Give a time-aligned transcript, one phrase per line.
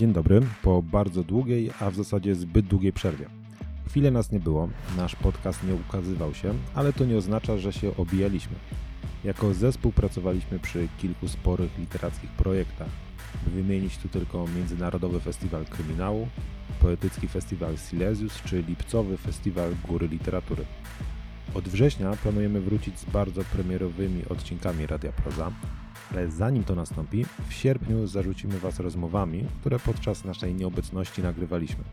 [0.00, 3.26] Dzień dobry, po bardzo długiej, a w zasadzie zbyt długiej przerwie.
[3.88, 7.96] Chwilę nas nie było, nasz podcast nie ukazywał się, ale to nie oznacza, że się
[7.96, 8.56] obijaliśmy.
[9.24, 12.88] Jako zespół pracowaliśmy przy kilku sporych literackich projektach,
[13.46, 16.28] wymienić tu tylko Międzynarodowy Festiwal Kryminału,
[16.80, 20.64] Poetycki Festiwal Silesius czy Lipcowy Festiwal Góry Literatury.
[21.54, 25.52] Od września planujemy wrócić z bardzo premierowymi odcinkami Radia Proza,
[26.12, 31.84] ale zanim to nastąpi, w sierpniu zarzucimy Was rozmowami, które podczas naszej nieobecności nagrywaliśmy.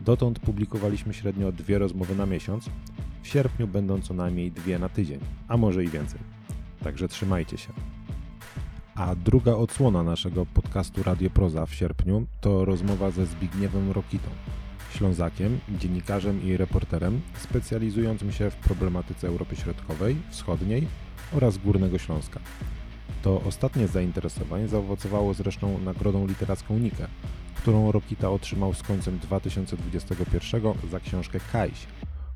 [0.00, 2.70] Dotąd publikowaliśmy średnio dwie rozmowy na miesiąc,
[3.22, 6.20] w sierpniu będą co najmniej dwie na tydzień, a może i więcej.
[6.82, 7.72] Także trzymajcie się.
[8.94, 14.28] A druga odsłona naszego podcastu Radio Proza w sierpniu to rozmowa ze Zbigniewem Rokitą,
[14.94, 20.86] Ślązakiem, dziennikarzem i reporterem specjalizującym się w problematyce Europy Środkowej, Wschodniej
[21.32, 22.40] oraz Górnego Śląska.
[23.24, 27.06] To ostatnie zainteresowanie zaowocowało zresztą nagrodą literacką Nikę,
[27.54, 31.86] którą Rokita otrzymał z końcem 2021 za książkę Kajś,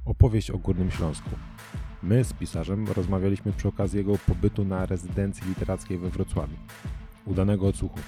[0.05, 1.31] opowieść o Górnym Śląsku.
[2.03, 6.57] My z pisarzem rozmawialiśmy przy okazji jego pobytu na rezydencji literackiej we Wrocławiu.
[7.27, 8.01] Udanego odsłuchu.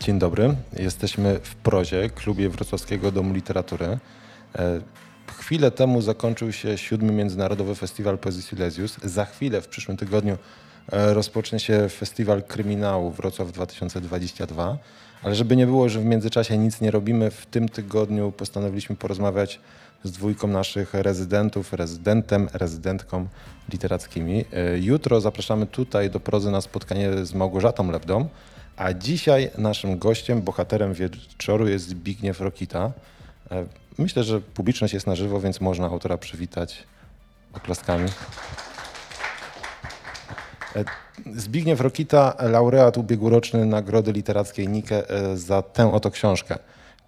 [0.00, 0.54] Dzień dobry.
[0.78, 3.86] Jesteśmy w Prozie, klubie Wrocławskiego Domu Literatury.
[3.86, 4.80] E,
[5.38, 8.98] chwilę temu zakończył się siódmy Międzynarodowy Festiwal Poezji Silesius.
[9.04, 10.38] Za chwilę, w przyszłym tygodniu,
[10.92, 14.78] e, rozpocznie się Festiwal Kryminału Wrocław 2022.
[15.22, 19.60] Ale żeby nie było, że w międzyczasie nic nie robimy, w tym tygodniu postanowiliśmy porozmawiać
[20.04, 23.26] z dwójką naszych rezydentów, rezydentem, rezydentką
[23.72, 24.44] literackimi.
[24.52, 28.28] E, jutro zapraszamy tutaj do Prozy na spotkanie z Małgorzatą Lebdą,
[28.76, 32.92] a dzisiaj naszym gościem, bohaterem wieczoru jest Zbigniew Rokita.
[33.50, 33.66] E,
[33.98, 36.84] myślę, że publiczność jest na żywo, więc można autora przywitać
[37.52, 38.08] oklaskami.
[40.76, 40.84] E,
[41.34, 46.58] Zbigniew Rokita, laureat ubiegłoroczny Nagrody Literackiej Nike e, za tę oto książkę.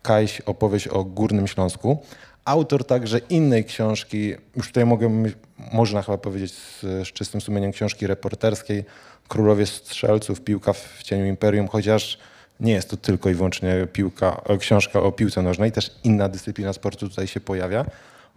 [0.03, 2.03] Kajś, opowieść o Górnym Śląsku.
[2.45, 5.25] Autor także innej książki, już tutaj mogę,
[5.73, 8.85] można chyba powiedzieć z, z czystym sumieniem książki reporterskiej
[9.29, 12.19] Królowie Strzelców, Piłka w cieniu Imperium, chociaż
[12.61, 17.09] nie jest to tylko i wyłącznie piłka, książka o piłce nożnej, też inna dyscyplina sportu
[17.09, 17.85] tutaj się pojawia.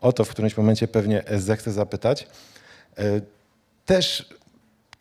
[0.02, 2.28] O to w którymś momencie pewnie zechcę zapytać.
[2.98, 3.22] E,
[3.86, 4.30] też,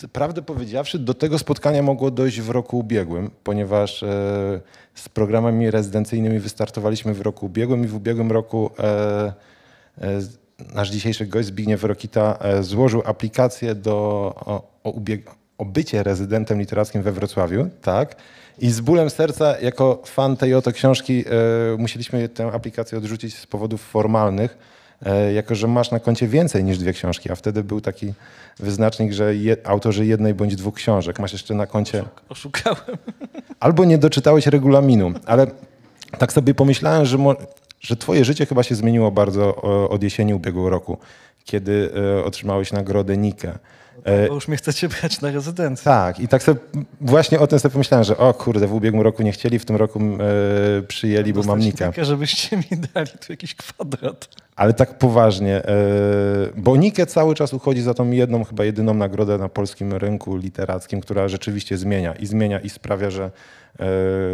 [0.08, 4.06] prawdę powiedziawszy, do tego spotkania mogło dojść w roku ubiegłym, ponieważ e,
[4.94, 9.32] z programami rezydencyjnymi wystartowaliśmy w roku ubiegłym i w ubiegłym roku e,
[10.74, 13.94] nasz dzisiejszy gość Zbigniew Rokita złożył aplikację do,
[14.46, 18.16] o, o, ubieg- o bycie rezydentem literackim we Wrocławiu, tak?
[18.58, 23.46] I z bólem serca, jako fan tej oto książki, e, musieliśmy tę aplikację odrzucić z
[23.46, 24.79] powodów formalnych, e,
[25.34, 28.12] jako że masz na koncie więcej niż dwie książki, a wtedy był taki
[28.58, 32.04] wyznacznik, że je, autorzy jednej bądź dwóch książek masz jeszcze na koncie.
[32.28, 32.98] Oszukałem.
[33.60, 35.46] Albo nie doczytałeś regulaminu, ale
[36.18, 37.18] tak sobie pomyślałem, że,
[37.80, 39.56] że twoje życie chyba się zmieniło bardzo
[39.90, 40.98] od jesieni ubiegłego roku,
[41.44, 43.58] kiedy e, otrzymałeś nagrodę Nikę.
[44.04, 45.84] E, bo już mnie chcecie brać na rezydencję.
[45.84, 46.60] Tak, i tak sobie
[47.00, 49.76] właśnie o tym sobie pomyślałem, że o kurde, w ubiegłym roku nie chcieli, w tym
[49.76, 51.86] roku e, przyjęli, bo mam Nikę.
[51.86, 54.28] Nikę, żebyście mi dali tu jakiś kwadrat.
[54.56, 55.74] Ale tak poważnie, e,
[56.56, 61.00] bo Nikę cały czas uchodzi za tą jedną, chyba jedyną nagrodę na polskim rynku literackim,
[61.00, 63.30] która rzeczywiście zmienia i zmienia i sprawia, że
[63.78, 63.86] e,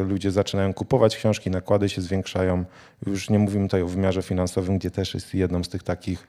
[0.02, 2.64] ludzie zaczynają kupować książki, nakłady się zwiększają.
[3.06, 6.26] Już nie mówimy tutaj o wymiarze finansowym, gdzie też jest jedną z tych takich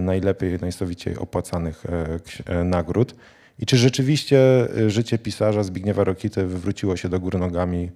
[0.00, 3.14] najlepiej, najsowiciej opłacanych e, e, nagród.
[3.58, 7.90] I czy rzeczywiście życie pisarza Zbigniewa Rokity wywróciło się do góry nogami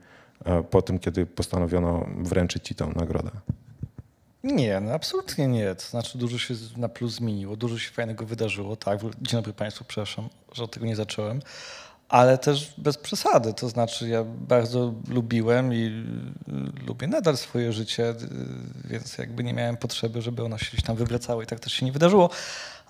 [0.70, 3.30] po tym, kiedy postanowiono wręczyć ci tę nagrodę?
[4.44, 5.74] Nie, no absolutnie nie.
[5.74, 8.76] To znaczy dużo się na plus zmieniło, dużo się fajnego wydarzyło.
[8.76, 11.40] Tak, dzień dobry Państwu, przepraszam, że od tego nie zacząłem
[12.08, 13.54] ale też bez przesady.
[13.54, 16.04] To znaczy, ja bardzo lubiłem i
[16.82, 18.14] y, lubię nadal swoje życie, y,
[18.84, 21.86] więc jakby nie miałem potrzeby, żeby ono się gdzieś tam wywracało i tak też się
[21.86, 22.30] nie wydarzyło.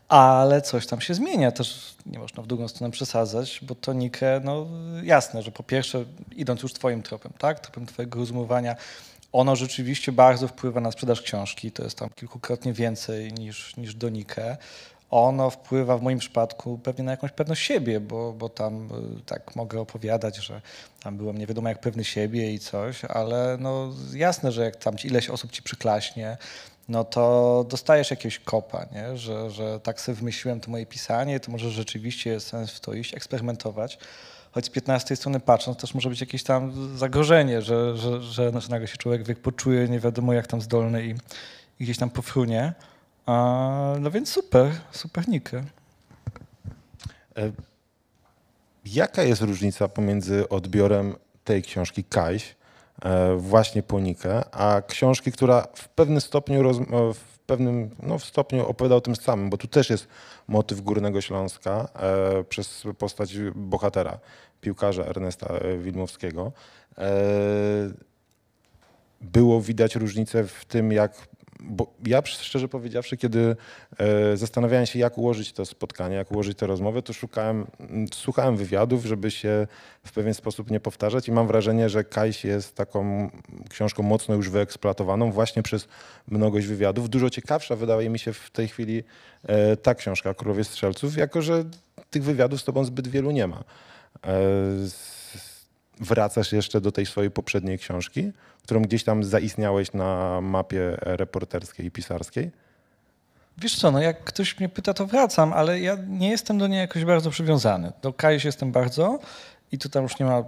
[0.09, 4.41] Ale coś tam się zmienia, też nie można w drugą stronę przesadzać, bo to Nike,
[4.45, 4.67] no
[5.03, 6.05] jasne, że po pierwsze,
[6.37, 8.77] idąc już twoim tropem, tak, tropem twojego rozumowania,
[9.33, 14.09] ono rzeczywiście bardzo wpływa na sprzedaż książki, to jest tam kilkukrotnie więcej niż, niż do
[14.09, 14.57] Nike
[15.11, 18.89] ono wpływa w moim przypadku pewnie na jakąś pewność siebie, bo, bo tam
[19.19, 20.61] y, tak mogę opowiadać, że
[21.03, 24.95] tam byłem nie wiadomo jak pewny siebie i coś, ale no jasne, że jak tam
[25.05, 26.37] ileś osób ci przyklaśnie,
[26.89, 29.17] no to dostajesz jakiegoś kopa, nie?
[29.17, 32.95] Że, że tak sobie wymyśliłem to moje pisanie, to może rzeczywiście jest sens w to
[32.95, 33.99] iść, eksperymentować.
[34.53, 38.89] Choć z 15 strony patrząc, też może być jakieś tam zagrożenie, że, że, że nagle
[38.89, 41.11] się człowiek poczuje nie wiadomo jak tam zdolny i,
[41.81, 42.73] i gdzieś tam pofrunie.
[44.01, 45.65] No więc super, super Nikę.
[47.37, 47.53] E,
[48.85, 52.57] jaka jest różnica pomiędzy odbiorem tej książki Kajś,
[53.03, 56.85] e, właśnie po Nikę, a książki, która w pewnym stopniu,
[57.15, 60.09] w pewnym no, w stopniu opowiada o tym samym, bo tu też jest
[60.49, 64.19] motyw Górnego Śląska e, przez postać bohatera,
[64.61, 66.53] piłkarza Ernesta Wilmowskiego.
[69.21, 71.29] Było widać różnicę w tym, jak
[71.61, 73.57] bo ja szczerze powiedziawszy, kiedy
[73.99, 77.67] e, zastanawiałem się, jak ułożyć to spotkanie, jak ułożyć tę rozmowę, to szukałem,
[78.15, 79.67] słuchałem wywiadów, żeby się
[80.05, 83.31] w pewien sposób nie powtarzać i mam wrażenie, że Kajś jest taką
[83.71, 85.89] książką mocno już wyeksploatowaną właśnie przez
[86.29, 87.11] mnogość wywiadów.
[87.11, 89.05] Dużo ciekawsza wydaje mi się w tej chwili
[89.45, 91.65] e, ta książka Królowie Strzelców, jako że
[92.11, 93.65] tych wywiadów z tobą zbyt wielu nie ma.
[96.01, 98.33] Wracasz jeszcze do tej swojej poprzedniej książki,
[98.63, 102.51] którą gdzieś tam zaistniałeś na mapie reporterskiej i pisarskiej?
[103.59, 106.79] Wiesz co, no jak ktoś mnie pyta, to wracam, ale ja nie jestem do niej
[106.79, 107.93] jakoś bardzo przywiązany.
[108.03, 109.19] Do Kajś jestem bardzo
[109.73, 110.45] i tu tam już nie ma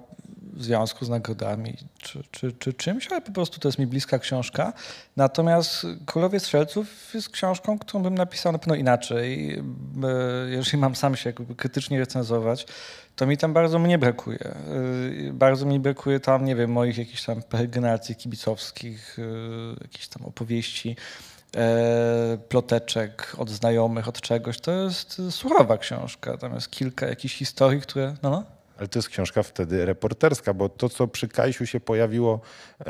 [0.57, 4.73] związku z nagrodami czy, czy, czy czymś, ale po prostu to jest mi bliska książka.
[5.17, 9.59] Natomiast Królowie Strzelców jest książką, którą bym napisał na pewno inaczej.
[10.49, 12.67] Jeżeli mam sam się krytycznie recenzować,
[13.17, 14.55] to mi tam bardzo mnie brakuje.
[15.29, 19.23] Y, bardzo mi brakuje tam, nie wiem, moich jakichś tam peregrinacji kibicowskich, y,
[19.83, 20.97] jakichś tam opowieści,
[21.57, 24.61] e, ploteczek od znajomych, od czegoś.
[24.61, 26.37] To jest surowa książka.
[26.37, 28.15] Tam jest kilka jakichś historii, które...
[28.23, 28.58] No, no.
[28.79, 32.41] Ale to jest książka wtedy reporterska, bo to, co przy Kajsiu się pojawiło,
[32.81, 32.85] e,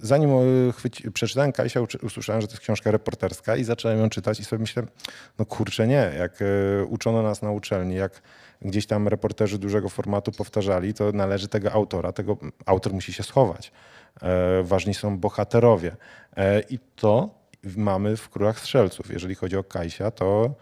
[0.00, 4.40] zanim e, chwyci, przeczytałem Kajsia, usłyszałem, że to jest książka reporterska i zacząłem ją czytać
[4.40, 4.82] i sobie myślę,
[5.38, 6.38] no kurczę nie, jak
[6.88, 8.22] uczono nas na uczelni, jak
[8.64, 12.36] gdzieś tam reporterzy dużego formatu powtarzali, to należy tego autora, tego
[12.66, 13.72] autor musi się schować.
[14.22, 15.96] E, ważni są bohaterowie.
[16.36, 17.30] E, I to
[17.76, 19.10] mamy w Królach Strzelców.
[19.10, 20.54] Jeżeli chodzi o Kajsia, to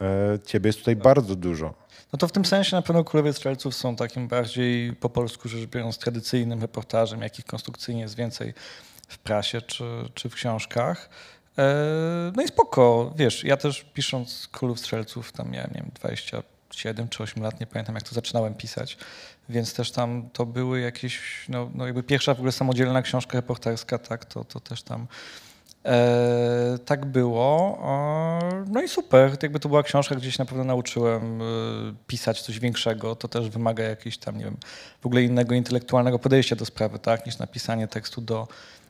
[0.00, 1.74] e, ciebie jest tutaj bardzo dużo.
[2.12, 5.66] No to w tym sensie na pewno Królowie Strzelców są takim bardziej po polsku rzecz
[5.66, 8.54] biorąc tradycyjnym reportażem, jakich konstrukcyjnie jest więcej
[9.08, 11.10] w prasie czy, czy w książkach.
[12.36, 16.42] No i spoko, wiesz, ja też pisząc Królów Strzelców, tam miałem, nie wiem, 20
[16.76, 18.98] 7 czy 8 lat, nie pamiętam jak to zaczynałem pisać,
[19.48, 23.98] więc też tam to były jakieś, no, no jakby pierwsza w ogóle samodzielna książka reporterska,
[23.98, 25.06] tak, to, to też tam
[25.86, 27.78] e, tak było.
[27.82, 31.44] E, no i super, jakby to była książka, gdzie się na pewno nauczyłem e,
[32.06, 34.56] pisać coś większego, to też wymaga jakiegoś tam, nie wiem,
[35.00, 38.48] w ogóle innego intelektualnego podejścia do sprawy, tak, niż napisanie tekstu do,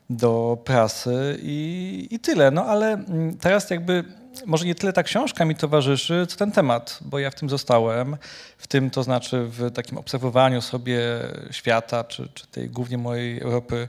[0.09, 4.03] do prasy i, i tyle, no ale mm, teraz jakby
[4.45, 8.17] może nie tyle ta książka mi towarzyszy, co ten temat, bo ja w tym zostałem,
[8.57, 10.99] w tym to znaczy w takim obserwowaniu sobie
[11.51, 13.87] świata, czy, czy tej głównie mojej Europy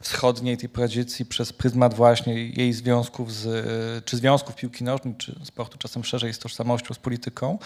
[0.00, 3.66] wschodniej, tej tradycji przez pryzmat właśnie jej związków, z,
[4.04, 7.58] czy związków piłki nożnej, czy sportu czasem szerzej z tożsamością, z polityką.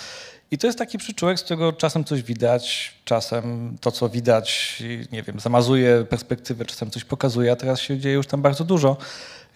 [0.50, 4.82] I to jest taki przyczółek, z którego czasem coś widać, czasem to, co widać,
[5.12, 8.96] nie wiem, zamazuje perspektywę, czasem coś pokazuje, a teraz się dzieje już tam bardzo dużo.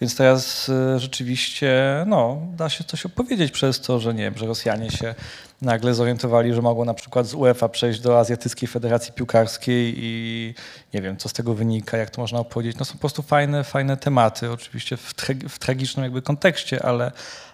[0.01, 4.45] Więc teraz e, rzeczywiście no, da się coś opowiedzieć przez to, że nie wiem, że
[4.45, 5.15] Rosjanie się
[5.61, 10.53] nagle zorientowali, że mogą na przykład z UEFA przejść do Azjatyckiej Federacji Piłkarskiej i
[10.93, 12.77] nie wiem, co z tego wynika, jak to można opowiedzieć.
[12.77, 15.13] No są po prostu fajne, fajne tematy, oczywiście w,
[15.49, 17.11] w tragicznym jakby kontekście, ale,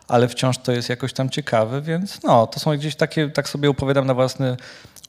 [0.08, 3.70] ale wciąż to jest jakoś tam ciekawe, więc no, to są gdzieś takie, tak sobie
[3.70, 4.58] opowiadam na własny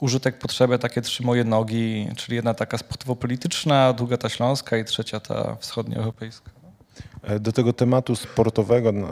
[0.00, 5.20] użytek, potrzebę takie trzy moje nogi, czyli jedna taka sportowo-polityczna, druga ta śląska i trzecia
[5.20, 6.55] ta wschodnioeuropejska.
[7.22, 9.02] E, do tego tematu sportowego, e,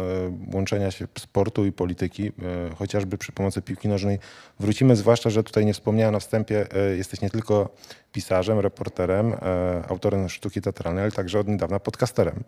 [0.55, 2.33] łączenia się sportu i polityki, e,
[2.79, 4.19] chociażby przy pomocy piłki nożnej,
[4.61, 7.69] wrócimy, zwłaszcza, że tutaj nie wspomniałem na wstępie, jesteś nie tylko
[8.13, 9.35] pisarzem, reporterem,
[9.89, 12.45] autorem sztuki teatralnej, ale także od niedawna podcasterem.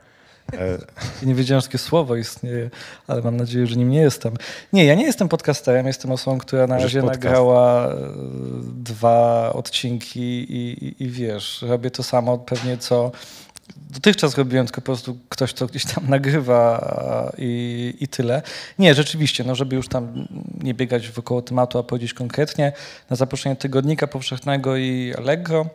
[1.22, 2.70] nie wiedziałem, że takie słowo istnieje,
[3.06, 4.34] ale mam nadzieję, że nim nie jestem.
[4.72, 7.88] Nie, ja nie jestem podcasterem, jestem osobą, która na razie nagrała
[8.62, 13.12] dwa odcinki i, i, i wiesz, robię to samo pewnie co
[13.90, 18.42] dotychczas robiłem, tylko po prostu ktoś to gdzieś tam nagrywa i, i tyle.
[18.78, 20.28] Nie, rzeczywiście, no żeby już tam
[20.62, 22.72] nie biegać wokoło tematu, a powiedzieć konkretnie,
[23.10, 25.66] na zaproszenie Tygodnika Powszechnego i Allegro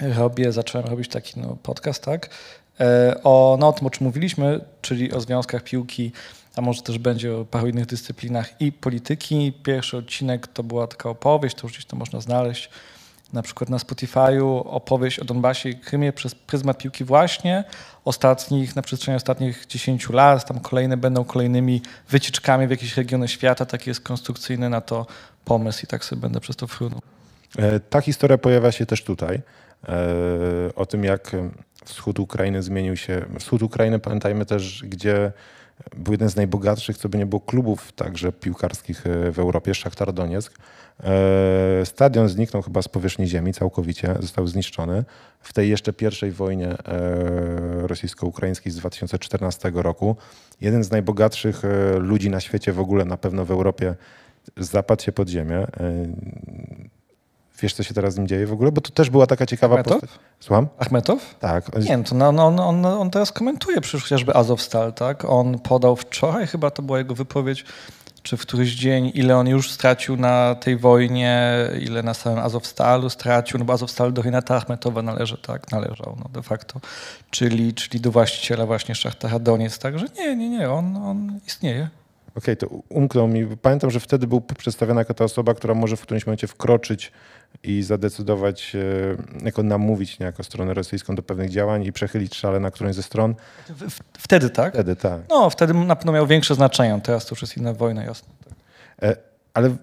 [0.00, 2.30] robię, zacząłem robić taki no, podcast, tak,
[2.80, 6.12] e, o, no, o tym, o czym mówiliśmy, czyli o związkach piłki,
[6.56, 9.52] a może też będzie o paru innych dyscyplinach i polityki.
[9.62, 12.70] Pierwszy odcinek to była taka opowieść, to już gdzieś to można znaleźć,
[13.32, 17.64] na przykład na Spotify'u opowieść o Donbasie i Krymie przez pryzmat piłki właśnie
[18.04, 23.66] ostatnich, na przestrzeni ostatnich 10 lat, tam kolejne będą kolejnymi wycieczkami w jakieś regiony świata,
[23.66, 25.06] taki jest konstrukcyjny na to
[25.44, 27.00] pomysł i tak sobie będę przez to frunął.
[27.58, 29.40] E, ta historia pojawia się też tutaj,
[29.88, 29.94] e,
[30.74, 31.30] o tym jak
[31.84, 33.24] wschód Ukrainy zmienił się.
[33.38, 35.32] Wschód Ukrainy pamiętajmy też, gdzie
[35.96, 40.12] był jeden z najbogatszych, co by nie było, klubów także piłkarskich e, w Europie, Szachtar
[40.12, 40.58] Donieck.
[41.02, 45.04] E, stadion zniknął chyba z powierzchni ziemi całkowicie, został zniszczony.
[45.40, 46.76] W tej jeszcze pierwszej wojnie e,
[47.86, 50.16] rosyjsko-ukraińskiej z 2014 roku
[50.60, 51.62] jeden z najbogatszych
[51.98, 53.94] ludzi na świecie, w ogóle na pewno w Europie,
[54.56, 55.66] zapadł się pod ziemię.
[57.62, 58.72] Wiesz, co się teraz z nim dzieje w ogóle?
[58.72, 60.00] Bo to też była taka ciekawa Achmetow?
[60.00, 60.20] postać.
[60.40, 60.68] Słucham?
[60.78, 61.34] Achmetow?
[61.40, 61.76] Tak.
[61.76, 65.24] Nie wiem, to no, no, on, on teraz komentuje przecież chociażby Azovstal, tak?
[65.24, 67.64] On podał wczoraj, chyba to była jego wypowiedź,
[68.24, 73.10] czy w któryś dzień, ile on już stracił na tej wojnie, ile na samym Azovstalu
[73.10, 75.72] stracił, no bo Azovstal do Renata Achmetowa należy, tak?
[75.72, 76.80] Należał, no de facto.
[77.30, 81.88] Czyli, czyli do właściciela właśnie Szachtara Doniec, także nie, nie, nie, on, on istnieje.
[82.36, 83.56] Okej, okay, to umknął mi.
[83.56, 87.12] Pamiętam, że wtedy był przedstawiona jako ta osoba, która może w którymś momencie wkroczyć
[87.62, 88.76] i zadecydować,
[89.40, 93.02] e, jako namówić niejako stronę rosyjską do pewnych działań i przechylić szale na którąś ze
[93.02, 93.34] stron.
[94.18, 94.74] Wtedy tak?
[94.74, 95.20] Wtedy tak.
[95.28, 97.00] No, wtedy na pewno miał większe znaczenie.
[97.04, 98.28] Teraz to już jest inna wojna, jasne.
[99.02, 99.16] E,
[99.54, 99.76] ale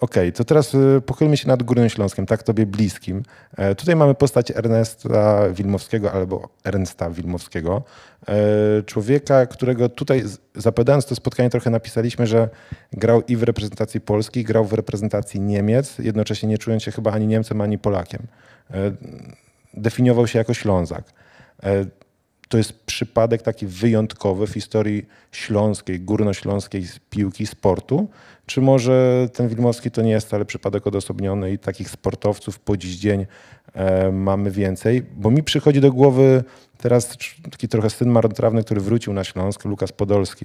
[0.00, 3.22] Okej, okay, to teraz y, pochylmy się nad Górnym Śląskiem, tak tobie bliskim.
[3.56, 7.82] E, tutaj mamy postać Ernesta Wilmowskiego albo Ernsta Wilmowskiego.
[8.28, 12.48] E, człowieka, którego tutaj zapowiadając to spotkanie trochę napisaliśmy, że
[12.92, 17.26] grał i w reprezentacji Polski, grał w reprezentacji Niemiec, jednocześnie nie czując się chyba ani
[17.26, 18.22] Niemcem, ani Polakiem.
[18.70, 18.92] E,
[19.74, 21.04] definiował się jako Ślązak
[22.50, 28.08] to jest przypadek taki wyjątkowy w historii śląskiej, górnośląskiej piłki, sportu?
[28.46, 32.96] Czy może ten Wilmowski to nie jest wcale przypadek odosobniony i takich sportowców po dziś
[32.96, 33.26] dzień
[33.74, 35.02] e, mamy więcej?
[35.16, 36.44] Bo mi przychodzi do głowy
[36.78, 37.16] teraz
[37.50, 40.44] taki trochę syn marnotrawny, który wrócił na Śląsk, Lukas Podolski,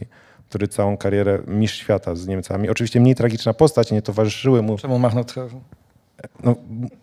[0.49, 2.69] który całą karierę mistrz świata z Niemcami.
[2.69, 4.77] Oczywiście mniej tragiczna postać, nie towarzyszyły mu.
[4.77, 5.59] Czemu marnotrawny?
[6.43, 6.55] No,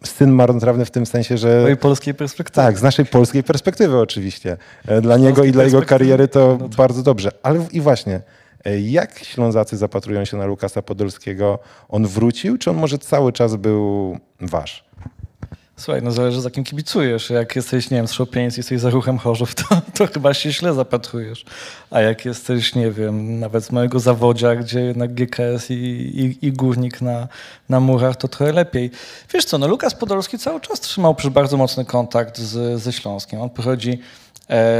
[0.04, 1.60] syn marnotrawny w tym sensie, że...
[1.60, 2.66] Z mojej polskiej perspektywy.
[2.66, 4.56] Tak, z naszej polskiej perspektywy oczywiście.
[4.86, 7.30] E, dla niego i dla jego kariery to no bardzo dobrze.
[7.42, 8.20] Ale i właśnie,
[8.64, 11.58] e, jak Ślązacy zapatrują się na Lukasa Podolskiego?
[11.88, 14.84] On wrócił, czy on może cały czas był wasz?
[15.82, 17.30] Słuchaj, no zależy za kim kibicujesz.
[17.30, 20.74] Jak jesteś, nie wiem, z Szopieniec, jesteś za ruchem Chorzów, to, to chyba się źle
[20.74, 21.44] zapatrujesz.
[21.90, 26.52] A jak jesteś, nie wiem, nawet z mojego zawodzia, gdzie jednak GKS i, i, i
[26.52, 27.28] Górnik na,
[27.68, 28.90] na murach, to trochę lepiej.
[29.34, 33.40] Wiesz co, no Lukas Podolski cały czas trzymał przecież bardzo mocny kontakt z, ze Śląskiem.
[33.40, 33.98] On pochodzi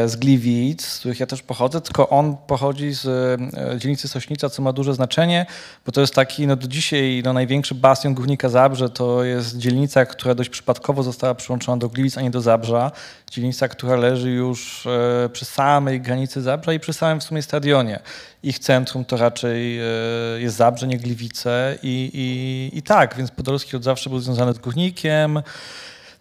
[0.07, 4.62] z Gliwic, z których ja też pochodzę, tylko on pochodzi z e, dzielnicy Sośnica, co
[4.62, 5.47] ma duże znaczenie,
[5.87, 10.07] bo to jest taki no do dzisiaj no, największy bastion Górnika Zabrze, to jest dzielnica,
[10.07, 12.91] która dość przypadkowo została przyłączona do Gliwic, a nie do Zabrza.
[13.31, 18.00] Dzielnica, która leży już e, przy samej granicy Zabrza i przy samym w sumie stadionie.
[18.43, 19.81] Ich centrum to raczej
[20.38, 24.59] jest Zabrze, nie Gliwice i, i, i tak, więc Podolski od zawsze był związany z
[24.59, 25.43] Górnikiem,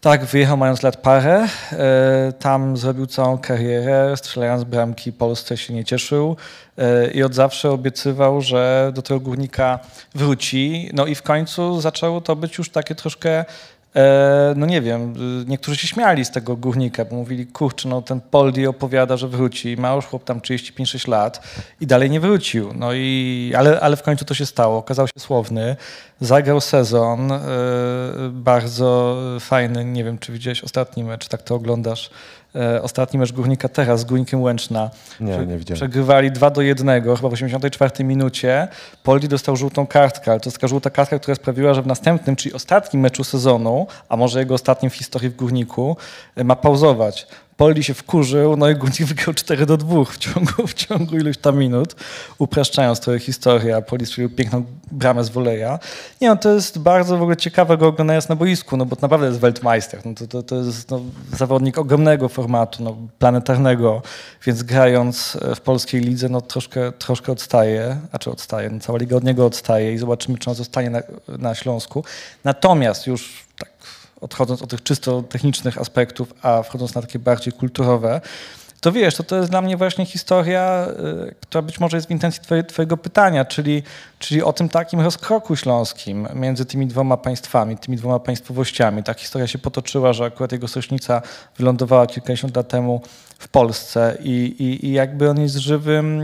[0.01, 1.48] tak, wyjechał mając lat parę.
[1.72, 6.36] E, tam zrobił całą karierę, strzelając bramki Polsce się nie cieszył
[6.77, 9.79] e, i od zawsze obiecywał, że do tego górnika
[10.15, 10.89] wróci.
[10.93, 13.46] No i w końcu zaczęło to być już takie troszkę
[14.55, 18.21] no nie wiem, y, niektórzy się śmiali z tego górnika, bo mówili, kurczę, no ten
[18.21, 19.77] Poldi opowiada, że wróci.
[19.77, 21.48] Ma już chłop tam 35-6 lat
[21.81, 22.74] i dalej nie wrócił.
[22.74, 24.77] No i, ale, ale w końcu to się stało.
[24.77, 25.75] Okazał się słowny.
[26.19, 27.39] Zagrał sezon, e,
[28.31, 29.86] bardzo fajny.
[29.86, 32.40] Nie wiem, czy widziałeś ostatni mecz, tak to oglądasz E,
[32.81, 34.89] ostatni mecz Górnika teraz z Górnikiem Łęczna.
[35.20, 35.75] Nie, nie widziałem.
[35.75, 38.67] Przegrywali 2 do 1, chyba w 84 minucie.
[39.03, 42.36] Poldi dostał żółtą kartkę, ale to jest taka żółta kartka, która sprawiła, że w następnym,
[42.36, 45.98] czyli ostatnim meczu sezonu, a może jego ostatnim w historii w Górniku,
[46.36, 47.27] e, ma pauzować.
[47.61, 51.37] Poldi się wkurzył, no i Górnik wygrał 4 do 2 w ciągu, w ciągu iluś
[51.37, 51.95] tam minut,
[52.37, 55.79] upraszczając trochę historię, a Poldi strzelił piękną bramę z woleja.
[56.21, 59.01] Nie no, to jest bardzo w ogóle ciekawe go oglądając na boisku, no bo to
[59.01, 61.01] naprawdę jest Weltmeister, no to, to, to jest no,
[61.37, 64.01] zawodnik ogromnego formatu, no, planetarnego,
[64.45, 69.17] więc grając w polskiej lidze, no troszkę, troszkę odstaje, a czy odstaje, no, cała liga
[69.17, 72.03] od niego odstaje i zobaczymy, czy on zostanie na, na Śląsku.
[72.43, 73.71] Natomiast już tak
[74.21, 78.21] odchodząc od tych czysto technicznych aspektów, a wchodząc na takie bardziej kulturowe,
[78.81, 80.87] to wiesz, to, to jest dla mnie właśnie historia,
[81.29, 83.83] y, która być może jest w intencji twoje, twojego pytania, czyli,
[84.19, 89.03] czyli o tym takim rozkroku śląskim między tymi dwoma państwami, tymi dwoma państwowościami.
[89.03, 91.21] Ta historia się potoczyła, że akurat jego sośnica
[91.57, 93.01] wylądowała kilkadziesiąt lat temu
[93.39, 96.21] w Polsce i, i, i jakby on jest żywym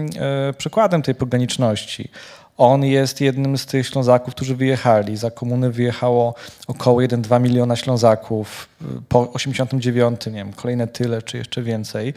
[0.49, 2.09] y, przykładem tej pograniczności.
[2.57, 5.17] On jest jednym z tych Ślązaków, którzy wyjechali.
[5.17, 6.35] Za komuny wyjechało
[6.67, 8.69] około 1-2 miliona Ślązaków.
[9.09, 12.13] Po 89, nie wiem, kolejne tyle, czy jeszcze więcej.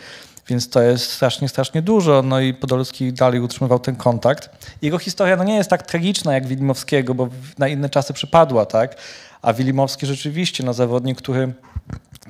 [0.48, 2.22] Więc to jest strasznie, strasznie dużo.
[2.22, 4.50] No i Podolski dalej utrzymywał ten kontakt.
[4.82, 7.28] Jego historia no nie jest tak tragiczna jak Wilimowskiego, bo
[7.58, 8.96] na inne czasy przypadła, tak?
[9.42, 11.52] A Wilimowski rzeczywiście, no zawodnik, który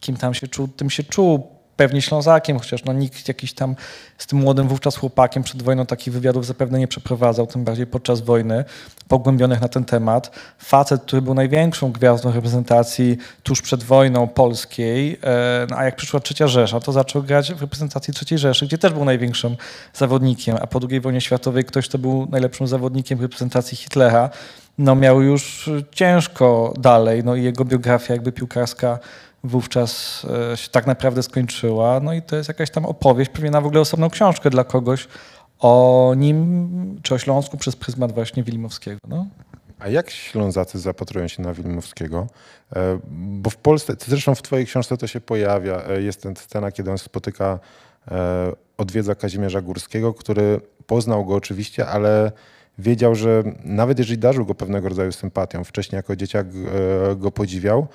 [0.01, 3.77] kim tam się czuł, tym się czuł pewnie Ślązakiem, chociaż no, nikt jakiś tam
[4.19, 8.21] z tym młodym wówczas chłopakiem przed wojną takich wywiadów zapewne nie przeprowadzał, tym bardziej podczas
[8.21, 8.65] wojny,
[9.09, 10.31] pogłębionych na ten temat.
[10.59, 16.21] Facet, który był największą gwiazdą reprezentacji tuż przed wojną polskiej, e, no, a jak przyszła
[16.21, 19.57] trzecia Rzesza, to zaczął grać w reprezentacji trzeciej Rzeszy, gdzie też był największym
[19.95, 24.31] zawodnikiem, a po II wojnie światowej ktoś, kto był najlepszym zawodnikiem reprezentacji Hitlera,
[24.79, 28.99] no miał już ciężko dalej, no i jego biografia jakby piłkarska
[29.45, 32.01] wówczas e, się tak naprawdę skończyła.
[32.01, 35.09] No i to jest jakaś tam opowieść, pewnie na w ogóle osobną książkę dla kogoś
[35.59, 39.01] o nim, czy o Śląsku przez pryzmat właśnie Wilimowskiego.
[39.09, 39.27] No.
[39.79, 42.27] A jak Ślązacy zapatrują się na Wilimowskiego?
[42.77, 46.73] E, bo w Polsce, zresztą w twojej książce to się pojawia, e, jest ten scena,
[46.73, 47.59] kiedy on spotyka,
[48.77, 52.33] odwiedza Kazimierza Górskiego, który poznał go oczywiście, ale
[52.79, 56.47] wiedział, że nawet jeżeli darzył go pewnego rodzaju sympatią, wcześniej jako dzieciak
[57.17, 57.89] go podziwiał,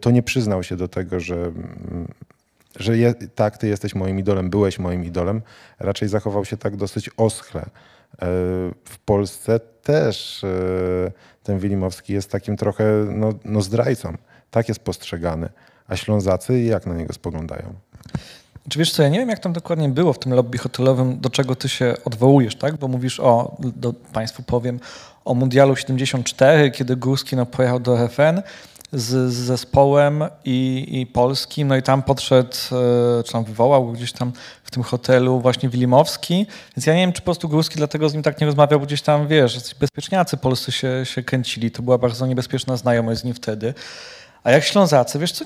[0.00, 2.08] to nie przyznał się do tego, że, mm,
[2.78, 5.42] że je, tak, ty jesteś moim idolem, byłeś moim idolem.
[5.78, 7.60] Raczej zachował się tak dosyć oschle.
[7.60, 7.66] E,
[8.84, 10.48] w Polsce też e,
[11.42, 14.16] ten Wilimowski jest takim trochę no, no zdrajcą.
[14.50, 15.48] Tak jest postrzegany.
[15.88, 17.74] A Ślązacy jak na niego spoglądają?
[18.68, 21.30] Czy wiesz co, ja nie wiem jak tam dokładnie było w tym lobby hotelowym, do
[21.30, 22.76] czego ty się odwołujesz, tak?
[22.76, 24.80] Bo mówisz o, do, Państwu powiem,
[25.24, 28.42] o Mundialu 74, kiedy Górski no, pojechał do RFN
[28.92, 32.56] z, z zespołem i, i polskim, no i tam podszedł,
[33.20, 34.32] e, czy tam wywołał gdzieś tam
[34.64, 36.46] w tym hotelu właśnie Wilimowski,
[36.76, 38.86] więc ja nie wiem, czy po prostu Górski dlatego z nim tak nie rozmawiał, bo
[38.86, 43.34] gdzieś tam, wiesz, bezpieczniacy polscy się, się kręcili, to była bardzo niebezpieczna znajomość z nim
[43.34, 43.74] wtedy.
[44.44, 45.44] A jak Ślązacy, wiesz co,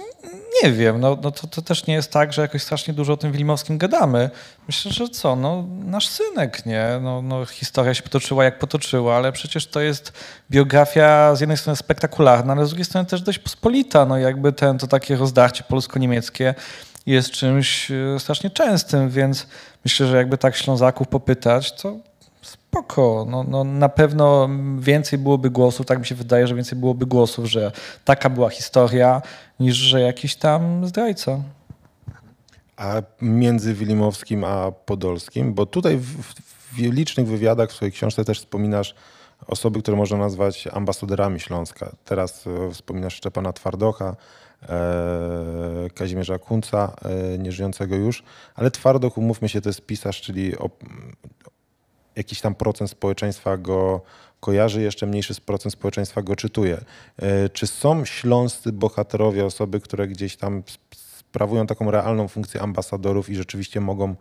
[0.63, 3.17] nie wiem, no, no to, to też nie jest tak, że jakoś strasznie dużo o
[3.17, 4.31] tym Wilimowskim gadamy.
[4.67, 6.87] Myślę, że co, no nasz synek, nie?
[7.03, 10.13] No, no, historia się potoczyła jak potoczyła, ale przecież to jest
[10.51, 14.07] biografia z jednej strony spektakularna, ale z drugiej strony też dość pospolita.
[14.07, 16.55] No jakby ten, to takie rozdarcie polsko-niemieckie
[17.07, 19.47] jest czymś e, strasznie częstym, więc
[19.85, 21.97] myślę, że jakby tak Ślązaków popytać, to
[22.47, 23.27] spoko.
[23.31, 27.47] No, no, na pewno więcej byłoby głosów, tak mi się wydaje, że więcej byłoby głosów,
[27.47, 27.73] że
[28.05, 29.23] taka była historia,
[29.61, 31.41] niż że jakiś tam zdrajca.
[32.77, 36.35] A między Wilimowskim a Podolskim, bo tutaj w,
[36.73, 38.95] w licznych wywiadach w swojej książce też wspominasz
[39.47, 41.93] osoby, które można nazwać ambasadorami Śląska.
[42.05, 44.17] Teraz e, wspominasz Szczepana Twardocha,
[44.63, 48.23] e, Kazimierza Kunca, e, nieżyjącego już,
[48.55, 50.53] ale Twardoch, umówmy się, to jest pisarz, czyli
[52.17, 54.01] jakiś tam procent społeczeństwa go
[54.41, 56.81] kojarzy, jeszcze mniejszy procent społeczeństwa go czytuje.
[57.17, 60.63] E, czy są śląscy bohaterowie, osoby, które gdzieś tam
[61.29, 64.17] sprawują taką realną funkcję ambasadorów i rzeczywiście mogą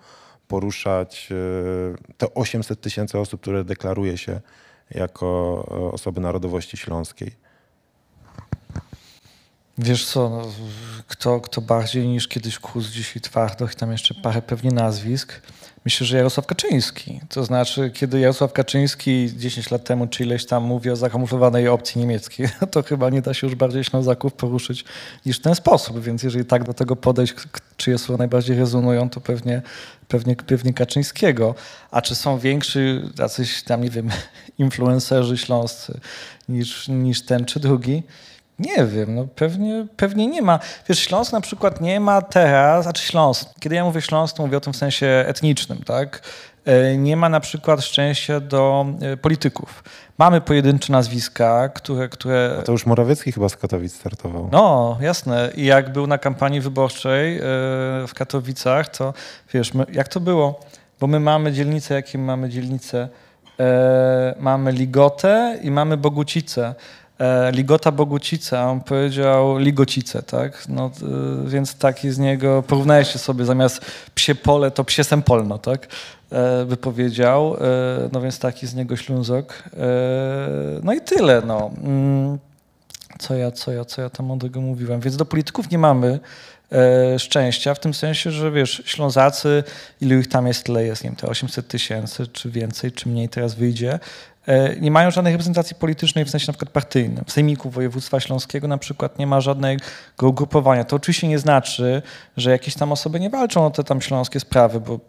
[0.47, 4.41] poruszać e, te 800 tysięcy osób, które deklaruje się
[4.91, 5.27] jako
[5.71, 7.31] e, osoby narodowości śląskiej?
[9.77, 10.41] Wiesz co, no,
[11.07, 15.41] kto, kto bardziej niż kiedyś Kus, dzisiaj Twardoch, tam jeszcze parę pewnie nazwisk.
[15.85, 17.19] Myślę, że Jarosław Kaczyński.
[17.29, 22.01] To znaczy, kiedy Jarosław Kaczyński 10 lat temu czy ileś tam mówi o zakamuflowanej opcji
[22.01, 24.85] niemieckiej, to chyba nie da się już bardziej Ślązaków poruszyć
[25.25, 25.99] niż w ten sposób.
[25.99, 27.33] Więc jeżeli tak do tego podejść,
[27.77, 29.61] czyje słowa najbardziej rezonują, to pewnie,
[30.07, 31.55] pewnie, pewnie Kaczyńskiego.
[31.91, 32.79] A czy są więksi
[33.19, 34.09] jacyś tam, nie wiem,
[34.57, 35.99] influencerzy śląscy
[36.49, 38.03] niż, niż ten czy drugi?
[38.59, 40.59] Nie wiem, no pewnie, pewnie nie ma.
[40.89, 44.57] Wiesz, Śląsk na przykład nie ma teraz, znaczy Śląsk, kiedy ja mówię Śląsk, to mówię
[44.57, 46.21] o tym w sensie etnicznym, tak?
[46.65, 49.83] E, nie ma na przykład szczęścia do e, polityków.
[50.17, 52.09] Mamy pojedyncze nazwiska, które...
[52.09, 52.57] które...
[52.59, 54.49] A to już Morawiecki chyba z Katowic startował.
[54.51, 55.49] No, jasne.
[55.55, 57.41] I jak był na kampanii wyborczej e,
[58.07, 59.13] w Katowicach, to
[59.53, 60.59] wiesz, jak to było?
[60.99, 63.09] Bo my mamy dzielnice, jakie mamy dzielnice?
[64.39, 66.75] Mamy Ligotę i mamy Bogucice.
[67.19, 70.63] E, Ligota Bogucica, on powiedział Ligocice, tak?
[70.69, 70.91] No,
[71.45, 75.87] e, więc taki z niego, porównajcie sobie, zamiast psie pole, to psie sempolno, tak?
[76.31, 77.57] E, wypowiedział,
[78.11, 79.63] no więc taki z niego ślązok.
[80.83, 81.71] No i tyle, no.
[81.83, 82.37] Mm,
[83.19, 85.01] co ja, co ja, co ja tam mądrego mówiłem.
[85.01, 86.19] Więc do polityków nie mamy
[87.17, 89.63] szczęścia, w tym sensie, że wiesz, Ślązacy,
[90.01, 93.29] ilu ich tam jest, tyle jest, nie wiem, te 800 tysięcy, czy więcej, czy mniej
[93.29, 93.99] teraz wyjdzie,
[94.81, 97.25] nie mają żadnej reprezentacji politycznej w sensie na przykład partyjnym.
[97.27, 99.83] W Sejmiku Województwa Śląskiego na przykład nie ma żadnego
[100.21, 100.83] ugrupowania.
[100.83, 102.01] To oczywiście nie znaczy,
[102.37, 104.99] że jakieś tam osoby nie walczą o te tam śląskie sprawy, bo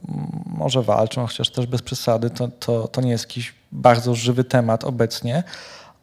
[0.46, 2.30] może walczą, chociaż też bez przesady.
[2.30, 5.42] To, to, to nie jest jakiś bardzo żywy temat obecnie.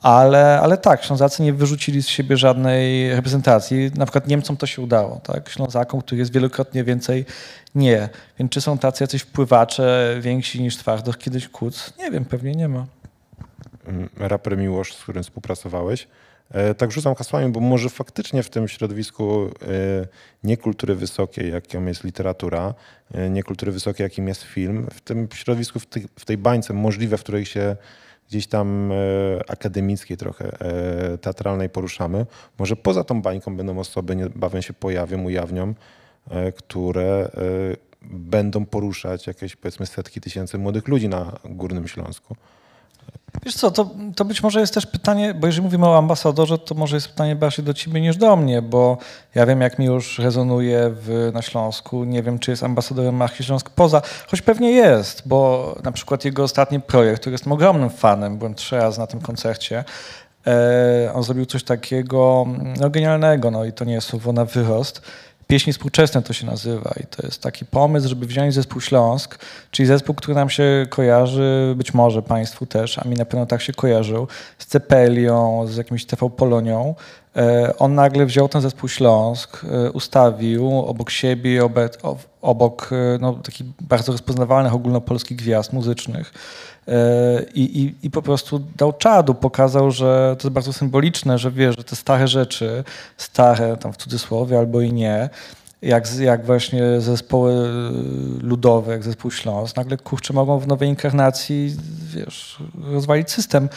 [0.01, 3.91] Ale, ale tak, Ślązacy nie wyrzucili z siebie żadnej reprezentacji.
[3.95, 5.49] Na przykład Niemcom to się udało, tak?
[5.49, 7.25] Ślązakom, których jest wielokrotnie więcej,
[7.75, 8.09] nie.
[8.39, 11.93] Więc czy są tacy jacyś wpływacze więksi niż Twardoch kiedyś Kuc?
[11.99, 12.85] Nie wiem, pewnie nie ma.
[13.85, 16.07] Mm, raper Miłosz, z którym współpracowałeś,
[16.53, 19.49] E, tak rzucam hasłami, bo może faktycznie w tym środowisku
[20.43, 22.73] nie kultury wysokiej, jaką jest literatura,
[23.29, 25.79] nie kultury wysokiej, jakim jest film, w tym środowisku,
[26.19, 27.75] w tej bańce możliwe, w której się
[28.29, 28.91] gdzieś tam
[29.47, 30.51] akademickiej trochę,
[31.21, 32.25] teatralnej poruszamy,
[32.59, 35.73] może poza tą bańką będą osoby, niebawem się pojawią, ujawnią,
[36.55, 37.31] które
[38.11, 42.35] będą poruszać jakieś powiedzmy setki tysięcy młodych ludzi na Górnym Śląsku.
[43.45, 46.75] Wiesz co, to, to być może jest też pytanie, bo jeżeli mówimy o ambasadorze, to
[46.75, 48.97] może jest pytanie bardziej do ciebie niż do mnie, bo
[49.35, 52.03] ja wiem, jak mi już rezonuje w, na Śląsku.
[52.03, 56.43] Nie wiem, czy jest ambasadorem Marki Śląsk poza, choć pewnie jest, bo na przykład jego
[56.43, 59.83] ostatni projekt, który jestem ogromnym fanem, byłem trzy razy na tym koncercie,
[60.47, 62.45] e, on zrobił coś takiego
[62.79, 65.01] no, genialnego, no i to nie jest słowo na wyrost,
[65.47, 69.39] Pieśni współczesne to się nazywa i to jest taki pomysł, żeby wziąć zespół Śląsk,
[69.71, 73.61] czyli zespół, który nam się kojarzy, być może Państwu też, a mi na pewno tak
[73.61, 74.27] się kojarzył,
[74.57, 76.95] z Cepelią, z jakimś TV Polonią.
[77.35, 81.69] E, on nagle wziął ten zespół Śląsk, e, ustawił obok siebie,
[82.41, 86.33] obok e, no, takich bardzo rozpoznawalnych ogólnopolskich gwiazd muzycznych
[87.53, 91.73] i, i, i po prostu dał czadu, pokazał, że to jest bardzo symboliczne, że wie,
[91.73, 92.83] że te stare rzeczy,
[93.17, 95.29] stare tam w cudzysłowie albo i nie,
[95.83, 97.69] jak, jak właśnie zespoły
[98.41, 101.75] ludowe, jak zespół Śląsk, nagle kurczę mogą w nowej inkarnacji,
[102.15, 103.69] wiesz, rozwalić system.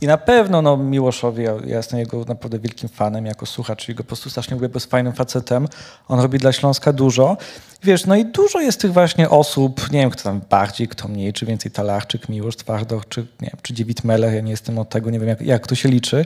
[0.00, 3.96] I na pewno no, Miłoszowi, ja, ja jestem jego naprawdę wielkim fanem jako słuchacz, czyli
[3.96, 5.68] go po prostu strasznie lubię, bo jest fajnym facetem.
[6.08, 7.36] On robi dla Śląska dużo.
[7.82, 11.32] Wiesz, no i dużo jest tych właśnie osób, nie wiem, kto tam bardziej, kto mniej,
[11.32, 14.88] czy więcej Talarczyk, Miłosz, Twardoch, czy, nie wiem, czy Dziewit Meller, ja nie jestem od
[14.88, 16.24] tego, nie wiem jak, jak to się liczy,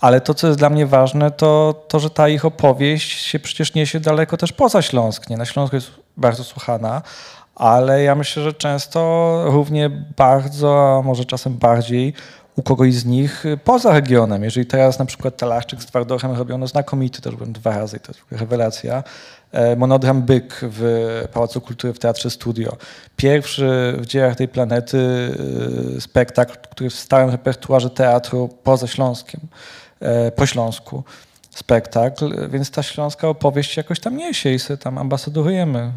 [0.00, 3.74] ale to, co jest dla mnie ważne, to, to, że ta ich opowieść się przecież
[3.74, 5.30] niesie daleko też poza Śląsk.
[5.30, 5.36] Nie?
[5.36, 7.02] Na Śląsku jest bardzo słuchana,
[7.54, 12.14] ale ja myślę, że często równie bardzo, a może czasem bardziej
[12.56, 14.44] u kogoś z nich poza regionem.
[14.44, 18.12] Jeżeli teraz na przykład Talarczyk z Twardochem robią no znakomity, też byłem dwa razy, to
[18.12, 19.04] jest rewelacja,
[19.52, 22.76] e, monodram Byk w Pałacu Kultury w Teatrze Studio.
[23.16, 24.98] Pierwszy w dziejach tej planety
[25.96, 29.40] e, spektakl, który w stałym repertuarze teatru poza Śląskiem,
[30.00, 31.04] e, po Śląsku
[31.50, 35.92] spektakl, więc ta śląska opowieść jakoś tam niesie i sobie tam ambasadorujemy.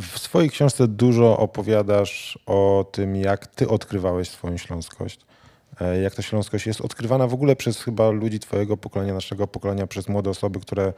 [0.00, 5.20] W swojej książce dużo opowiadasz o tym, jak ty odkrywałeś swoją śląskość.
[5.80, 9.86] E, jak ta śląskość jest odkrywana w ogóle przez chyba ludzi twojego pokolenia, naszego pokolenia,
[9.86, 10.92] przez młode osoby, które e,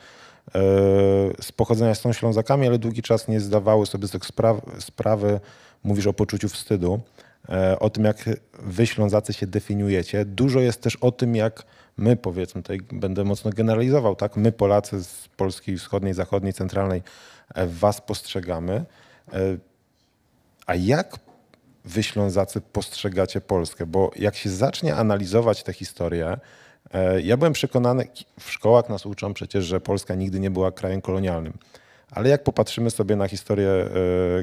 [1.40, 5.40] z pochodzenia są Ślązakami, ale długi czas nie zdawały sobie z tych spraw, sprawy.
[5.84, 7.00] Mówisz o poczuciu wstydu,
[7.48, 8.16] e, o tym, jak
[8.58, 10.24] wy Ślązacy się definiujecie.
[10.24, 11.64] Dużo jest też o tym, jak
[11.96, 14.36] my, powiedzmy, tutaj będę mocno generalizował, tak?
[14.36, 17.02] My Polacy z Polski wschodniej, zachodniej, centralnej
[17.54, 18.84] was postrzegamy.
[19.32, 19.38] E,
[20.66, 21.16] a jak
[21.84, 23.86] wy Ślązacy postrzegacie Polskę?
[23.86, 26.38] Bo jak się zacznie analizować tę historię,
[26.94, 28.08] e, ja byłem przekonany,
[28.40, 31.52] w szkołach nas uczą przecież, że Polska nigdy nie była krajem kolonialnym.
[32.10, 33.70] Ale jak popatrzymy sobie na historię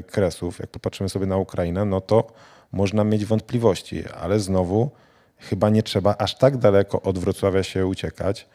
[0.06, 2.26] Kresów, jak popatrzymy sobie na Ukrainę, no to
[2.72, 4.90] można mieć wątpliwości, ale znowu
[5.38, 8.46] chyba nie trzeba aż tak daleko od Wrocławia się uciekać.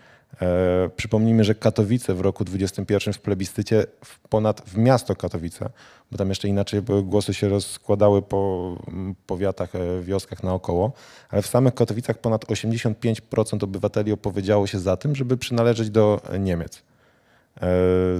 [0.41, 5.69] E, przypomnijmy, że Katowice w roku 2021 w plebiscycie w ponad w miasto Katowice,
[6.11, 8.75] bo tam jeszcze inaczej głosy się rozkładały po
[9.25, 10.91] powiatach, e, wioskach naokoło,
[11.29, 16.83] ale w samych Katowicach ponad 85% obywateli opowiedziało się za tym, żeby przynależeć do Niemiec.
[17.61, 17.67] E,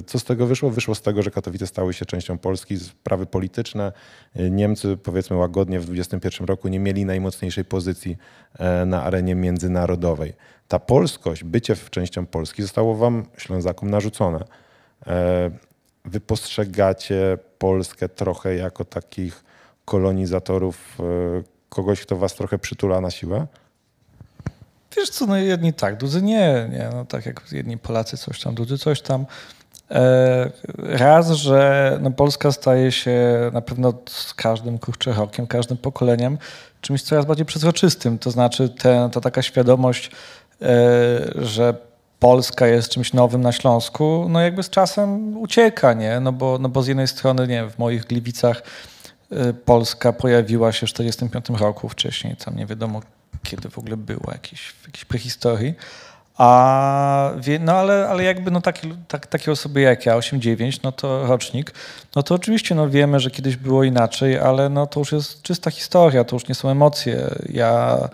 [0.05, 0.69] co z tego wyszło?
[0.69, 3.91] Wyszło z tego, że Katowice stały się częścią Polski, sprawy polityczne.
[4.35, 8.17] Niemcy, powiedzmy łagodnie, w 2021 roku nie mieli najmocniejszej pozycji
[8.85, 10.33] na arenie międzynarodowej
[10.69, 14.43] ta polskość, bycie częścią Polski zostało wam, Ślązakom, narzucone.
[15.07, 15.51] E,
[16.05, 19.43] wy postrzegacie Polskę trochę jako takich
[19.85, 21.03] kolonizatorów, e,
[21.69, 23.47] kogoś, kto was trochę przytula na siłę?
[24.97, 26.69] Wiesz co, no jedni tak, drudzy nie.
[26.71, 29.25] nie no tak jak jedni Polacy coś tam, drudzy coś tam.
[29.91, 33.19] E, raz, że no Polska staje się
[33.53, 36.37] na pewno z każdym kurczę rokiem, każdym pokoleniem
[36.81, 38.19] czymś coraz bardziej przezroczystym.
[38.19, 40.11] To znaczy te, ta taka świadomość
[41.35, 41.73] że
[42.19, 46.19] Polska jest czymś nowym na Śląsku, no jakby z czasem ucieka, nie?
[46.19, 48.63] No bo, no bo z jednej strony, nie w moich Gliwicach
[49.31, 53.01] e, Polska pojawiła się w 1945 roku, wcześniej tam nie wiadomo
[53.43, 55.73] kiedy w ogóle było, jakiś, w jakiejś prehistorii.
[56.37, 61.27] A, no ale, ale jakby no taki, tak, takie osoby jak ja, 8-9, no to
[61.27, 61.73] rocznik,
[62.15, 65.71] no to oczywiście no wiemy, że kiedyś było inaczej, ale no to już jest czysta
[65.71, 67.29] historia, to już nie są emocje.
[67.49, 68.09] Ja E,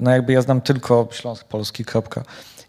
[0.00, 2.22] no jakby ja znam tylko Śląsk Polski, kropka.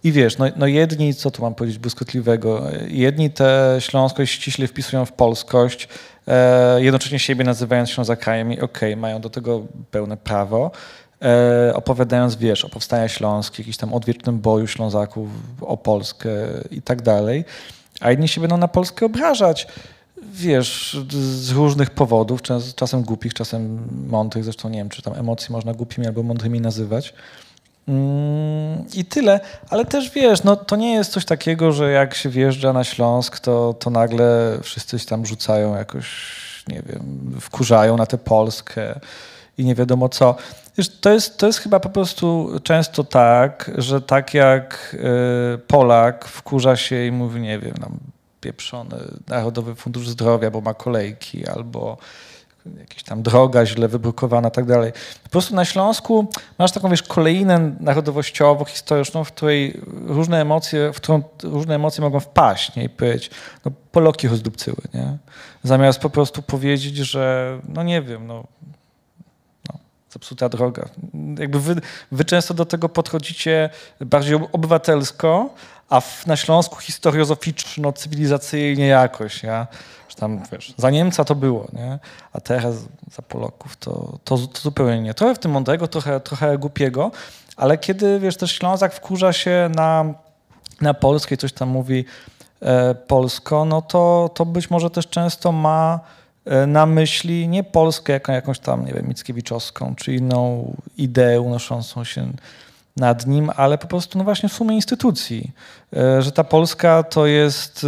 [0.04, 5.06] I wiesz, no, no jedni, co tu mam powiedzieć błyskotliwego, jedni tę śląskość ściśle wpisują
[5.06, 5.88] w polskość,
[6.28, 10.72] e, jednocześnie siebie nazywając Ślązakami, okej, okay, mają do tego pełne prawo.
[11.22, 15.30] e, opowiadając, wiesz, o powstaniu śląskich, jakiś tam odwiecznym boju Ślązaków
[15.62, 16.30] o Polskę
[16.72, 17.46] i tak dalej,
[18.02, 19.68] a inni się będą na Polskę obrażać
[20.38, 25.52] wiesz, z różnych powodów, czas, czasem głupich, czasem mądrych, zresztą nie wiem, czy tam emocji
[25.52, 27.13] można głupimi albo mądrymi nazywać.
[27.88, 32.30] Mm, I tyle, ale też wiesz, no to nie jest coś takiego, że jak się
[32.30, 36.08] wjeżdża na Śląsk, to, to nagle wszyscy się tam rzucają jakoś,
[36.67, 39.00] nie wiem, wkurzają na tę Polskę
[39.58, 40.36] i nie wiadomo co.
[40.78, 44.95] Wiesz, to, jest, to jest chyba po prostu często tak, że tak jak
[45.56, 48.00] y, Polak wkurza się i mówi, nie wiem, tam
[48.41, 48.97] pieprzony
[49.28, 51.97] Narodowy Fundusz Zdrowia, bo ma kolejki, albo
[52.80, 54.91] jakaś tam droga źle wybrukowana, tak dalej.
[55.23, 60.95] Po prostu na Śląsku masz taką, wiesz, kolejnę narodowościową, historyczną, w której różne emocje, w
[60.95, 62.84] którą różne emocje mogą wpaść, nie?
[62.84, 63.30] I powiedzieć,
[63.65, 65.17] no Poloki rozdupcyły, nie?
[65.63, 68.43] Zamiast po prostu powiedzieć, że, no nie wiem, no,
[69.69, 70.89] no zepsuta droga.
[71.39, 71.76] Jakby wy,
[72.12, 73.69] wy często do tego podchodzicie
[74.00, 75.50] bardziej obywatelsko,
[75.89, 79.67] a w, na Śląsku historiozoficzno-cywilizacyjnie jakoś, ja,
[80.10, 82.00] że tam, wiesz, za Niemca to było, nie?
[82.34, 82.76] a teraz
[83.12, 85.13] za Polaków to, to, to zupełnie nie.
[85.13, 87.12] Trochę w tym mądrego, trochę, trochę głupiego,
[87.58, 90.06] ale kiedy, wiesz, też Ślązak wkurza się na,
[90.82, 92.06] na Polskę i coś tam mówi
[92.62, 96.00] e, polsko, no to, to być może też często ma
[96.45, 102.32] e, na myśli nie Polskę jakąś tam, nie wiem, Mickiewiczowską, czy inną ideę unoszącą się
[102.98, 105.52] nad nim, ale po prostu no właśnie w sumie instytucji.
[105.96, 107.86] E, że ta Polska to jest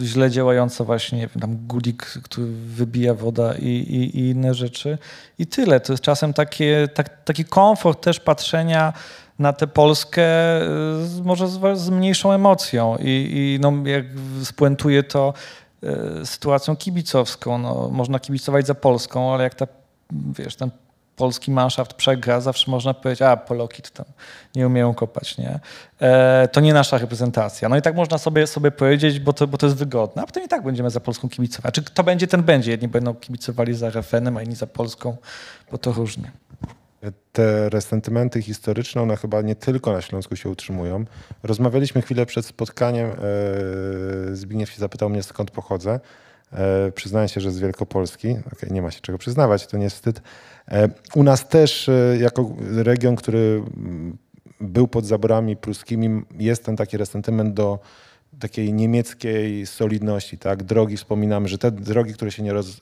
[0.00, 4.54] e, źle działająca właśnie, nie wiem, tam gulik, który wybija woda i, i, i inne
[4.54, 4.98] rzeczy.
[5.38, 5.80] I tyle.
[5.80, 8.92] To jest czasem takie, tak, taki komfort też patrzenia
[9.38, 10.66] na tę Polskę e,
[11.24, 14.04] może z, z mniejszą emocją i, i no, jak
[14.44, 15.34] spuentuje to
[16.24, 17.58] sytuacją kibicowską.
[17.58, 19.66] No, można kibicować za Polską, ale jak ta,
[20.12, 20.70] wiesz, ten
[21.22, 24.06] polski manszaft przegra, zawsze można powiedzieć, a Poloki to tam
[24.54, 25.60] nie umieją kopać, nie?
[26.00, 27.68] E, to nie nasza reprezentacja.
[27.68, 30.44] No i tak można sobie, sobie powiedzieć, bo to, bo to jest wygodne, a potem
[30.44, 31.74] i tak będziemy za Polską kibicować.
[31.74, 32.70] Czy kto będzie, ten będzie.
[32.70, 35.16] Jedni będą kibicowali za RFN-em, a inni za Polską,
[35.72, 36.30] bo to różnie.
[37.32, 41.04] Te resentymenty historyczne, one chyba nie tylko na Śląsku się utrzymują.
[41.42, 43.10] Rozmawialiśmy chwilę przed spotkaniem.
[43.10, 43.14] E,
[44.36, 46.00] Zbigniew się zapytał mnie, skąd pochodzę.
[46.52, 48.36] E, przyznaję się, że z Wielkopolski.
[48.52, 50.22] Okay, nie ma się czego przyznawać, to nie jest wstyd.
[50.68, 53.62] E, u nas też, e, jako region, który
[54.60, 57.78] był pod zaborami pruskimi, jest ten taki resentyment do
[58.40, 60.38] takiej niemieckiej solidności.
[60.38, 60.62] Tak?
[60.62, 62.80] Drogi, wspominam, że te drogi, które się nie, roz,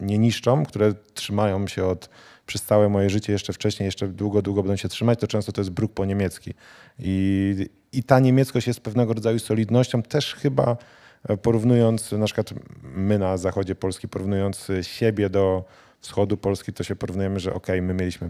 [0.00, 2.08] nie niszczą, które trzymają się od,
[2.46, 5.60] przez całe moje życie, jeszcze wcześniej, jeszcze długo, długo będą się trzymać, to często to
[5.60, 6.54] jest bruk po niemiecki.
[6.98, 10.76] I, i ta niemieckość jest pewnego rodzaju solidnością, też chyba
[11.42, 15.64] porównując, na przykład my na zachodzie Polski, porównując siebie do
[16.04, 18.28] wschodu Polski, to się porównujemy, że ok, my mieliśmy,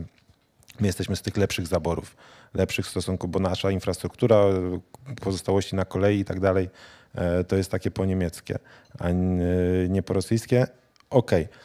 [0.81, 2.17] my jesteśmy z tych lepszych zaborów,
[2.55, 4.45] lepszych w stosunku, bo nasza infrastruktura,
[5.21, 6.71] pozostałości na kolei i tak dalej,
[7.15, 8.59] e, to jest takie po niemieckie,
[8.99, 9.11] a
[9.89, 10.67] nie po rosyjskie.
[11.11, 11.45] Okej.
[11.45, 11.59] Okay.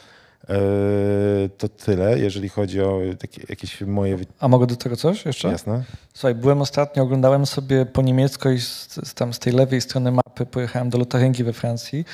[0.50, 4.18] E, to tyle, jeżeli chodzi o takie, jakieś moje.
[4.40, 5.48] A mogę do tego coś jeszcze?
[5.48, 5.84] Jasne.
[6.14, 10.46] Słuchaj, byłem ostatnio, oglądałem sobie po niemiecku i z, tam z tej lewej strony mapy
[10.46, 12.06] pojechałem do Lotaryngii we Francji.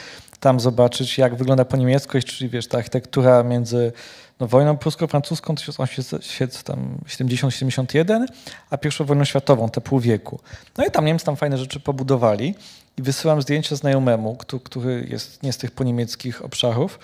[0.45, 3.91] Tam zobaczyć, jak wygląda po niemiecku, czyli wiesz, ta architektura między
[4.39, 8.25] no, wojną prusko-francuską 1870-71,
[8.69, 10.39] a pierwszą wojną światową, te pół wieku.
[10.77, 12.55] No i tam Niemcy tam fajne rzeczy pobudowali
[12.97, 16.99] i wysyłam zdjęcie znajomemu, który jest nie z tych poniemieckich obszarów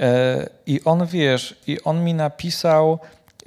[0.00, 2.98] E, I on, wiesz, i on mi napisał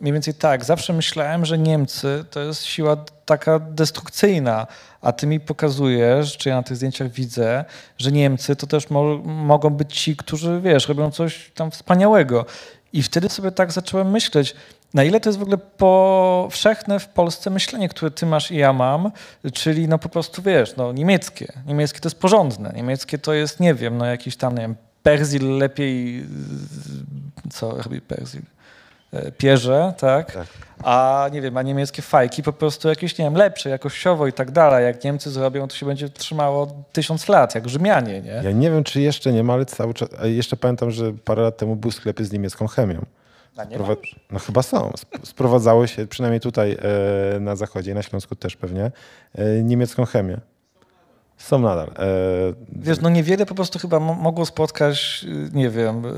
[0.01, 4.67] mniej więcej tak, zawsze myślałem, że Niemcy to jest siła taka destrukcyjna,
[5.01, 7.65] a ty mi pokazujesz, czy ja na tych zdjęciach widzę,
[7.97, 12.45] że Niemcy to też mo mogą być ci, którzy, wiesz, robią coś tam wspaniałego.
[12.93, 14.55] I wtedy sobie tak zacząłem myśleć,
[14.93, 18.73] na ile to jest w ogóle powszechne w Polsce myślenie, które ty masz i ja
[18.73, 19.11] mam,
[19.53, 21.53] czyli no po prostu, wiesz, no niemieckie.
[21.65, 25.57] Niemieckie to jest porządne, niemieckie to jest, nie wiem, no jakiś tam, nie wiem, Perzil
[25.57, 26.25] lepiej,
[27.53, 28.41] co robi Perzil?
[29.13, 30.31] E, pierze, tak?
[30.31, 30.47] tak?
[30.83, 34.51] A nie wiem, a niemieckie fajki po prostu jakieś, nie wiem, lepsze jakościowo i tak
[34.51, 34.85] dalej.
[34.85, 38.41] Jak Niemcy zrobią, to się będzie trzymało tysiąc lat, jak Rzymianie, nie?
[38.43, 41.57] Ja nie wiem, czy jeszcze nie ma, ale cały czas, jeszcze pamiętam, że parę lat
[41.57, 43.05] temu były sklepy z niemiecką chemią.
[43.57, 43.95] A nie Sprowa-
[44.31, 44.91] no chyba są.
[45.23, 46.77] Sprowadzało się, przynajmniej tutaj
[47.35, 48.91] e, na zachodzie, na Śląsku też pewnie,
[49.35, 50.37] e, niemiecką chemię.
[51.37, 51.87] Są nadal.
[51.87, 51.93] E...
[52.75, 56.09] Wiesz, no niewiele po prostu chyba mogło spotkać, nie wiem, e,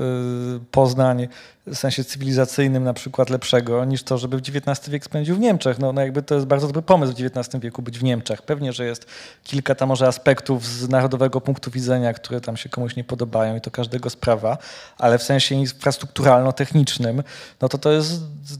[0.70, 1.28] Poznań
[1.66, 5.78] w sensie cywilizacyjnym na przykład lepszego niż to, żeby w XIX wiek spędził w Niemczech.
[5.78, 8.42] No, no jakby to jest bardzo dobry pomysł w XIX wieku być w Niemczech.
[8.42, 9.06] Pewnie, że jest
[9.44, 13.60] kilka tam może aspektów z narodowego punktu widzenia, które tam się komuś nie podobają i
[13.60, 14.58] to każdego sprawa,
[14.98, 17.22] ale w sensie infrastrukturalno-technicznym,
[17.60, 18.12] no to to jest,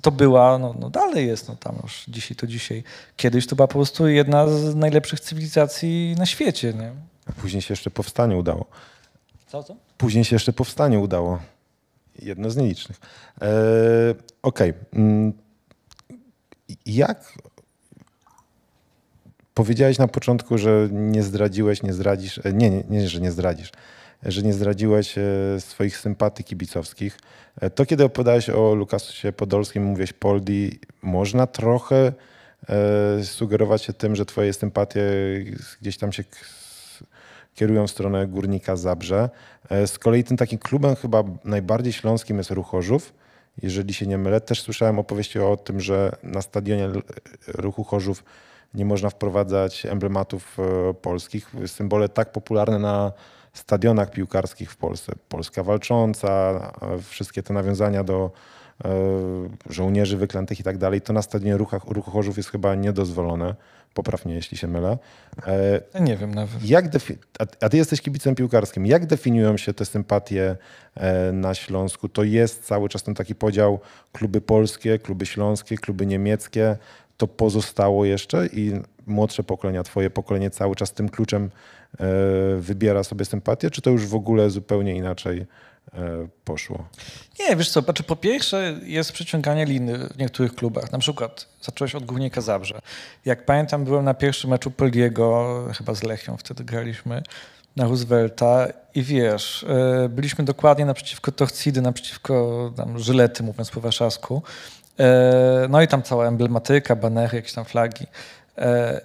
[0.02, 2.84] to była, no, no dalej jest, no tam już dzisiaj to dzisiaj.
[3.16, 6.92] Kiedyś to była po prostu jedna z najlepszych cywilizacji na świecie, nie?
[7.36, 8.66] Później się jeszcze powstanie udało.
[9.46, 9.76] Co, co?
[9.98, 11.38] Później się jeszcze powstanie udało.
[12.22, 13.00] Jedno z nielicznych.
[13.42, 14.70] E, Okej.
[14.70, 15.32] Okay.
[16.86, 17.32] Jak
[19.54, 23.72] powiedziałeś na początku, że nie zdradziłeś, nie zdradzisz, e, nie, nie, nie że nie zdradzisz,
[24.22, 25.22] że nie zdradziłeś e,
[25.60, 27.18] swoich sympatii kibicowskich.
[27.60, 32.12] E, to kiedy opowiadałeś o Lukasie Podolskim, mówiłeś Poldi, można trochę
[33.22, 35.02] sugerować się tym, że twoje sympatie
[35.80, 36.24] gdzieś tam się
[37.54, 39.30] kierują w stronę Górnika Zabrze.
[39.70, 43.14] E, z kolei tym takim klubem chyba najbardziej śląskim jest Ruchorzów.
[43.62, 46.88] Jeżeli się nie mylę, też słyszałem opowieści o tym, że na stadionie
[47.48, 48.24] Ruchu Chorzów
[48.74, 51.52] nie można wprowadzać emblematów e, polskich.
[51.66, 53.12] Symbole tak popularne na
[53.52, 55.12] stadionach piłkarskich w Polsce.
[55.28, 56.28] Polska walcząca,
[56.82, 58.30] e, wszystkie te nawiązania do
[59.70, 63.54] żołnierzy wyklętych i tak dalej, to na stadionie Ruchu Chorzów jest chyba niedozwolone.
[63.94, 64.98] Popraw mnie, jeśli się mylę.
[65.94, 66.64] Ja nie wiem nawet.
[66.64, 66.84] Jak
[67.60, 68.86] a ty jesteś kibicem piłkarskim.
[68.86, 70.56] Jak definiują się te sympatie
[70.94, 72.08] e, na Śląsku?
[72.08, 73.80] To jest cały czas ten taki podział
[74.12, 76.76] kluby polskie, kluby śląskie, kluby niemieckie.
[77.16, 78.72] To pozostało jeszcze i
[79.06, 82.06] młodsze pokolenia, twoje pokolenie cały czas tym kluczem e,
[82.58, 85.73] wybiera sobie sympatię, czy to już w ogóle zupełnie inaczej E,
[86.44, 86.88] poszło?
[87.40, 90.92] Nie, wiesz co, znaczy po pierwsze jest przyciąganie liny w niektórych klubach.
[90.92, 92.80] Na przykład zacząłeś od Górnika Zabrze.
[93.24, 97.22] Jak pamiętam, byłem na pierwszym meczu Poliego, chyba z Lechią wtedy graliśmy,
[97.76, 99.66] na Roosevelta i wiesz,
[100.04, 104.42] e, byliśmy dokładnie naprzeciwko Torcidy, naprzeciwko tam, Żylety, mówiąc po warszawsku.
[105.00, 108.06] E, no i tam cała emblematyka, banery, jakieś tam flagi.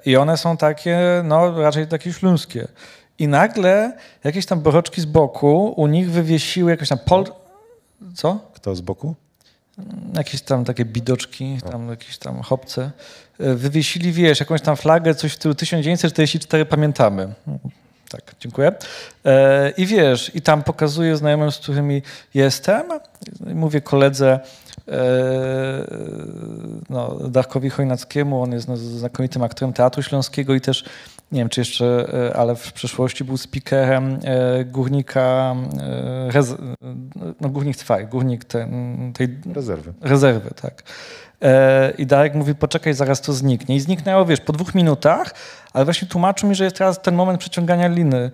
[0.06, 2.68] I one są takie, no raczej takie śląskie.
[3.20, 7.26] I nagle jakieś tam boroczki z boku u nich wywiesiły jakieś tam pol...
[8.16, 8.40] Co?
[8.54, 9.16] Kto z boku?
[10.14, 12.92] Jakieś tam takie bidoczki, tam jakieś tam chopce.
[13.40, 17.34] E, wywiesili, wiesz, jakąś tam flagę, coś w stylu 1944 pamiętamy.
[18.10, 18.72] Tak, dziękuję.
[19.26, 22.02] E, I wiesz, i tam pokazuję znajomym, z którymi
[22.34, 22.84] jestem.
[23.40, 24.40] Mówię koledze,
[24.88, 24.92] e,
[26.90, 30.84] no, Darkowi Chojnackiemu, on jest no, znakomitym aktorem Teatru Śląskiego i też
[31.32, 35.56] nie wiem czy jeszcze, e, ale w przeszłości był speakerem e, górnika,
[36.34, 36.42] e,
[37.42, 39.94] no górnik trwaj, górnik ten, tej rezerwy.
[40.02, 40.84] rezerwy, tak.
[41.98, 43.76] I Darek mówi, poczekaj, zaraz to zniknie.
[43.76, 45.34] I zniknęło, wiesz, po dwóch minutach,
[45.74, 48.32] ale właśnie tłumaczył mi, że jest teraz ten moment przeciągania liny,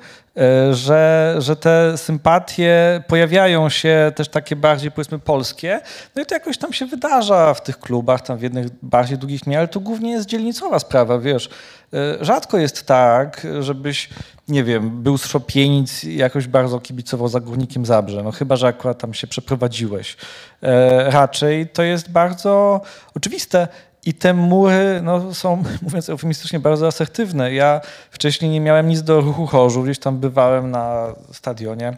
[0.72, 5.82] że, że te sympatie pojawiają się też takie bardziej, powiedzmy, polskie.
[6.16, 9.42] No i to jakoś tam się wydarza w tych klubach, tam w jednych bardziej długich
[9.42, 11.50] dni, ale to głównie jest dzielnicowa sprawa, wiesz.
[11.94, 14.10] E, rzadko jest tak, żebyś,
[14.48, 18.24] nie wiem, był z Szopienic i jakoś bardzo kibicował za Górnikiem Zabrze.
[18.24, 20.18] No chyba, że akurat tam się przeprowadziłeś.
[20.64, 22.82] E, raczej to jest bardzo
[23.16, 23.68] oczywiste.
[24.06, 27.54] I te mury no, są, mówiąc eufemistycznie, bardzo asertywne.
[27.54, 31.98] Ja wcześniej nie miałem nic do ruchu chorzu, gdzieś tam bywałem na stadionie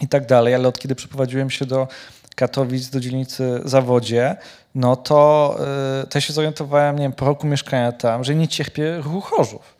[0.00, 1.88] i tak dalej, ale od kiedy przeprowadziłem się do
[2.36, 4.36] Katowic, do dzielnicy Zawodzie,
[4.74, 5.56] no to
[6.04, 9.78] y, też się zorientowałem, nie wiem, po roku mieszkania tam, że nie cierpię ruchu chorzów.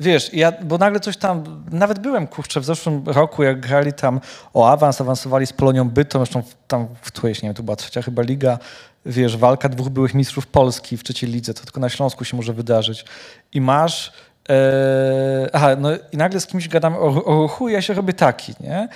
[0.00, 4.20] Wiesz, ja, bo nagle coś tam, nawet byłem, kurczę, w zeszłym roku, jak grali tam
[4.54, 8.02] o awans, awansowali z Polonią Bytom, zresztą tam w którejś, nie wiem, to była trzecia
[8.02, 8.58] chyba liga,
[9.06, 12.52] wiesz, walka dwóch byłych mistrzów Polski w trzeciej lidze, to tylko na Śląsku się może
[12.52, 13.04] wydarzyć.
[13.52, 14.12] I masz,
[14.48, 18.54] e, aha, no i nagle z kimś gadam o, o ruchu ja się robię taki,
[18.60, 18.88] nie?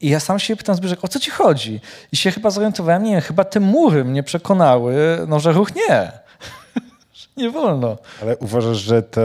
[0.00, 1.80] I ja sam się pytam, Zbyszek, o co ci chodzi?
[2.12, 4.94] I się chyba zorientowałem, nie, chyba te mury mnie przekonały,
[5.28, 6.12] no, że ruch nie.
[7.36, 7.98] nie wolno.
[8.22, 9.22] Ale uważasz, że te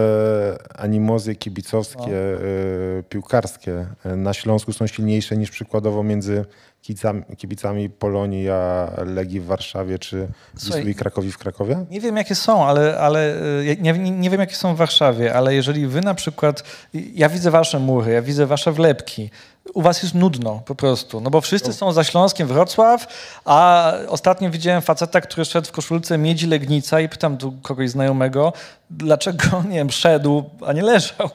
[0.76, 2.46] animozje kibicowskie, no.
[2.46, 6.46] y, piłkarskie y, na Śląsku są silniejsze niż przykładowo między
[6.86, 11.86] kibicami, kibicami Polonii a Legii w Warszawie czy Wisły i Krakowi w Krakowie?
[11.90, 15.56] Nie wiem jakie są, ale, ale y, nie, nie wiem jakie są w Warszawie, ale
[15.56, 19.30] jeżeli wy na przykład, ja widzę wasze mury, ja widzę wasze wlepki,
[19.74, 23.08] u was jest nudno po prostu, no bo wszyscy są za Śląskiem Wrocław,
[23.46, 28.54] a ostatnio widziałem faceta, który szedł w koszulce Miedzi Legnica i pytam tu kogoś znajomego,
[28.90, 31.30] dlaczego, nie wiem, szedł, a nie leżał.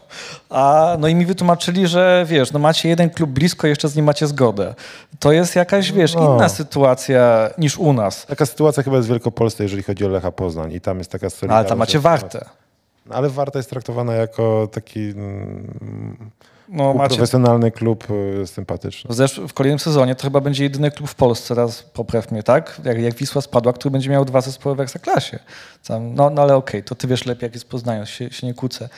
[0.51, 4.05] A, no i mi wytłumaczyli, że wiesz, no macie jeden klub blisko, jeszcze z nim
[4.05, 4.75] macie zgodę.
[5.19, 6.35] To jest jakaś, wiesz, no.
[6.35, 8.27] inna sytuacja niż u nas.
[8.27, 11.31] Taka sytuacja chyba jest w Wielkopolsce, jeżeli chodzi o Lecha Poznań i tam jest taka
[11.31, 11.61] solidarność.
[11.61, 12.45] Ale tam macie wartę.
[13.11, 16.31] Ale Warta jest traktowana jako taki mm,
[16.73, 18.07] No, macie, profesjonalny klub
[18.43, 19.15] y, sympatyczny.
[19.15, 22.43] w, zesz- w kolejnym sezonie to chyba będzie jedyny klub w Polsce, teraz popraw mnie,
[22.43, 22.81] tak?
[22.85, 25.39] Jak, jak Wisła spadła, który będzie miał dwa zespoły w Ekstraklasie.
[25.87, 28.55] Tam, no, no ale okej, to ty wiesz lepiej, jak jest Poznaniu, się, się nie
[28.55, 28.89] kłócę.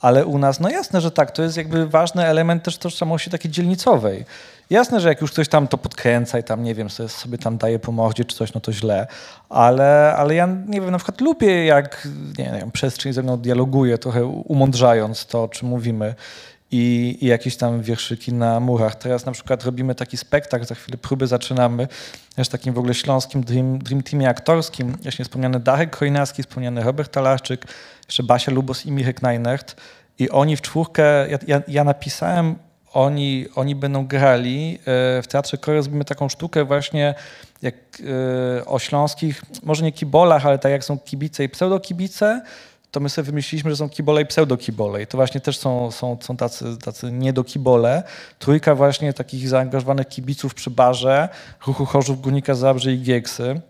[0.00, 3.50] Ale u nas, no jasne, że tak, to jest jakby ważny element też tożsamości takiej
[3.50, 4.24] dzielnicowej.
[4.70, 7.58] Jasne, że jak już ktoś tam to podkręca i tam, nie wiem, sobie, sobie tam
[7.58, 9.06] daje po mordzie czy coś, no to źle.
[9.48, 12.08] Ale, ale ja, nie wiem, na przykład lubię, jak
[12.38, 16.14] nie wiem, przestrzeń ze mną dialoguje, trochę umądrzając to, o czym mówimy
[16.70, 18.94] i, i jakieś tam wierszyki na murach.
[18.94, 21.88] Teraz na przykład robimy taki spektakl, za chwilę próby zaczynamy,
[22.34, 24.96] też takim w ogóle śląskim dream, dream teamie aktorskim.
[25.02, 27.64] Właśnie wspomniany Darek Krojnacki, wspomniany Robert Talarczyk,
[28.06, 29.76] jeszcze Basia Lubos i Mirek Najnert.
[30.18, 32.56] I oni w czwórkę, ja, ja, ja napisałem,
[32.92, 34.78] oni, oni będą grali.
[34.80, 37.14] e, W Teatrze Kory zrobimy taką sztukę właśnie
[37.62, 37.74] jak
[38.58, 42.42] e, o śląskich, może nie kibolach, ale tak jak są kibice i pseudokibice,
[42.90, 45.02] to my sobie wymyśliliśmy, że są kibole i pseudokibole.
[45.02, 48.02] I to właśnie też są, są, są tacy, tacy niedokibole.
[48.38, 51.28] Trójka właśnie takich zaangażowanych kibiców przy barze,
[51.66, 53.60] ruchu Chorzów, Górnika Zabrze i Gieksy.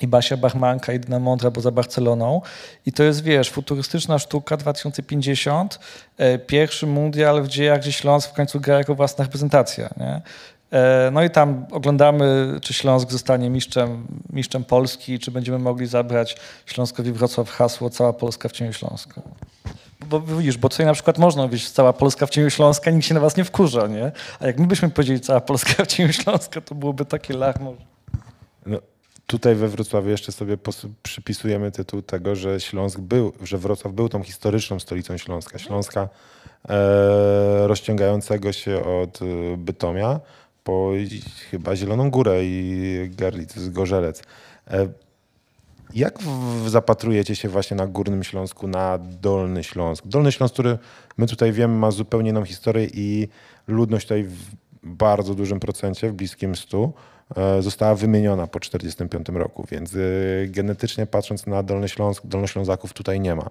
[0.00, 2.40] I Basia Bachmanka, jedyna mądra poza Barceloną.
[2.86, 5.78] I to jest, wiesz, futurystyczna sztuka 2050,
[6.16, 9.90] e, pierwszy mundial w dziejach, gdzie Śląsk w końcu gra jako własna reprezentacja.
[9.96, 10.20] Nie?
[10.72, 16.36] E, No i tam oglądamy, czy Śląsk zostanie mistrzem, mistrzem Polski, czy będziemy mogli zabrać
[16.66, 19.22] Śląskowi Wrocław hasło Cała Polska w cieniu Śląska.
[20.06, 23.14] Bo widzisz, bo tutaj na przykład można mówić Cała Polska w cieniu Śląska, nikt się
[23.14, 24.12] na was nie wkurza, nie?
[24.40, 27.74] A jak my byśmy powiedzieli Cała Polska w cieniu Śląska, to byłoby takie larmo.
[28.66, 28.78] No,
[29.26, 30.56] tutaj we Wrocławiu jeszcze sobie
[31.02, 35.58] przypisujemy tytuł tego, że Śląsk był, że Wrocław był tą historyczną stolicą Śląska.
[35.58, 36.08] Śląska
[36.68, 40.20] e, rozciągającego się od e, Bytomia
[40.70, 40.92] po
[41.50, 44.22] chyba Zieloną Górę i Gerlitz, Gorzelec.
[44.70, 44.88] E,
[45.94, 46.18] jak
[46.66, 50.06] zapatrujecie się właśnie na Górnym Śląsku, na Dolny Śląsk?
[50.06, 50.78] Dolny Śląsk, który
[51.16, 53.28] my tutaj wiemy ma zupełnie inną historię i
[53.66, 54.36] ludność tutaj w
[54.82, 56.92] bardzo dużym procencie, w bliskim stu,
[57.36, 59.98] e, została wymieniona po 1945 roku, więc e,
[60.46, 63.50] genetycznie patrząc na Dolny Śląsk, Dolnoślązaków tutaj nie ma.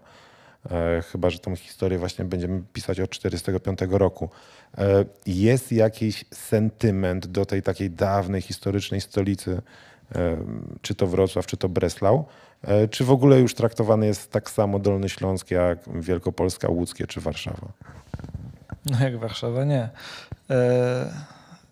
[0.71, 4.29] E, Chyba, że tą historię właśnie będziemy pisać od 1945 roku.
[4.77, 9.61] E, Jest jakiś sentyment do tej takiej dawnej, historycznej stolicy,
[10.15, 10.37] e,
[10.81, 12.25] czy to Wrocław, czy to Breslau,
[12.91, 17.67] czy w ogóle już traktowany jest tak samo Dolny Śląsk jak Wielkopolska, Łódzkie czy Warszawa?
[18.85, 19.89] No jak Warszawa, nie.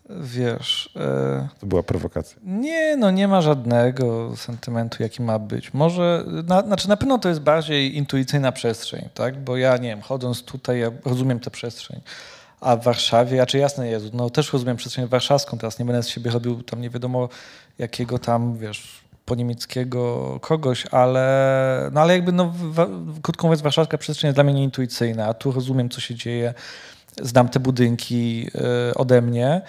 [0.10, 2.38] Wiesz, e, To była prowokacja.
[2.44, 5.74] nie, no nie ma żadnego sentymentu, jaki ma być.
[5.74, 9.38] Może, na, znaczy na pewno to jest bardziej intuicyjna przestrzeń, tak?
[9.44, 12.02] Bo ja, nie wiem, chodząc tutaj, ja rozumiem tę przestrzeń.
[12.62, 16.04] A w Warszawie, a czy jasne Jezu, no też rozumiem przestrzeń warszawską, teraz nie będę
[16.04, 17.30] z siebie robił tam nie wiadomo
[17.80, 22.88] jakiego tam, wiesz, po niemieckiego kogoś, ale, no ale jakby, no, wa,
[23.22, 26.54] krótko mówiąc, warszawska przestrzeń jest dla mnie nieintuicyjna, a tu rozumiem, co się dzieje,
[27.22, 28.48] znam te budynki
[28.92, 29.62] y, ode mnie,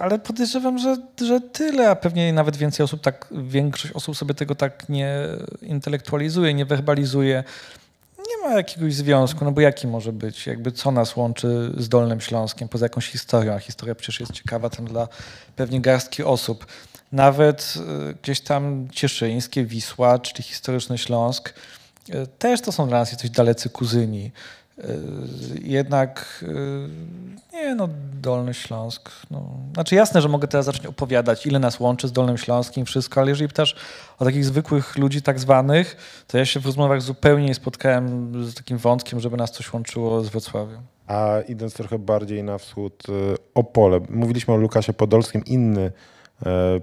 [0.00, 4.54] ale podejrzewam, że, że tyle, a pewnie nawet więcej osób tak, większość osób sobie tego
[4.54, 5.18] tak nie
[5.62, 7.44] intelektualizuje, nie werbalizuje.
[8.18, 10.46] Nie ma jakiegoś związku, no bo jaki może być?
[10.46, 14.70] Jakby co nas łączy z Dolnym Śląskiem, poza jakąś historią, a historia przecież jest ciekawa
[14.70, 15.08] tam dla
[15.56, 16.66] pewnie garstki osób.
[17.12, 17.74] Nawet
[18.10, 21.54] y, gdzieś tam Cieszyńskie, Wisła, czyli historyczny Śląsk,
[22.08, 24.30] y, też to są dla nas jacyś dalecy kuzyni.
[24.84, 26.88] Y, Jednak y,
[27.52, 27.88] nie no,
[28.20, 29.10] Dolny Śląsk.
[29.30, 29.50] No.
[29.74, 33.30] Znaczy jasne, że mogę teraz zacząć opowiadać, ile nas łączy z Dolnym Śląskiem, wszystko, ale
[33.30, 33.76] jeżeli pytasz
[34.18, 38.54] o takich zwykłych ludzi tak zwanych, to ja się w rozmowach zupełnie nie spotkałem z
[38.54, 40.80] takim wątkiem, żeby nas coś łączyło z Wrocławiem.
[41.06, 43.12] A idąc trochę bardziej na wschód, e,
[43.54, 44.00] Opole.
[44.10, 45.92] Mówiliśmy o Lukasie Podolskim, inny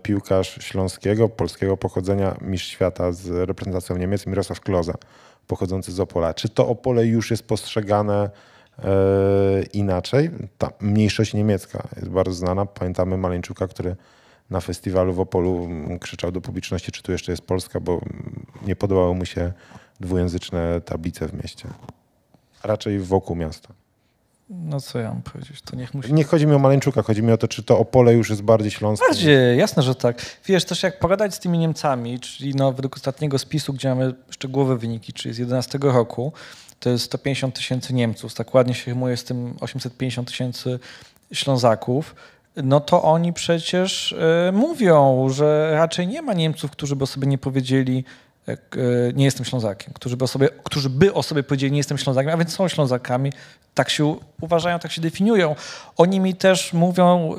[0.04, 4.94] piłkarz śląskiego, polskiego pochodzenia, mistrz świata z reprezentacją Niemiec, Mirosław Kloza,
[5.48, 6.34] pochodzący z Opola.
[6.34, 8.30] Czy to Opole już jest postrzegane
[8.80, 8.90] e,
[9.74, 10.30] inaczej?
[10.58, 12.66] Ta mniejszość niemiecka jest bardzo znana.
[12.66, 13.96] Pamiętamy Maleńczuka, który
[14.50, 18.46] na festiwalu w Opolu mm, krzyczał do publiczności, czy tu jeszcze jest Polska, bo mm,
[18.66, 19.54] nie podobały mu się
[20.00, 21.68] dwujęzyczne tablice w mieście.
[22.64, 23.74] Raczej wokół miasta.
[24.50, 26.14] No co ja mam powiedzieć, to niech musi...
[26.14, 28.72] Nie chodzi mi o Maleńczuka, chodzi mi o to, czy to Opole już jest bardziej
[28.72, 29.06] śląskie.
[29.08, 30.38] Bardziej, jasne, że tak.
[30.46, 34.78] Wiesz, też jak pogadać z tymi Niemcami, czyli no, według ostatniego spisu, gdzie mamy szczegółowe
[34.78, 36.34] wyniki, czyli z 11 roku,
[36.80, 40.80] to jest 150 tysięcy Niemców, tak ładnie się rymuje z tym 850 tysięcy
[41.34, 42.16] Ślązaków,
[42.56, 47.28] no to oni przecież e, mówią, że raczej nie ma Niemców, którzy by o sobie
[47.28, 48.04] nie powiedzieli
[49.14, 52.34] nie jestem Ślązakiem, którzy by, o sobie, którzy by o sobie powiedzieli, nie jestem Ślązakiem,
[52.34, 53.32] a więc są Ślązakami,
[53.74, 55.56] tak się uważają, tak się definiują.
[55.98, 57.36] Oni mi też mówią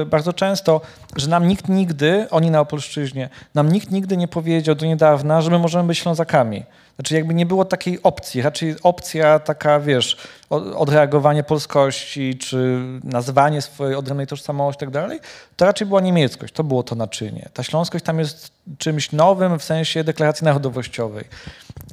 [0.00, 0.80] yy, bardzo często,
[1.16, 5.50] że nam nikt nigdy, oni na Opolszczyźnie, nam nikt nigdy nie powiedział do niedawna, że
[5.50, 6.64] my możemy być Ślązakami.
[6.94, 10.16] Znaczy jakby nie było takiej opcji, raczej opcja taka, wiesz,
[10.50, 15.20] odreagowanie polskości, czy nazwanie swojej odrębnej tożsamości tak dalej,
[15.56, 17.48] to raczej była niemieckość, to było to naczynie.
[17.52, 21.24] Ta śląskość tam jest czymś nowym w sensie deklaracji narodowościowej.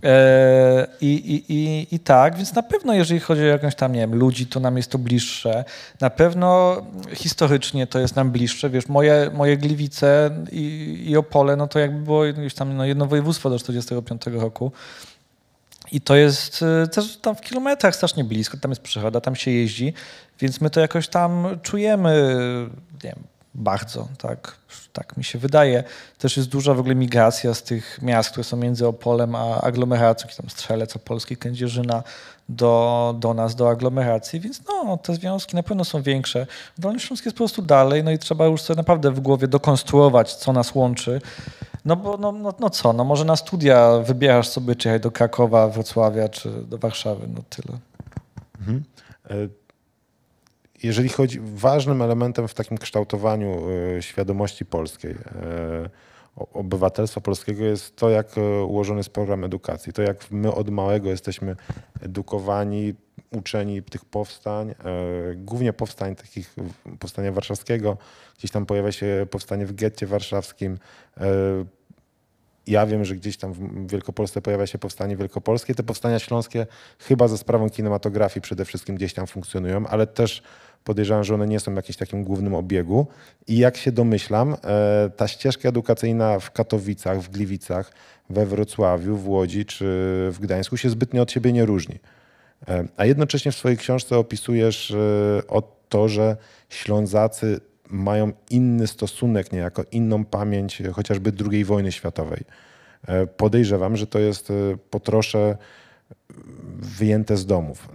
[0.04, 4.00] E, I, i, i, I tak, więc na pewno jeżeli chodzi o jakąś tam, nie
[4.00, 5.64] wiem, ludzi, to nam jest to bliższe.
[6.02, 6.82] Na pewno
[7.14, 8.70] historycznie to jest nam bliższe.
[8.70, 13.06] Wiesz, moje, moje Gliwice i, i Opole, no to jakby było jakieś tam no, jedno
[13.06, 14.72] województwo do 1945 roku.
[15.96, 19.52] I to jest y, też tam w kilometrach strasznie blisko, tam jest przychoda, tam się
[19.52, 19.94] jeździ,
[20.40, 22.38] więc my to jakoś tam czujemy,
[23.04, 23.24] nie wiem,
[23.54, 24.56] bardzo, tak,
[24.94, 25.84] tak mi się wydaje.
[26.20, 30.30] Też jest duża w ogóle migracja z tych miast, które są między Opolem a aglomeracją,
[30.38, 32.04] tam Strzelec, Opolski, Kędzierzyna
[32.50, 36.48] do, do nas, do aglomeracji, więc no, te związki na pewno są większe.
[36.78, 40.36] Dolny Śląsk jest po prostu dalej, no i trzeba już sobie naprawdę w głowie dokonstruować,
[40.36, 41.22] co nas łączy.
[41.86, 45.68] No bo no, no, no co, no może na studia wybierasz sobie, czy do Krakowa,
[45.68, 47.78] Wrocławia, czy do Warszawy, no tyle.
[48.60, 48.84] Mhm.
[49.30, 49.34] E,
[50.84, 53.62] jeżeli chodzi, ważnym elementem w takim kształtowaniu
[53.98, 55.90] e, świadomości polskiej, e,
[56.54, 58.28] obywatelstwa polskiego jest to, jak
[58.68, 59.94] ułożony jest program edukacji.
[59.94, 61.56] To, jak my od małego jesteśmy
[62.02, 62.94] edukowani,
[63.32, 64.76] uczeni tych powstań,
[65.36, 66.56] głównie powstań takich,
[67.00, 67.98] powstania warszawskiego,
[68.38, 70.78] gdzieś tam pojawia się powstanie w getcie warszawskim,
[72.68, 75.76] ja wiem, że gdzieś tam w Wielkopolsce pojawia się powstanie wielkopolskie.
[75.76, 76.68] Te powstania śląskie
[77.00, 80.44] chyba ze sprawą kinematografii przede wszystkim gdzieś tam funkcjonują, ale też
[80.84, 83.08] podejrzewam, że one nie są w jakimś takim głównym obiegu.
[83.48, 87.92] I jak się domyślam, e, ta ścieżka edukacyjna w Katowicach, w Gliwicach,
[88.30, 89.86] we Wrocławiu, w Łodzi czy
[90.32, 92.00] w Gdańsku się zbytnio od siebie nie różni.
[92.68, 96.38] E, a jednocześnie w swojej książce opisujesz e, o to, że
[96.70, 97.60] Ślązacy
[97.90, 102.44] mają inny stosunek, niejako inną pamięć chociażby II wojny światowej.
[103.08, 104.54] E, podejrzewam, że to jest
[104.90, 105.58] po trosze
[106.78, 107.90] wyjęte z domów.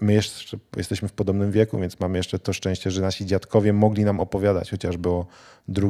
[0.00, 4.04] My jeszcze jesteśmy w podobnym wieku, więc mamy jeszcze to szczęście, że nasi dziadkowie mogli
[4.04, 5.26] nam opowiadać chociażby o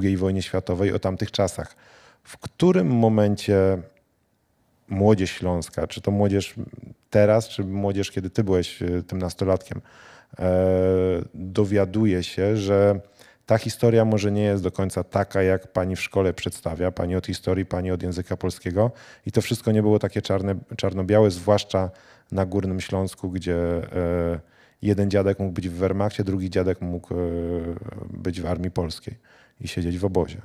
[0.03, 1.77] II wojnie światowej, o tamtych czasach.
[2.23, 3.79] W którym momencie
[4.89, 6.55] młodzież śląska, czy to młodzież
[7.11, 9.81] teraz, czy młodzież, kiedy ty byłeś e, tym nastolatkiem,
[11.35, 13.01] dowiaduje się, że
[13.47, 17.27] ta historia może nie jest do końca taka, jak pani w szkole przedstawia, pani od
[17.27, 18.91] historii, pani od języka polskiego.
[19.27, 21.91] I to wszystko nie było takie czarne, czarno-białe, zwłaszcza
[22.33, 24.41] na Górnym Śląsku, gdzie e,
[24.83, 27.19] jeden dziadek mógł być w Wehrmachcie, drugi dziadek mógł e,
[28.11, 29.15] być w Armii Polskiej
[29.61, 30.41] i siedzieć w obozie.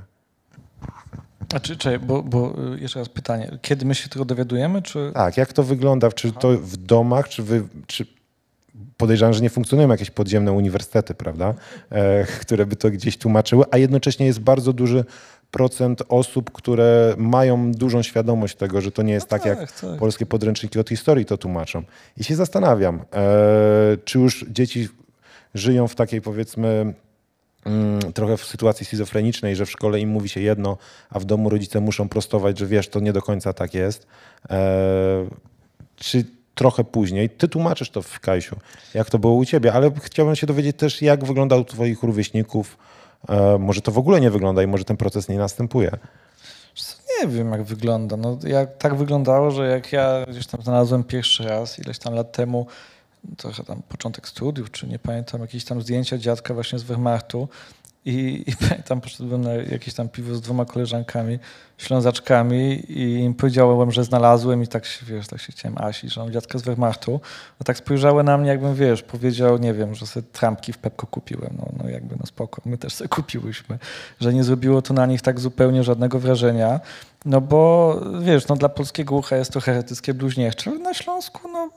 [1.54, 4.82] A czy, czy bo, bo e, jeszcze raz pytanie, kiedy my się tego dowiadujemy?
[4.82, 5.12] Czy...
[5.14, 6.12] Tak, jak to wygląda?
[6.12, 8.06] Czy to w domach, czy, wy, czy
[8.98, 11.54] podejrzewam, że nie funkcjonują jakieś podziemne uniwersytety, prawda,
[11.90, 15.06] e, które by to gdzieś tłumaczyły, a jednocześnie jest bardzo duży
[15.52, 19.72] procent osób, które mają dużą świadomość tego, że to nie jest no tak, tak, jak
[19.72, 20.00] tak.
[20.00, 21.84] polskie podręczniki od historii to tłumaczą.
[22.18, 23.02] I się zastanawiam, e,
[24.06, 24.88] czy już dzieci
[25.54, 26.94] żyją w takiej powiedzmy
[28.14, 30.78] trochę w sytuacji schizofrenicznej, że w szkole im mówi się jedno,
[31.10, 34.08] a w domu rodzice muszą prostować, że wiesz, to nie do końca tak jest.
[34.50, 35.28] E,
[35.96, 37.30] czy trochę później.
[37.30, 38.56] Ty tłumaczysz to w Kajsiu,
[38.94, 42.78] jak to było u ciebie, ale chciałbym się dowiedzieć też, jak wygląda u twoich rówieśników.
[43.30, 45.92] E, może to w ogóle nie wygląda i może ten proces nie następuje.
[47.22, 48.18] Nie wiem, jak wygląda.
[48.18, 52.32] No, jak, tak wyglądało, że jak ja gdzieś tam znalazłem pierwszy raz, ileś tam lat
[52.32, 52.68] temu,
[53.38, 57.48] trochę tam początek studiów, czy nie pamiętam, jakieś tam zdjęcia dziadka właśnie z Wehrmachtu,
[58.06, 61.40] i, I pamiętam, poszedłem na jakieś tam piwo z dwoma koleżankami,
[61.78, 66.22] ślązaczkami i im powiedziałem, że znalazłem i tak się, wiesz, tak się chciałem Asi, że
[66.22, 67.20] mam dziadka z Wehrmachtu.
[67.60, 71.08] A tak spojrzały na mnie, jakbym, wiesz, powiedział, nie wiem, że sobie trampki w Pepko
[71.08, 71.54] kupiłem.
[71.58, 73.80] No, no jakby, no spoko, my też sobie kupiłyśmy.
[74.20, 76.80] Że nie zrobiło to na nich tak zupełnie żadnego wrażenia.
[77.26, 81.70] No bo wiesz, no dla polskiego ucha jest to heretyckie bluźniercze, ale na Śląsku no,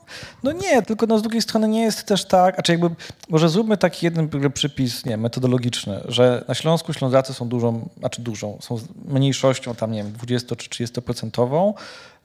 [0.43, 2.89] no nie, tylko no z drugiej strony nie jest też tak, a czy jakby,
[3.29, 8.57] może zróbmy taki jeden przypis nie, metodologiczny, że na Śląsku Ślązacy są dużą, znaczy dużą,
[8.61, 11.73] są mniejszością tam, nie wiem, 20 czy 30 procentową,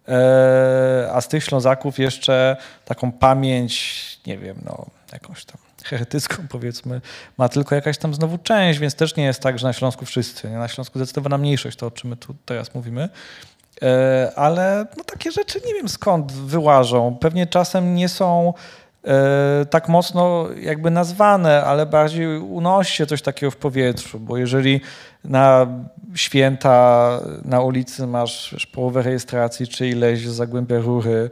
[0.09, 7.01] e, a z tych Ślązaków jeszcze taką pamięć, nie wiem, no jakąś tam heretycką powiedzmy,
[7.39, 10.51] ma tylko jakaś tam znowu część, więc też nie jest tak, że na Śląsku wszyscy.
[10.51, 10.59] Nie?
[10.59, 13.09] Na Śląsku zdecydowana mniejszość, to o czym my tu teraz mówimy.
[13.83, 17.17] E, ale no, takie rzeczy nie wiem skąd wyłażą.
[17.21, 18.55] Pewnie czasem nie są
[19.05, 24.81] e, tak mocno jakby nazwane, ale bardziej unosi się coś takiego w powietrzu, bo jeżeli
[25.25, 25.67] na
[26.15, 31.31] święta na ulicy masz połowę rejestracji czy ileś Zagłębia Rury.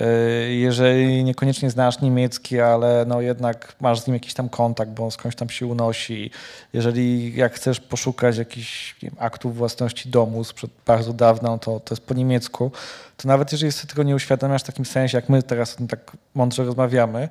[0.00, 0.06] E,
[0.52, 5.10] jeżeli niekoniecznie znasz niemiecki, ale no jednak masz z nim jakiś tam kontakt, bo on
[5.10, 6.30] skądś tam się unosi.
[6.72, 12.14] Jeżeli jak chcesz poszukać jakichś aktów własności domu sprzed bardzo dawna, to, to jest po
[12.14, 12.70] niemiecku,
[13.16, 15.88] to nawet jeżeli sobie tego nie uświadamiasz w takim sensie, jak my teraz o tym
[15.88, 17.28] tak mądrze rozmawiamy,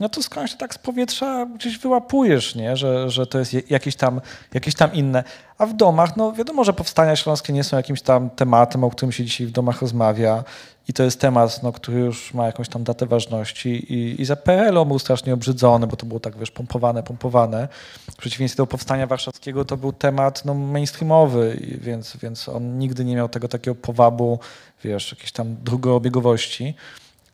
[0.00, 2.76] no to skądś tak z powietrza gdzieś wyłapujesz, nie?
[2.76, 4.20] Że, że to jest jakieś tam,
[4.54, 5.24] jakieś tam inne.
[5.58, 9.12] A w domach, no wiadomo, że powstania śląskie nie są jakimś tam tematem, o którym
[9.12, 10.44] się dzisiaj w domach rozmawia
[10.88, 14.36] i to jest temat, no, który już ma jakąś tam datę ważności i, i za
[14.36, 17.68] PRL-u był strasznie obrzydzony, bo to było tak, wiesz, pompowane, pompowane.
[18.10, 23.16] W przeciwieństwie do powstania warszawskiego to był temat no, mainstreamowy, więc, więc on nigdy nie
[23.16, 24.38] miał tego takiego powabu,
[24.84, 26.74] wiesz, jakiejś tam drugobiegowości.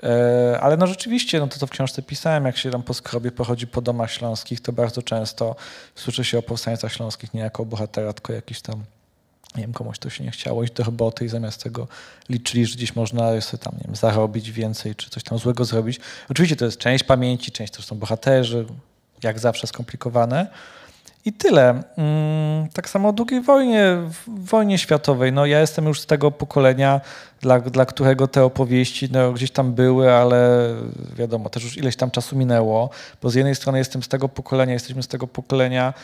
[0.03, 3.33] E, ale no rzeczywiście, no to co w książce pisałem, jak się tam po skrobie
[3.33, 5.57] pochodzi po domach śląskich, to bardzo często
[5.95, 8.85] słyszy się o powstańcach śląskich nie jako bohatera, tylko jakiś tam,
[9.57, 11.89] nie wiem, komuś to się nie chciało iść do roboty i zamiast tego
[12.29, 16.01] liczyli, że gdzieś można sobie tam, nie wiem, zarobić więcej, czy coś tam złego zrobić.
[16.31, 18.67] Oczywiście to jest część pamięci, część to są bohaterzy,
[19.23, 20.47] jak zawsze skomplikowane,
[21.27, 21.83] i tyle.
[21.97, 23.97] Mm, tak samo o II wojnie,
[24.27, 25.33] wojnie światowej.
[25.33, 27.01] No, ja jestem już z tego pokolenia,
[27.41, 30.69] dla, dla którego te opowieści no, gdzieś tam były, ale
[31.17, 32.91] wiadomo, też już ileś tam czasu minęło,
[33.23, 35.95] bo z jednej strony jestem z tego pokolenia, jesteśmy z tego pokolenia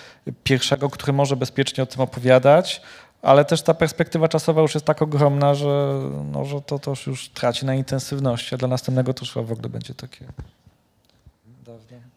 [0.45, 2.83] pierwszego, który może bezpiecznie o tym opowiadać,
[3.23, 6.01] ale też ta perspektywa czasowa już jest tak ogromna, że,
[6.33, 9.69] no, że to, to już traci na intensywności, a dla następnego to już w ogóle
[9.69, 10.25] będzie takie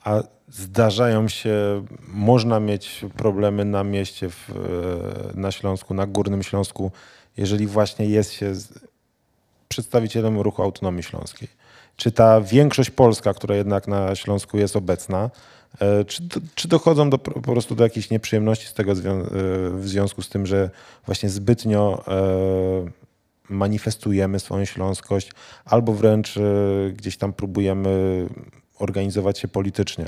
[0.03, 6.91] a zdarzają się, można mieć problemy na mieście w, e, na Śląsku, na Górnym Śląsku,
[7.37, 8.53] jeżeli właśnie jest się
[9.67, 11.47] przedstawicielem ruchu autonomii śląskiej.
[11.95, 15.29] Czy ta większość polska, która jednak na Śląsku jest obecna,
[15.79, 16.23] e, czy,
[16.55, 18.95] czy dochodzą do, po prostu do jakichś nieprzyjemności z tego e,
[19.69, 20.69] w związku z tym, że
[21.05, 22.03] właśnie zbytnio
[23.49, 25.31] manifestujemy swoją śląskość,
[25.65, 26.39] albo wręcz
[26.93, 28.25] gdzieś tam próbujemy
[28.79, 30.05] organizować się politycznie.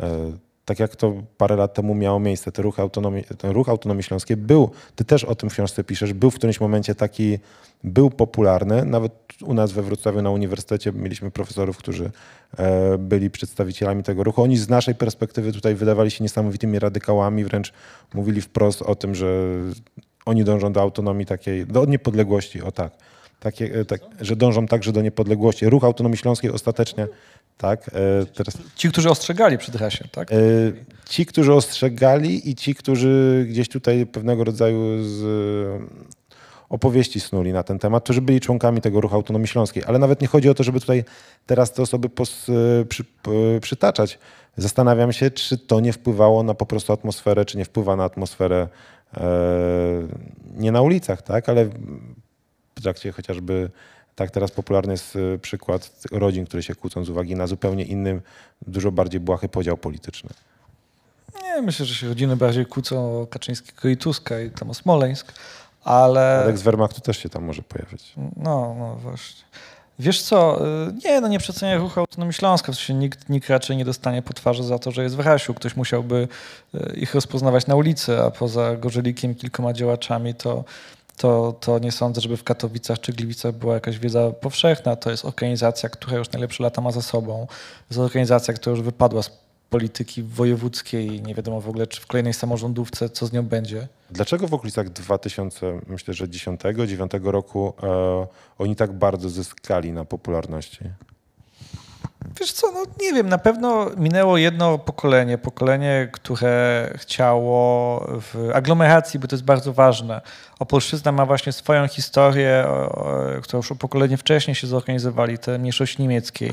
[0.00, 0.32] E,
[0.64, 4.36] tak jak to parę lat temu miało miejsce, ten ruch autonomii, ten ruch autonomii śląskiej
[4.36, 7.38] był, ty też o tym w książce piszesz, był w którymś momencie taki,
[7.84, 8.84] był popularny.
[8.84, 9.12] Nawet
[9.44, 12.10] u nas we Wrocławiu na uniwersytecie mieliśmy profesorów, którzy
[12.58, 14.42] e, byli przedstawicielami tego ruchu.
[14.42, 17.72] Oni z naszej perspektywy tutaj wydawali się niesamowitymi radykałami, wręcz
[18.14, 19.46] mówili wprost o tym, że
[20.26, 22.92] oni dążą do autonomii takiej, do niepodległości, o tak.
[23.40, 25.66] Takie, e, tak, że dążą także do niepodległości.
[25.66, 27.06] Ruch Autonomii Śląskiej ostatecznie
[27.58, 27.88] tak?
[27.88, 28.58] E, teraz...
[28.76, 30.32] Ci, którzy ostrzegali przed hasiem, tak?
[30.32, 30.36] E,
[31.08, 35.22] ci, którzy ostrzegali i ci, którzy gdzieś tutaj pewnego rodzaju z
[36.68, 39.82] opowieści snuli na ten temat, którzy byli członkami tego ruchu Autonomii Śląskiej.
[39.86, 41.04] Ale nawet nie chodzi o to, żeby tutaj
[41.46, 42.46] teraz te osoby pos,
[42.88, 43.04] przy,
[43.60, 44.18] przytaczać.
[44.56, 48.68] Zastanawiam się, czy to nie wpływało na po prostu atmosferę, czy nie wpływa na atmosferę
[49.16, 49.20] e,
[50.56, 51.64] nie na ulicach, tak, ale
[52.74, 53.70] w trakcie chociażby
[54.14, 58.20] tak teraz popularny jest y, przykład rodzin, które się kłócą z uwagi na zupełnie inny,
[58.66, 60.30] dużo bardziej błahy podział polityczny.
[61.42, 65.32] Nie, myślę, że się rodziny bardziej kłócą o Kaczyńskiego i Tuska i tam o Smoleńsk,
[65.84, 66.42] ale...
[66.44, 68.12] Alek z Wehrmachtu też się tam może pojawić.
[68.36, 69.42] No, no właśnie.
[69.98, 73.76] Wiesz co, y, nie, no nie przeceniaj ruchu Autonomii Śląska, w sensie nikt, nikt raczej
[73.76, 75.54] nie dostanie po twarzy za to, że jest w Rasiu.
[75.54, 76.28] Ktoś musiałby
[76.74, 80.64] y, ich rozpoznawać na ulicy, a poza Gorzelikiem kilkoma działaczami to
[81.16, 84.96] to, to nie sądzę, żeby w Katowicach czy Gliwicach była jakaś wiedza powszechna.
[84.96, 87.46] To jest organizacja, która już najlepsze lata ma za sobą.
[87.48, 87.54] To
[87.90, 89.30] jest organizacja, która już wypadła z
[89.70, 91.22] polityki wojewódzkiej.
[91.22, 93.88] Nie wiadomo w ogóle, czy w kolejnej samorządówce, co z nią będzie.
[94.10, 98.26] Dlaczego w okolicach 2000, myślę, że 10-9 roku e,
[98.58, 100.84] oni tak bardzo zyskali na popularności?
[102.40, 109.20] Wiesz co, no nie wiem, na pewno minęło jedno pokolenie, pokolenie, które chciało w aglomeracji,
[109.20, 110.20] bo to jest bardzo ważne.
[110.58, 112.66] Opolszczyzna ma właśnie swoją historię,
[113.42, 116.52] którą już o pokolenie wcześniej się zorganizowali, te mniejszości niemieckiej.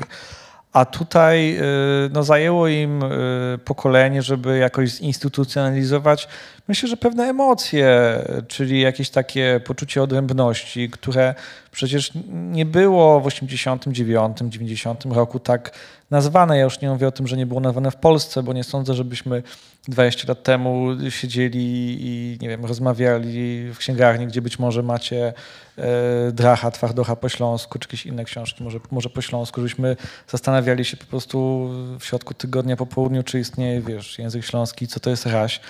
[0.72, 6.28] A tutaj y, no, zajęło im y, pokolenie, żeby jakoś zinstytucjonalizować,
[6.70, 8.18] myślę, że pewne emocje,
[8.48, 11.34] czyli jakieś takie poczucie odrębności, które
[11.70, 15.72] przecież nie było w 89, 90 roku tak
[16.10, 16.58] nazwane.
[16.58, 18.94] Ja już nie mówię o tym, że nie było nazwane w Polsce, bo nie sądzę,
[18.94, 19.42] żebyśmy
[19.88, 25.32] 20 lat temu siedzieli i nie wiem, rozmawiali w księgarni, gdzie być może macie
[25.78, 29.96] e, Dracha, Twardocha po śląsku, czy jakieś inne książki, może, może po śląsku, żebyśmy
[30.28, 31.68] zastanawiali się po prostu
[32.00, 35.60] w środku tygodnia po południu, czy istnieje, wiesz, język śląski, co to jest raś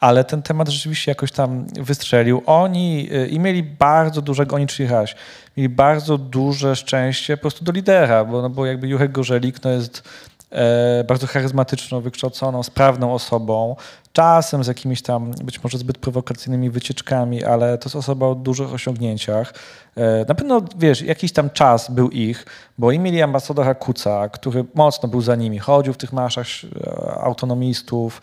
[0.00, 2.42] ale ten temat rzeczywiście jakoś tam wystrzelił.
[2.46, 4.66] Oni y, i mieli bardzo dużego, oni
[5.56, 9.70] mieli bardzo duże szczęście po prostu do lidera, bo, no bo jakby Jurek Gorzelik no
[9.70, 10.02] jest
[10.50, 13.76] e, bardzo charyzmatyczną, wykształconą, sprawną osobą,
[14.12, 18.72] czasem z jakimiś tam być może zbyt prowokacyjnymi wycieczkami, ale to jest osoba o dużych
[18.72, 19.54] osiągnięciach.
[19.96, 22.46] E, na pewno, wiesz, jakiś tam czas był ich,
[22.78, 26.46] bo oni mieli ambasadora Kuca, który mocno był za nimi, chodził w tych marszach
[26.86, 28.20] e, autonomistów,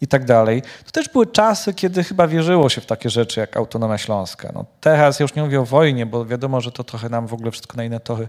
[0.00, 0.62] i tak dalej.
[0.84, 4.50] To też były czasy, kiedy chyba wierzyło się w takie rzeczy jak autonomia śląska.
[4.54, 7.34] No teraz ja już nie mówię o wojnie, bo wiadomo, że to trochę nam w
[7.34, 8.28] ogóle wszystko na inne tory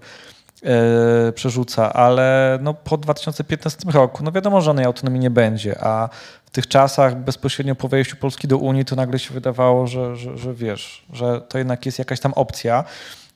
[0.63, 6.09] e, przerzuca, ale no po 2015 roku, no wiadomo, że żadnej autonomii nie będzie, a
[6.45, 10.37] w tych czasach bezpośrednio po wejściu Polski do Unii to nagle się wydawało, że, że,
[10.37, 12.83] że wiesz, że to jednak jest jakaś tam opcja.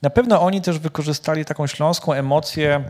[0.01, 2.83] Na pewno oni też wykorzystali taką śląską emocję,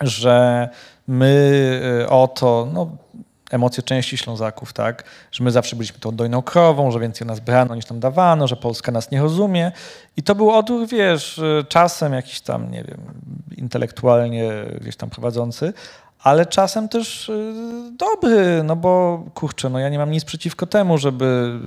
[0.00, 0.68] że
[1.08, 2.96] my e, oto, no
[3.50, 5.04] emocje części Ślązaków, tak?
[5.32, 8.56] Że my zawsze byliśmy tą dojną krową, że więcej nas brano niż nam dawano, że
[8.56, 9.72] Polska nas nie rozumie.
[10.16, 13.00] I to był odruch, wiesz, czasem jakiś tam, nie wiem,
[13.56, 15.72] intelektualnie gdzieś tam prowadzący,
[16.26, 17.52] ale czasem też y,
[17.98, 21.58] dobry, no bo kurczę, no ja nie mam nic przeciwko temu, żeby,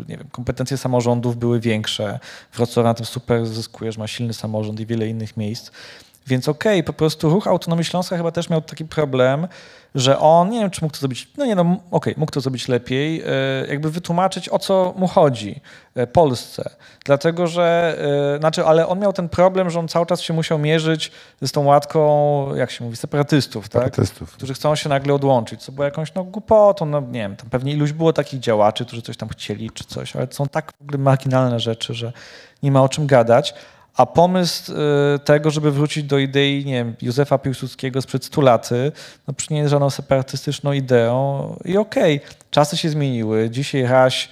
[0.00, 2.18] y, nie wiem, kompetencje samorządów były większe.
[2.54, 5.70] Wrocław na tym super zyskuje, że ma silny samorząd i wiele innych miejsc.
[6.26, 9.48] Więc okej, okay, po prostu ruch Autonomii Śląska chyba też miał taki problem,
[9.94, 12.40] że on, nie wiem, czy mógł to zrobić, no nie no, okej, okay, mógł to
[12.40, 15.60] zrobić lepiej, e, jakby wytłumaczyć, o co mu chodzi
[15.94, 16.70] e, Polsce.
[17.04, 17.98] Dlatego, że,
[18.34, 21.12] e, znaczy, ale on miał ten problem, że on cały czas się musiał mierzyć
[21.42, 23.72] z tą łatką, jak się mówi, separatystów, tak?
[23.72, 24.30] separatystów.
[24.30, 24.36] tak?
[24.36, 27.72] którzy chcą się nagle odłączyć, co było jakąś no, głupotą, no nie wiem, tam pewnie
[27.72, 30.98] iluś było takich działaczy, którzy coś tam chcieli czy coś, ale są tak w ogóle
[30.98, 32.12] marginalne rzeczy, że
[32.62, 33.54] nie ma o czym gadać.
[33.96, 38.70] A pomysł y, tego, żeby wrócić do idei, nie wiem, Józefa Piłsudskiego sprzed 100 lat,
[39.28, 43.50] no nie jest żadną separatystyczną ideą i okej, okay, czasy się zmieniły.
[43.50, 44.28] Dzisiaj Raś,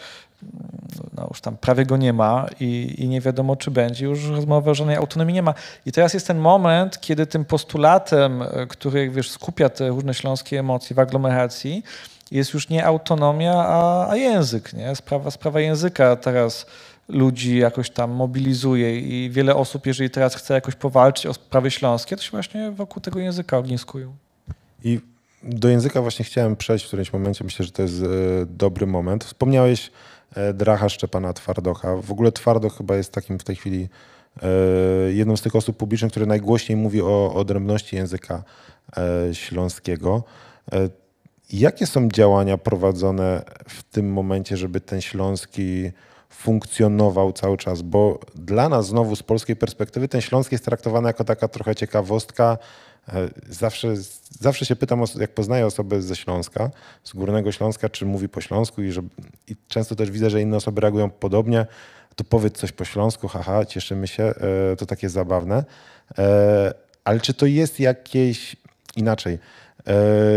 [1.17, 4.07] no już tam prawie go nie ma i, i nie wiadomo, czy będzie.
[4.07, 5.55] Już rozmowy o żadnej autonomii nie ma.
[5.87, 10.59] I teraz jest ten moment, kiedy tym postulatem, y, który, wiesz, skupia te różne śląskie
[10.59, 11.83] emocje w aglomeracji,
[12.31, 14.97] jest już nie autonomia, a, a język, nie?
[14.97, 16.67] Sprawa, sprawa języka teraz
[17.11, 22.17] ludzi jakoś tam mobilizuje i wiele osób, jeżeli teraz chce jakoś powalczyć o sprawy śląskie,
[22.17, 24.15] to się właśnie wokół tego języka ogniskują.
[24.85, 25.01] I
[25.43, 27.45] do języka właśnie chciałem przejść w którymś momencie.
[27.45, 28.07] Myślę, że to jest e,
[28.47, 29.25] dobry moment.
[29.25, 29.91] Wspomniałeś
[30.35, 31.97] e, Dracha Szczepana Twardocha.
[31.97, 33.89] W ogóle Twardoch chyba jest takim w tej chwili
[34.43, 34.49] e,
[35.13, 38.43] jedną z tych osób publicznych, które najgłośniej mówi o odrębności języka
[39.33, 40.25] śląskiego.
[41.53, 45.91] Jakie są działania prowadzone w tym momencie, żeby ten śląski
[46.31, 51.25] funkcjonował cały czas, bo dla nas znowu z polskiej perspektywy ten Śląsk jest traktowany jako
[51.25, 52.59] taka trochę ciekawostka.
[53.09, 53.95] E, zawsze,
[54.41, 56.71] zawsze się pytam, jak poznaję osobę ze Śląska,
[57.05, 59.03] z Górnego Śląska, czy mówi po śląsku i, że,
[59.49, 61.67] i często też widzę, że inne osoby reagują podobnie,
[62.17, 65.65] to powiedz coś po śląsku, haha, cieszymy się, e, to takie zabawne.
[66.19, 66.75] E,
[67.05, 68.57] ale czy to jest jakieś
[68.97, 69.39] inaczej?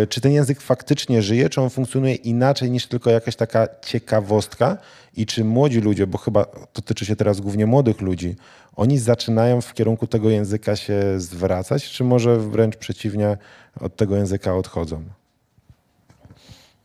[0.10, 4.78] Czy ten język faktycznie żyje, czy on funkcjonuje inaczej niż tylko jakaś taka ciekawostka?
[5.18, 8.36] I czy młodzi ludzie, bo chyba dotyczy się teraz głównie młodych ludzi,
[8.76, 13.38] oni zaczynają w kierunku tego języka się zwracać, czy może wręcz przeciwnie,
[13.80, 15.04] od tego języka odchodzą?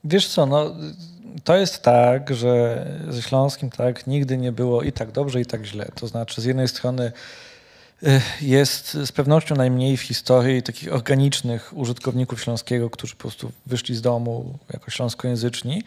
[0.04, 0.74] Wiesz co, no,
[1.44, 5.64] to jest tak, że ze Śląskim tak nigdy nie było i tak dobrze, i tak
[5.64, 5.88] źle.
[5.94, 7.12] To znaczy z jednej strony
[8.02, 13.94] y, jest z pewnością najmniej w historii takich organicznych użytkowników śląskiego, którzy po prostu wyszli
[13.94, 15.82] z domu jako śląskojęzyczni,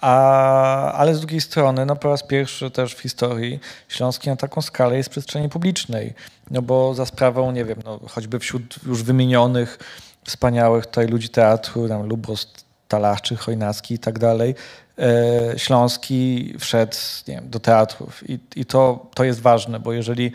[0.00, 4.62] a, ale z drugiej strony, no po raz pierwszy też w historii Śląski na taką
[4.62, 6.14] skalę jest w przestrzeni publicznej.
[6.50, 9.78] No bo za sprawą, nie wiem, no, choćby wśród już wymienionych
[10.24, 12.46] wspaniałych tutaj ludzi teatru, tam Lubos,
[12.88, 14.54] Talarczy, Chojnacki i tak dalej,
[14.98, 16.96] e, Śląski wszedł
[17.28, 18.30] nie wiem, do teatrów.
[18.30, 20.32] I, i to, to jest ważne, bo jeżeli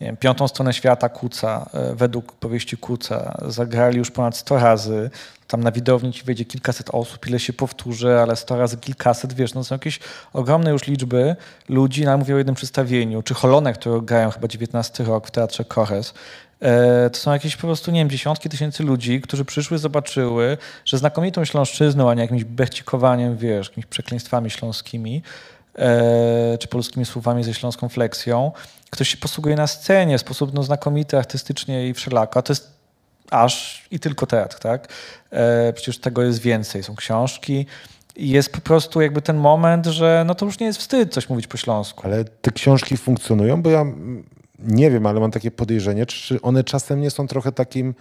[0.00, 5.10] wiem, piątą stronę świata Kuca, e, według powieści Kuca, zagrali już ponad 100 razy,
[5.46, 9.54] tam na widowni ci wejdzie kilkaset osób, ile się powtórzy, ale 100 razy kilkaset, wiesz,
[9.54, 10.00] no są jakieś
[10.32, 11.36] ogromne już liczby
[11.68, 15.64] ludzi, no mówię o jednym przedstawieniu, czy Holone, które grają chyba 19 rok w Teatrze
[15.64, 16.14] Kores,
[16.60, 20.98] e, to są jakieś po prostu, nie wiem, dziesiątki tysięcy ludzi, którzy przyszły, zobaczyły, że
[20.98, 25.22] znakomitą śląszczyzną, a nie jakimś bechcikowaniem, wiesz, jakimiś przekleństwami śląskimi,
[26.60, 28.52] czy polskimi słowami ze śląską fleksją,
[28.90, 32.38] ktoś się posługuje na scenie w sposób no, znakomity, artystycznie i wszelako.
[32.38, 32.70] A to jest
[33.30, 34.88] aż i tylko teatr, tak?
[35.30, 36.82] E, przecież tego jest więcej.
[36.82, 37.66] Są książki,
[38.16, 41.28] i jest po prostu jakby ten moment, że no to już nie jest wstyd coś
[41.28, 42.02] mówić po śląsku.
[42.04, 43.84] Ale te książki funkcjonują, bo ja
[44.58, 47.94] nie wiem, ale mam takie podejrzenie, czy one czasem nie są trochę takim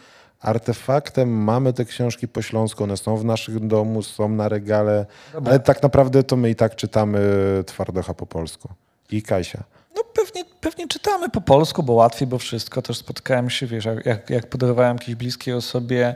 [0.43, 1.29] artefaktem.
[1.29, 5.51] Mamy te książki po śląsku, one są w naszych domu, są na regale, Dobra.
[5.51, 7.19] ale tak naprawdę to my i tak czytamy
[7.65, 8.69] Twardocha po polsku.
[9.11, 9.63] I Kasia.
[9.95, 12.81] No pewnie, pewnie czytamy po polsku, bo łatwiej, bo wszystko.
[12.81, 16.15] Też spotkałem się, wiesz, jak, jak podarowałem jakiejś bliskiej osobie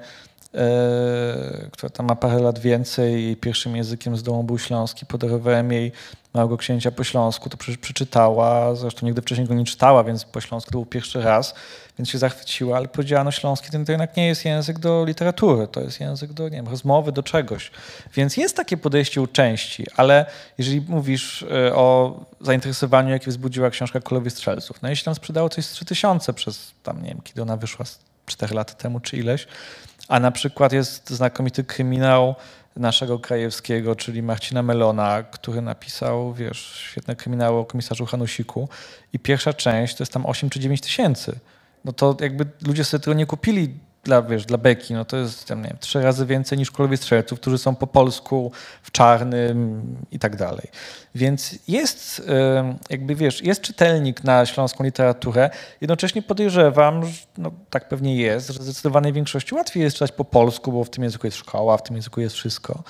[1.72, 5.06] która tam ma parę lat więcej i pierwszym językiem z domu był śląski.
[5.06, 5.92] Podarowałem jej
[6.34, 10.72] Małego Księcia po śląsku, to przeczytała, zresztą nigdy wcześniej go nie czytała, więc po śląsku
[10.72, 11.56] to był pierwszy raz,
[11.98, 15.82] więc się zachwyciła, ale powiedziała, no śląski to jednak nie jest język do literatury, to
[15.82, 17.72] jest język do, nie wiem, rozmowy, do czegoś.
[18.16, 20.26] Więc jest takie podejście u części, ale
[20.58, 25.66] jeżeli mówisz e, o zainteresowaniu, jakie wzbudziła książka Królowie Strzelców, no jeśli tam sprzedało coś
[25.66, 27.86] z 3000 przez tam, nie wiem, kiedy ona wyszła,
[28.26, 29.48] 4 lata temu czy ileś,
[30.08, 32.36] a na przykład jest znakomity kryminał
[32.76, 38.70] naszego krajewskiego, czyli Marcina Melona, który napisał, wiesz, świetne kryminały o komisarzu Hanusiku
[39.14, 41.40] i pierwsza część to jest tam 8 czy 9 tysięcy.
[41.86, 45.46] No to jakby ludzie sobie tego nie kupili dla, wiesz, dla beki, no to jest
[45.46, 48.52] tam, nie wiem, trzy razy więcej niż królowie strzelców, którzy są po polsku,
[48.84, 49.82] w czarnym
[50.12, 50.68] i tak dalej.
[51.16, 52.22] Więc jest,
[52.90, 55.50] jakby wiesz, jest czytelnik na śląską literaturę.
[55.82, 60.72] Jednocześnie podejrzewam, że no, tak pewnie jest, że zdecydowanej większości łatwiej jest czytać po polsku,
[60.72, 62.84] bo w tym języku jest szkoła, w tym języku jest wszystko.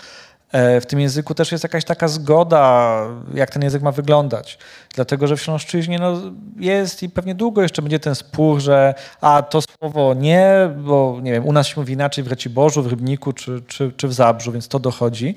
[0.51, 3.01] E, w tym języku też jest jakaś taka zgoda,
[3.33, 4.57] jak ten język ma wyglądać.
[4.95, 6.21] Dlatego, że w Śląszczyźnie no,
[6.59, 11.31] jest i pewnie długo jeszcze będzie ten spór, że a to słowo nie, bo nie
[11.31, 14.51] wiem, u nas się mówi inaczej w Raciborzu, w Rybniku czy, czy, czy w Zabrzu,
[14.51, 15.35] więc to dochodzi.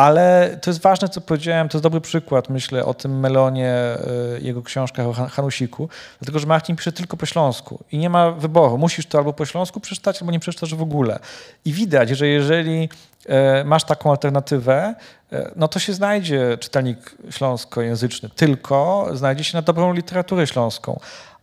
[0.00, 3.98] Ale to jest ważne, co powiedziałem, to jest dobry przykład, myślę, o tym Melonie, e,
[4.40, 5.88] jego książkach o Hanusiku,
[6.20, 8.78] dlatego, że Martin pisze tylko po śląsku i nie ma wyboru.
[8.78, 11.18] Musisz to albo po śląsku przeczytać, albo nie przeczytasz w ogóle.
[11.64, 12.88] I widać, że jeżeli
[13.26, 14.94] e, masz taką alternatywę,
[15.32, 21.00] e, no to się znajdzie czytelnik śląskojęzyczny, tylko znajdzie się na dobrą literaturę śląską.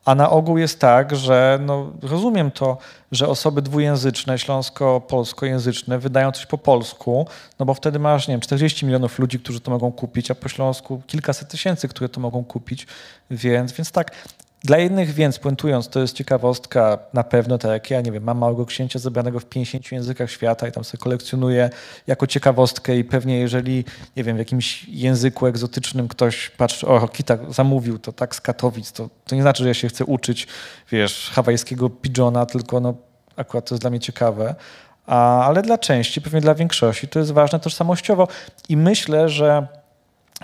[0.07, 2.77] A na ogół jest tak, że no, rozumiem to,
[3.11, 7.27] że osoby dwujęzyczne, śląsko-polskojęzyczne wydają coś po polsku,
[7.59, 10.49] no bo wtedy masz, nie wiem, 40 milionów ludzi, którzy to mogą kupić, a po
[10.49, 12.87] śląsku kilkaset tysięcy, które to mogą kupić,
[13.31, 14.11] więc, więc tak,
[14.67, 18.37] dla jednych więc, puentując, to jest ciekawostka na pewno, tak jak ja, nie wiem, mam
[18.37, 21.69] Małego Księcia zebranego w 50 językach świata i tam sobie kolekcjonuję
[22.07, 27.37] jako ciekawostkę i pewnie jeżeli, nie wiem, w jakimś języku egzotycznym ktoś patrzy, o, Kita
[27.49, 30.47] zamówił to tak z Katowic, to, to nie znaczy, że ja się chcę uczyć,
[30.91, 32.93] wiesz, hawajskiego pidżona, tylko no,
[33.35, 34.55] akurat to jest dla mnie ciekawe.
[35.05, 38.27] A, ale dla części, pewnie dla większości, to jest ważne tożsamościowo
[38.69, 39.67] i myślę, że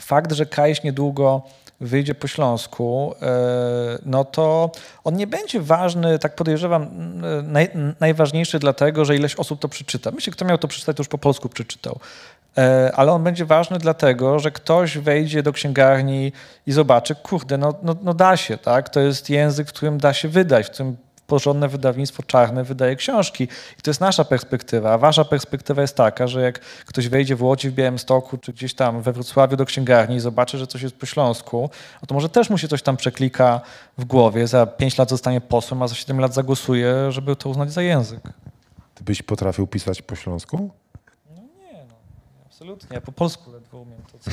[0.01, 1.41] fakt, że Kajś niedługo
[1.85, 3.27] wyjdzie po Śląsku, e,
[4.05, 4.71] no to
[5.03, 6.89] on nie będzie ważny, tak podejrzewam,
[7.43, 7.69] naj,
[7.99, 10.11] najważniejszy dlatego, że ileś osób to przeczyta.
[10.11, 11.99] Myślę, kto miał to przeczytać, to już po polsku przeczytał.
[12.57, 16.31] E, ale on będzie ważny dlatego, że ktoś wejdzie do księgarni
[16.67, 18.89] i zobaczy, kurde, no, no, no da się, tak?
[18.89, 20.97] To jest język, w którym da się wydać, w którym
[21.33, 23.43] porządne wydawnictwo czarne wydaje książki.
[23.79, 24.93] I to jest nasza perspektywa.
[24.93, 28.73] A wasza perspektywa jest taka, że jak ktoś wejdzie w Łodzi, w Białymstoku, czy gdzieś
[28.73, 31.69] tam we Wrocławiu do księgarni i zobaczy, że coś jest po śląsku,
[32.01, 33.61] no to może też mu się coś tam przeklika
[33.97, 34.47] w głowie.
[34.47, 38.21] Za pięć lat zostanie posłem, a za siedem lat zagłosuje, żeby to uznać za język.
[38.95, 40.69] Ty byś potrafił pisać po śląsku?
[41.29, 41.95] No nie, no,
[42.45, 42.89] absolutnie.
[42.95, 44.19] Ja po polsku ledwo umiem to.
[44.19, 44.31] Co...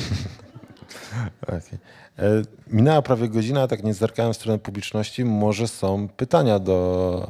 [1.47, 1.79] okay.
[2.19, 5.25] E, minęła prawie godzina, tak nie zerkałem w stronę publiczności.
[5.25, 7.27] Może są pytania do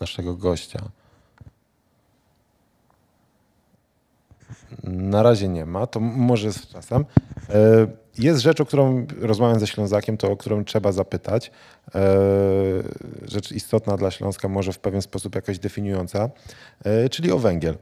[0.00, 0.82] naszego gościa.
[4.84, 7.04] Na razie nie ma, to może z czasem.
[7.48, 7.86] E,
[8.18, 11.50] jest rzecz, o którą rozmawiam ze Ślązakiem, to o którą trzeba zapytać.
[11.94, 12.00] E,
[13.22, 16.30] rzecz istotna dla Śląska, może w pewien sposób jakoś definiująca,
[17.10, 17.78] czyli o węgiel.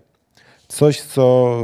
[0.69, 1.57] Coś, co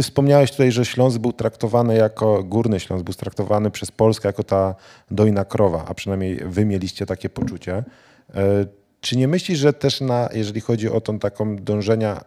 [0.00, 4.42] ty wspomniałeś tutaj, że Śląsk był traktowany jako, Górny Śląsk był traktowany przez Polskę jako
[4.42, 4.74] ta
[5.10, 7.84] dojna krowa, a przynajmniej wy mieliście takie poczucie.
[8.34, 8.66] E,
[9.00, 12.20] czy nie myślisz, że też na, jeżeli chodzi o tą taką dążenia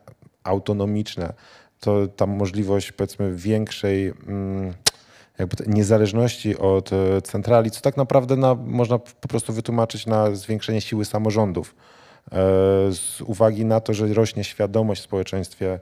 [0.43, 1.34] autonomiczne,
[1.80, 4.74] to ta możliwość powiedzmy większej mm,
[5.39, 10.82] jakby niezależności od e, centrali, co tak naprawdę na, można po prostu wytłumaczyć na zwiększenie
[10.82, 11.76] siły samorządów.
[12.32, 12.36] E,
[12.91, 15.80] z uwagi na to, że rośnie świadomość w społeczeństwie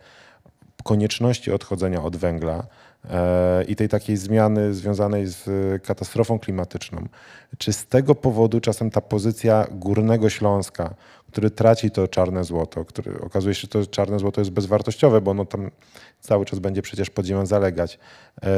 [0.84, 2.64] konieczności odchodzenia od węgla
[3.10, 5.44] e, i tej takiej zmiany związanej z
[5.84, 7.08] katastrofą klimatyczną.
[7.58, 10.94] Czy z tego powodu czasem ta pozycja Górnego Śląska,
[11.32, 15.32] który traci to czarne złoto, który okazuje się, że to czarne złoto jest bezwartościowe, bo
[15.32, 15.72] ono tam
[16.20, 18.00] cały czas będzie przecież pod ziemią zalegać.
[18.44, 18.50] E,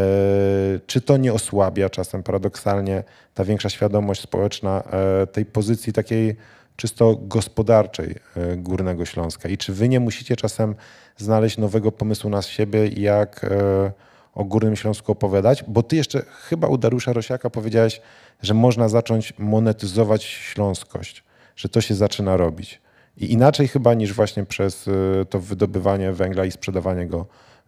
[0.88, 3.04] czy to nie osłabia czasem paradoksalnie
[3.34, 6.36] ta większa świadomość społeczna e, tej pozycji takiej
[6.76, 8.16] czysto gospodarczej
[8.58, 9.50] Górnego Śląska?
[9.50, 10.76] I czy wy nie musicie czasem
[11.18, 13.92] znaleźć nowego pomysłu na siebie, jak e,
[14.34, 18.02] o Górnym Śląsku opowiadać, bo ty jeszcze chyba u Dariusza Rosiaka powiedziałeś,
[18.42, 21.24] że można zacząć monetyzować śląskość,
[21.56, 22.82] że to się zaczyna robić.
[23.18, 27.26] I inaczej chyba niż właśnie przez e, to wydobywanie węgla i sprzedawanie go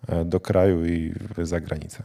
[0.07, 2.03] e, do kraju i za granicę.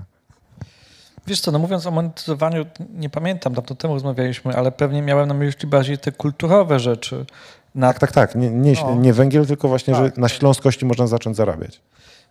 [1.30, 5.34] Wiesz co, no mówiąc o monetyzowaniu, nie pamiętam, dawno temu rozmawialiśmy, ale pewnie miałem na
[5.34, 7.26] myśli bardziej te kulturowe rzeczy.
[7.74, 7.88] Na...
[7.88, 8.34] Tak, tak, tak.
[8.34, 8.94] Nie, nie, no.
[8.94, 11.80] nie węgiel, tylko właśnie, tak, że na śląskości można zacząć zarabiać.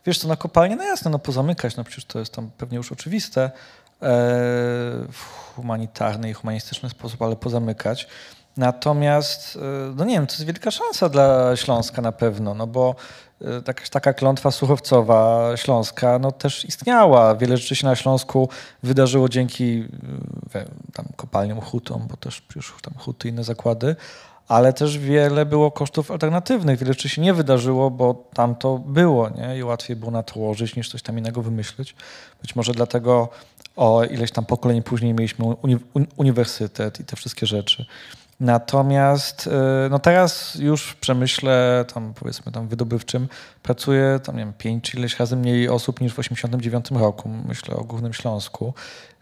[0.05, 2.91] Wiesz co, na kopalnię, no jasne, no pozamykać, no przecież to jest tam pewnie już
[2.91, 3.51] oczywiste e,
[5.11, 5.23] w
[5.55, 8.07] humanitarny i humanistyczny sposób, ale pozamykać.
[8.57, 12.95] Natomiast, e, no nie wiem, to jest wielka szansa dla Śląska na pewno, no bo
[13.65, 17.35] taka, taka klątwa słuchowcowa Śląska no też istniała.
[17.35, 18.49] Wiele rzeczy się na Śląsku
[18.83, 19.85] wydarzyło dzięki
[20.93, 23.95] tam kopalniom hutom, bo też już tam huty i inne zakłady,
[24.47, 26.79] ale też wiele było kosztów alternatywnych.
[26.79, 29.57] Wiele rzeczy się nie wydarzyło, bo tam to było nie?
[29.57, 31.95] i łatwiej było na to łożyć niż coś tam innego wymyślić.
[32.41, 33.29] Być może dlatego
[33.75, 35.77] o ileś tam pokoleń później mieliśmy uni
[36.17, 37.85] uniwersytet i te wszystkie rzeczy.
[38.39, 43.27] Natomiast y, no teraz już w przemyśle tam powiedzmy tam wydobywczym
[43.63, 47.75] pracuje tam nie wiem, pięć czy ileś razy mniej osób niż w 1989 roku, myślę
[47.75, 48.73] o Górnym Śląsku.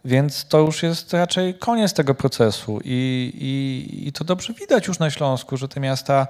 [0.05, 4.99] Więc to już jest raczej koniec tego procesu i, i, i to dobrze widać już
[4.99, 6.27] na Śląsku, że te miasta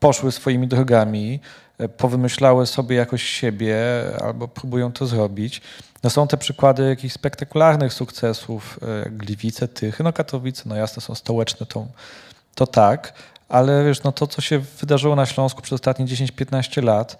[0.00, 1.40] poszły swoimi drogami,
[1.78, 3.76] e, powymyślały sobie jakoś siebie
[4.24, 5.62] albo próbują to zrobić.
[6.02, 11.02] No są te przykłady jakichś spektakularnych sukcesów, e, jak Gliwice, Tychy, no Katowice, no jasne
[11.02, 11.86] są stołeczne, to,
[12.54, 13.12] to tak,
[13.48, 17.16] ale wiesz, no to co się wydarzyło na Śląsku przez ostatnie 10-15 lat,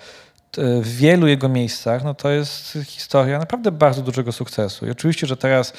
[0.58, 4.86] w wielu jego miejscach, no to jest historia naprawdę bardzo dużego sukcesu.
[4.86, 5.72] I oczywiście, że teraz,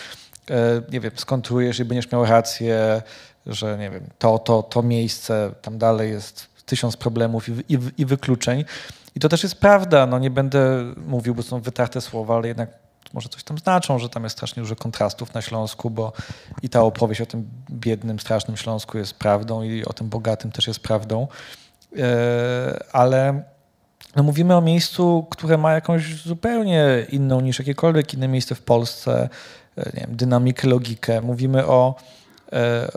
[0.50, 3.02] e, nie wiem, skontrujesz i będziesz miał rację,
[3.46, 8.06] że nie wiem, to, to, to miejsce, tam dalej jest tysiąc problemów i, i, i
[8.06, 8.66] wykluczeń.
[9.16, 12.70] I to też jest prawda, no nie będę mówił, bo są wytarte słowa, ale jednak
[13.14, 16.14] może coś tam znaczą, że tam jest strasznie dużo kontrastów na Śląsku, bo
[16.62, 20.68] i ta opowieść o tym biednym, strasznym Śląsku jest prawdą i o tym bogatym też
[20.68, 21.28] jest prawdą.
[21.98, 23.44] E, ale
[24.16, 29.30] no mówimy o miejscu, które ma jakąś zupełnie inną niż jakiekolwiek inne miejsce w Polsce,
[29.78, 31.22] e, nie wiem, dynamikę, logikę.
[31.22, 31.96] Mówimy o
[32.54, 32.92] e,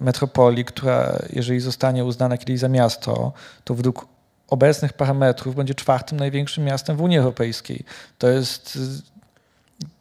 [0.00, 3.32] metropolii, która jeżeli zostanie uznana kiedyś za miasto,
[3.64, 4.06] to według
[4.48, 7.84] obecnych parametrów będzie czwartym największym miastem w Unii Europejskiej.
[8.18, 8.78] To jest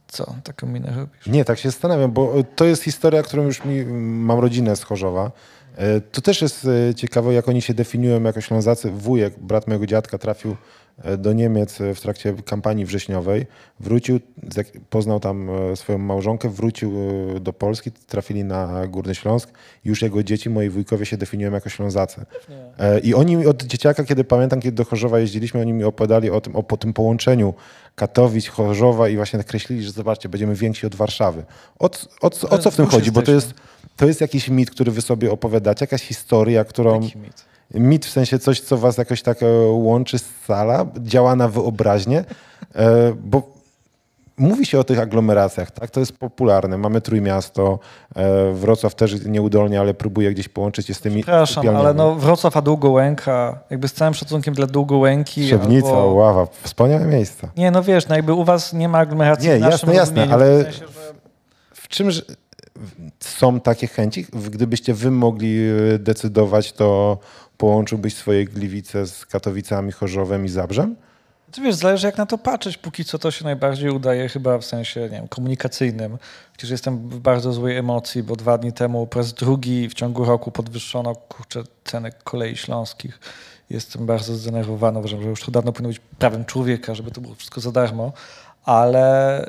[0.07, 0.35] co?
[0.43, 1.27] Taką minę robisz?
[1.27, 5.31] Nie, tak się zastanawiam, bo to jest historia, którą już mi, mam rodzinę z Chorzowa.
[5.77, 8.91] E, to też jest e, ciekawe, jak oni się definiują jako Ślązacy.
[8.91, 10.55] Wujek, brat mojego dziadka, trafił
[11.03, 13.45] e, do Niemiec w trakcie kampanii wrześniowej.
[13.79, 14.19] Wrócił,
[14.89, 16.93] poznał tam swoją małżonkę, wrócił
[17.39, 19.49] do Polski, trafili na Górny Śląsk.
[19.85, 22.25] Już jego dzieci, moi wujkowie się definiują jako Ślązacy.
[23.03, 26.55] I oni od dzieciaka, kiedy pamiętam, kiedy do Chorzowa jeździliśmy, oni mi opowiadali o tym,
[26.55, 27.53] o po tym połączeniu
[27.99, 31.43] Katowic, Chorzowa i właśnie nakreślili, że zobaczcie, będziemy więksi od Warszawy.
[31.79, 31.89] O, o,
[32.21, 33.11] o, o co w tym chodzi?
[33.11, 33.53] Bo to jest
[33.97, 37.09] to jest jakiś mit, który wy sobie opowiadacie, jakaś historia, którą...
[37.73, 42.25] Mit w sensie coś, co was jakoś tak e, łączy z sala, działa na wyobraźnię,
[42.75, 43.56] e, bo
[44.37, 45.91] mówi się o tych aglomeracjach, tak?
[45.91, 46.77] To jest popularne.
[46.77, 47.79] Mamy Trójmiasto,
[48.15, 52.57] e, Wrocław też nieudolnie, ale próbuje gdzieś połączyć się z tymi Przepraszam, ale no Wrocław
[52.57, 55.45] a Długołęka, jakby z całym szacunkiem dla Długołęki.
[55.45, 56.13] Trzebnica, albo...
[56.13, 57.49] Ława, wspaniałe miejsca.
[57.57, 60.63] Nie, no wiesz, no jakby u was nie ma aglomeracji Nie, jasne, jasne, ale w,
[60.63, 61.13] sensie, że...
[61.73, 62.21] w czymś
[63.19, 64.25] są takie chęci?
[64.51, 65.59] Gdybyście wy mogli
[65.93, 67.17] e, decydować, to
[67.57, 70.95] połączyłbyś swoje Gliwice z Katowicami, Chorzowem i Zabrzem?
[71.51, 72.77] Ty wiesz, zależy jak na to patrzeć.
[72.77, 76.17] Póki co to się najbardziej udaje chyba w sensie nie wiem, komunikacyjnym.
[76.51, 80.25] Przecież jestem w bardzo złej emocji, bo dwa dni temu po raz drugi w ciągu
[80.25, 83.19] roku podwyższono kurczę, ceny kolei śląskich.
[83.69, 84.99] Jestem bardzo zdenerwowany.
[84.99, 88.13] Uważam, że już to dawno powinno być prawem człowieka, żeby to było wszystko za darmo.
[88.67, 89.45] Ale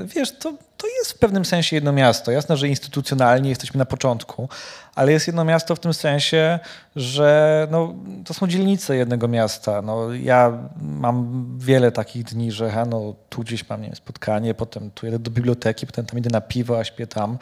[0.00, 0.52] yy, wiesz, to
[0.84, 2.30] to jest w pewnym sensie jedno miasto.
[2.30, 4.48] Jasne, że instytucjonalnie jesteśmy na początku,
[4.94, 6.58] ale jest jedno miasto w tym sensie,
[6.96, 7.94] że no,
[8.24, 9.82] to są dzielnice jednego miasta.
[9.82, 14.90] No, ja mam wiele takich dni, że no, tu gdzieś mam nie wiem, spotkanie, potem
[14.90, 17.38] tu jedę do biblioteki, potem tam idę na piwo, a śpię tam.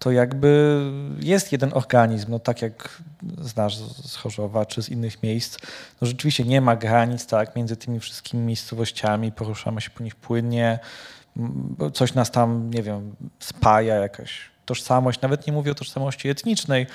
[0.00, 0.80] To jakby
[1.20, 3.02] jest jeden organizm, no tak jak
[3.40, 5.58] znasz z Chorzowa czy z innych miejsc.
[6.00, 10.78] No rzeczywiście nie ma granic tak, między tymi wszystkimi miejscowościami, poruszamy się po nich płynnie
[11.94, 16.86] coś nas tam, nie wiem, spaja, jakaś tożsamość, nawet nie mówię o tożsamości etnicznej,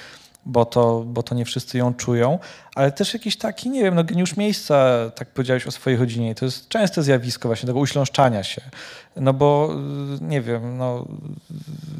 [0.45, 2.39] bo to, bo to nie wszyscy ją czują,
[2.75, 6.45] ale też jakiś taki, nie wiem, no geniusz miejsca, tak powiedziałeś o swojej rodzinie, to
[6.45, 8.61] jest częste zjawisko właśnie tego uśląszczania się,
[9.15, 9.69] no bo
[10.21, 11.05] y, nie wiem, no,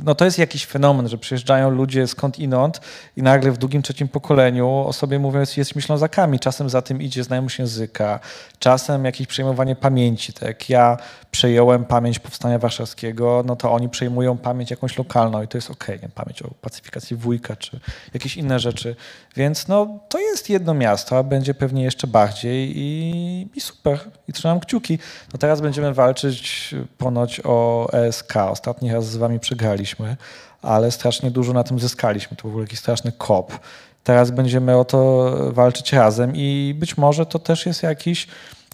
[0.03, 2.81] no to jest jakiś fenomen, że przyjeżdżają ludzie skąd inąd
[3.17, 6.39] i nagle w drugim, trzecim pokoleniu o sobie mówią, jesteśmy Ślązakami.
[6.39, 8.19] Czasem za tym idzie znajomość języka,
[8.59, 10.33] czasem jakieś przejmowanie pamięci.
[10.33, 10.97] Tak jak ja
[11.31, 15.97] przejąłem pamięć Powstania Warszawskiego, no to oni przejmują pamięć jakąś lokalną i to jest okej,
[15.97, 17.79] okay, pamięć o pacyfikacji wujka czy
[18.13, 18.95] jakieś inne rzeczy.
[19.35, 23.99] Więc no, to jest jedno miasto, a będzie pewnie jeszcze bardziej i, i super.
[24.27, 24.99] I trzymam kciuki.
[25.33, 28.35] No teraz będziemy walczyć ponoć o ESK.
[28.37, 30.17] Ostatni raz z wami przegraliśmy,
[30.61, 32.37] ale strasznie dużo na tym zyskaliśmy.
[32.37, 33.59] To ogóle jakiś straszny kop.
[34.03, 38.27] Teraz będziemy o to walczyć razem i być może to też jest jakiś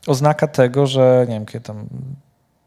[0.08, 1.88] oznaka tego, że nie wiem, kiedy tam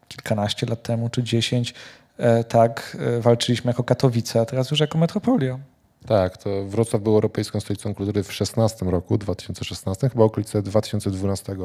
[0.07, 1.73] kilkanaście lat temu czy dziesięć
[2.17, 5.59] e, tak e, walczyliśmy jako Katowice, a teraz już jako metropolia.
[6.07, 11.55] Tak, to Wrocław był Europejską Stolicą Kultury w 16 roku, 2016, chyba okolice 2012.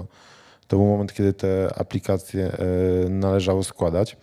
[0.68, 4.16] To był moment, kiedy te aplikacje e, należało składać.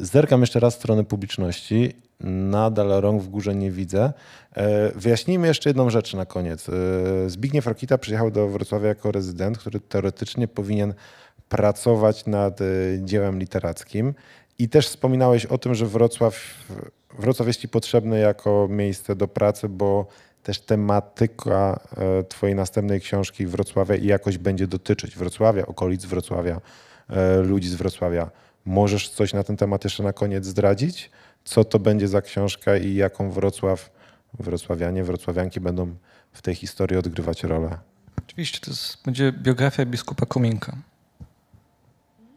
[0.00, 1.92] Zerkam jeszcze raz w stronę publiczności.
[2.20, 4.12] Nadal rąk w górze nie widzę.
[4.94, 6.66] Wyjaśnijmy jeszcze jedną rzecz na koniec.
[7.26, 10.94] Zbigniew Rokita przyjechał do Wrocławia jako rezydent, który teoretycznie powinien
[11.48, 12.58] pracować nad
[12.98, 14.14] dziełem literackim.
[14.58, 16.64] I też wspominałeś o tym, że Wrocław,
[17.18, 20.06] Wrocław jest Ci potrzebny jako miejsce do pracy, bo
[20.42, 26.60] też tematyka e, Twojej następnej książki Wrocławia i jakoś będzie dotyczyć Wrocławia, okolic Wrocławia,
[27.08, 28.30] e, ludzi z Wrocławia.
[28.64, 31.10] Możesz coś na ten temat jeszcze na koniec zdradzić?
[31.44, 33.90] Co to będzie za książka i jaką Wrocław,
[34.38, 35.94] wrocławianie, wrocławianki będą
[36.32, 37.78] w tej historii odgrywać rolę?
[38.26, 40.76] Oczywiście, to jest, będzie biografia biskupa Kominka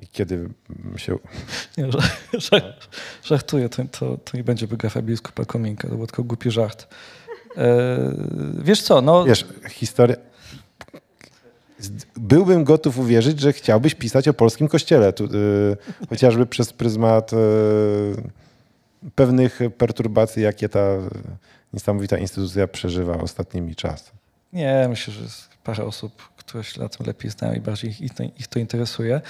[0.08, 0.50] kiedy
[0.98, 1.18] się...
[1.78, 1.90] Nie,
[3.24, 6.88] żartuję, to, to, to nie będzie biografia biskupa Kominka, to był tylko głupi żart.
[7.58, 7.98] E,
[8.64, 9.26] wiesz co, no...
[9.26, 10.16] Wiesz, historia...
[12.16, 15.28] Byłbym gotów uwierzyć, że chciałbyś pisać o polskim kościele, tu, y,
[16.10, 17.36] chociażby przez pryzmat y,
[19.16, 20.80] pewnych perturbacji, jakie ta
[21.74, 24.12] niesamowita instytucja przeżywa ostatnimi czasy.
[24.54, 28.02] Nie, myślę, że jest parę osób, które się na tym lepiej znają i bardziej ich
[28.40, 29.22] ich to interesuje.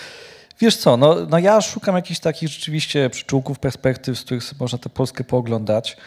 [0.62, 4.90] Wiesz co, no, no ja szukam jakichś takich rzeczywiście przyczółków, perspektyw, z których można tę
[4.90, 5.98] Polskę pooglądać.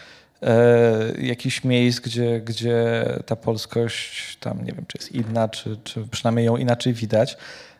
[0.43, 6.07] E, jakichś miejsc, gdzie, gdzie ta polskość tam, nie wiem, czy jest inna, czy, czy
[6.11, 7.37] przynajmniej ją inaczej widać.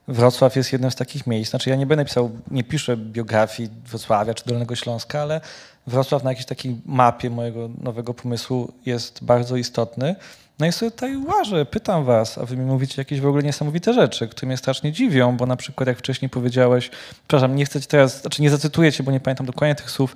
[0.08, 1.50] Wrocław jest jednym z takich miejsc.
[1.50, 5.42] Znaczy ja nie będę pisał, nie piszę biografii Wrocławia czy Dolnego Śląska, ale
[5.88, 10.16] Wrocław na jakiejś takiej mapie mojego nowego pomysłu jest bardzo istotny.
[10.60, 13.94] No i sobie tutaj łażę, pytam was, a wy mi mówicie jakieś w ogóle niesamowite
[13.94, 16.92] rzeczy, które mnie strasznie dziwią, bo na przykład jak wcześniej powiedziałeś,
[17.28, 20.16] przepraszam, nie chcę teraz, znaczy nie zacytuję cię, bo nie pamiętam dokładnie tych słów,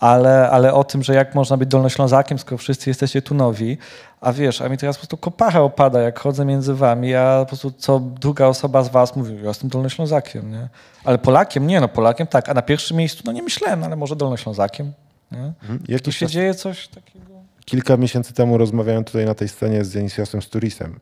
[0.00, 3.78] ale, ale o tym, że jak można być Dolnoślązakiem, skoro wszyscy jesteście tu nowi,
[4.20, 7.46] a wiesz, a mi teraz po prostu kopacha opada, jak chodzę między wami, a po
[7.46, 10.68] prostu co druga osoba z was mówi, ja jestem Dolnoślązakiem, nie?
[11.04, 11.66] Ale Polakiem?
[11.66, 14.92] Nie, no Polakiem tak, a na pierwszym miejscu, no nie myślałem, ale może Dolnoślązakiem,
[15.32, 15.52] nie?
[15.62, 16.00] Mhm.
[16.00, 16.32] Tu się czas...
[16.32, 17.37] dzieje coś takiego?
[17.68, 21.00] Kilka miesięcy temu rozmawiałem tutaj na tej scenie z Denisjasem Sturisem.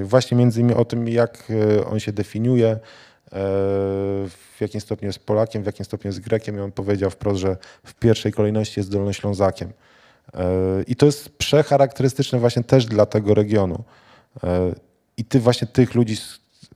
[0.00, 2.78] E, właśnie między innymi o tym, jak e, on się definiuje, e,
[4.28, 7.56] w jakim stopniu jest Polakiem, w jakim stopniu jest Grekiem i on powiedział wprost, że
[7.84, 9.72] w pierwszej kolejności jest Dolnoślązakiem.
[10.86, 13.84] I to jest przecharakterystyczne właśnie też dla tego regionu.
[15.16, 16.16] I ty właśnie tych ludzi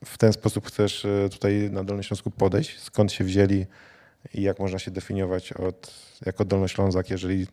[0.05, 2.79] w ten sposób chcesz tutaj na Dolnośląsku podejść?
[2.79, 3.65] Skąd się wzięli
[4.33, 5.93] i jak można się definiować od,
[6.25, 7.47] jako Dolnoślązak, jeżeli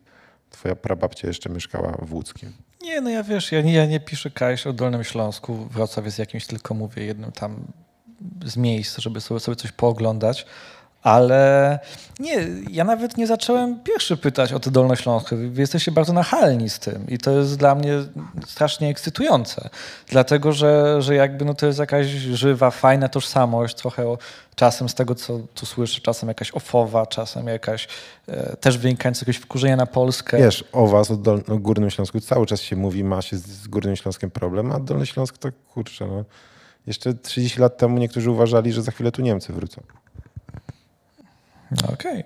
[0.49, 2.53] Twoja prababcia jeszcze mieszkała w Łódzkiem.
[2.81, 5.55] Nie, no ja wiesz, ja nie, ja nie piszę Kajś o Dolnym Śląsku.
[5.55, 7.65] Wrocław jest jakimś tylko, mówię, jednym tam
[8.45, 10.45] z miejsc, żeby sobie, sobie coś pooglądać.
[11.03, 11.79] Ale
[12.19, 15.35] nie, ja nawet nie zacząłem pierwszy pytać o te Dolnośląskie.
[15.35, 17.93] Wy jesteście bardzo nachalni z tym i to jest dla mnie
[18.47, 19.69] strasznie ekscytujące.
[20.07, 24.15] Dlatego, że, że jakby no to jest jakaś żywa, fajna tożsamość, trochę
[24.55, 27.87] czasem z tego, co tu słyszę, czasem jakaś ofowa, czasem jakaś
[28.27, 30.37] e, też wynikająca z jakiegoś wkurzenia na Polskę.
[30.37, 33.45] Wiesz, o was, o, Dol- o Górnym Śląsku cały czas się mówi, ma się z,
[33.47, 36.23] z Górnym Śląskiem problem, a Dolny Śląsk to kurczę, no.
[36.87, 39.81] Jeszcze 30 lat temu niektórzy uważali, że za chwilę tu Niemcy wrócą.
[41.71, 41.93] Okej.
[41.93, 42.23] Okay.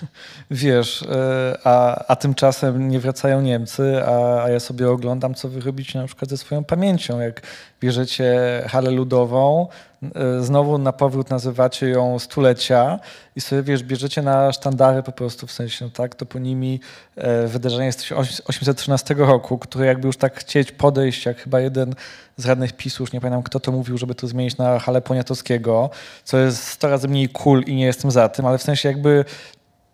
[0.50, 5.60] Wiesz, e, a, a tymczasem nie wracają Niemcy, a, a ja sobie oglądam, co wy
[5.60, 7.20] robicie na przykład ze swoją pamięcią.
[7.20, 7.42] Jak
[7.80, 9.68] bierzecie halę ludową,
[10.02, 13.00] e, znowu na powrót nazywacie ją stulecia
[13.36, 16.80] i sobie, wiesz, bierzecie na sztandary po prostu, w sensie, no tak, toponimi
[17.16, 21.94] e, wydarzenia z 1813 roku, które jakby już tak chcieć podejść, jak chyba jeden
[22.36, 25.90] z radnych PiSu, już nie pamiętam kto to mówił, żeby to zmienić na halę Poniatowskiego,
[26.24, 29.24] co jest 100 razy mniej cool i nie jestem za tym, ale w sensie jakby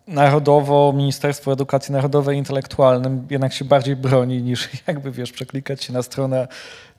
[0.07, 6.03] narodowo, Ministerstwo Edukacji Narodowej intelektualnym jednak się bardziej broni niż jakby, wiesz, przeklikać się na
[6.03, 6.47] stronę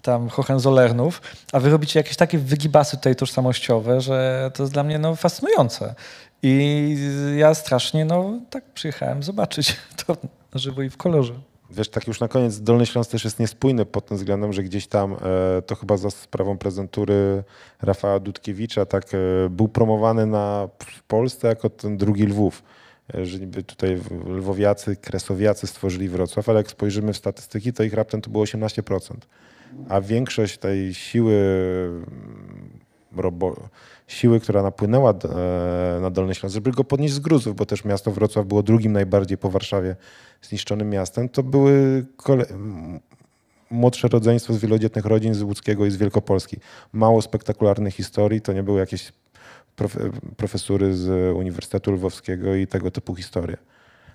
[0.03, 1.23] tam Hohenzollernów,
[1.53, 5.95] a wy robicie jakieś takie wygibasy tutaj tożsamościowe, że to jest dla mnie no, fascynujące.
[6.43, 6.97] I
[7.37, 9.77] ja strasznie, no tak przyjechałem zobaczyć
[10.07, 10.17] to
[10.55, 11.35] na żywo i w kolorze.
[11.71, 14.87] Wiesz, tak już na koniec, Dolny Śląsk też jest niespójny pod tym względem, że gdzieś
[14.87, 17.43] tam, e, to chyba za sprawą prezentury
[17.83, 22.63] Rafała Dudkiewicza, tak e, był promowany na, w Polsce jako ten drugi Lwów.
[23.15, 27.95] e, że niby tutaj lwowiacy, kresowiacy stworzyli Wrocław, ale jak spojrzymy w statystyki, to ich
[27.95, 29.15] raptem to było 18%.
[29.89, 32.71] A większość tej siły mm,
[33.17, 33.69] robo,
[34.07, 38.11] siły, która napłynęła e, na Dolny Śląsk, żeby go podnieść z gruzów, bo też miasto
[38.11, 39.97] Wrocław było drugim najbardziej po Warszawie
[40.43, 42.07] zniszczonym miastem, to były
[43.71, 46.57] młodsze rodzeństwo z wielodzietnych rodzin z Łódzkiego i z Wielkopolski.
[46.93, 49.13] Mało spektakularnych historii, to nie były jakieś
[50.37, 53.57] profesury z Uniwersytetu Lwowskiego i tego typu historie.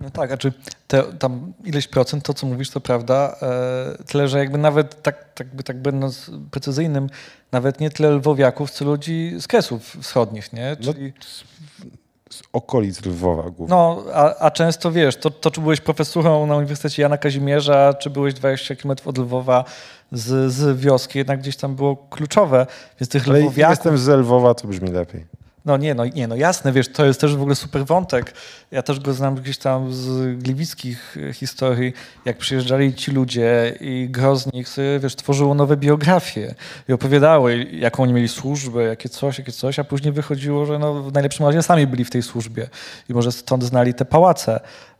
[0.04, 0.54] No tak, a czy
[0.88, 5.34] te, tam ileś procent, to co mówisz, to prawda, e, tyle, że jakby nawet tak,
[5.34, 7.10] tak, by, tak będąc precyzyjnym,
[7.52, 10.78] nawet nie tyle lwowiaków, co ludzi z Kresów Wschodnich, nie?
[10.80, 11.14] No, Czyli...
[11.16, 11.94] No,
[12.30, 13.76] z okolic Lwowa głównie.
[13.76, 18.10] No, a, a, często wiesz, to, to czy byłeś profesorą na Uniwersytecie Jana Kazimierza, czy
[18.10, 19.64] byłeś 20 km od Lwowa
[20.12, 22.68] z, z wioski, jednak gdzieś tam było kluczowe.
[23.00, 23.70] Więc tych Ale lwowiaków...
[23.72, 25.26] jestem z Lwowa, to brzmi lepiej.
[25.66, 28.34] No nie, no nie, no jasne, wiesz, to jest też w ogóle super wątek.
[28.72, 31.94] Ja też go znam gdzieś tam z gliwickich historii,
[32.26, 36.56] jak przyjeżdżali ci ludzie i gro z nich sobie, wiesz, tworzyło nowe biografie
[36.90, 41.04] i opowiadały, jaką oni mieli służbę, jakie coś, jakie coś, a później wychodziło, że no,
[41.04, 42.70] w najlepszym razie sami byli w tej służbie
[43.10, 44.60] i może stąd znali te pałace.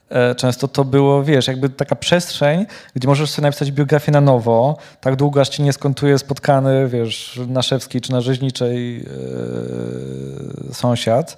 [0.10, 2.66] E, często to było, wiesz, jakby taka przestrzeń,
[2.96, 7.40] gdzie możesz sobie napisać biografię na nowo, tak długo, aż ci nie skontuje spotkany, wiesz,
[7.48, 11.38] na Szewskiej czy na Rzeźniczej yy, sąsiad.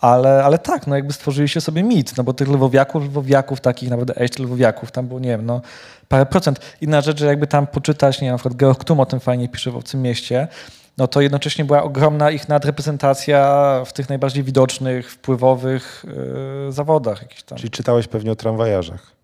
[0.00, 1.14] Ale, ale tak, no jakby
[1.48, 5.28] się sobie mit, no bo tych lwowiaków, lwowiaków takich, nawet echt lwowiaków, tam było, nie
[5.28, 5.60] wiem, no
[6.08, 6.60] parę procent.
[6.80, 9.48] Inna rzecz, że jakby tam poczytać, nie wiem, na przykład Georg Tum o tym fajnie
[9.48, 10.48] pisze w Obcym Mieście,
[10.98, 16.04] no to jednocześnie była ogromna ich nadreprezentacja w tych najbardziej widocznych, wpływowych
[16.66, 17.22] yy, zawodach.
[17.22, 17.58] Jakichś tam.
[17.58, 19.14] Czyli czytałeś pewnie o tramwajarzach.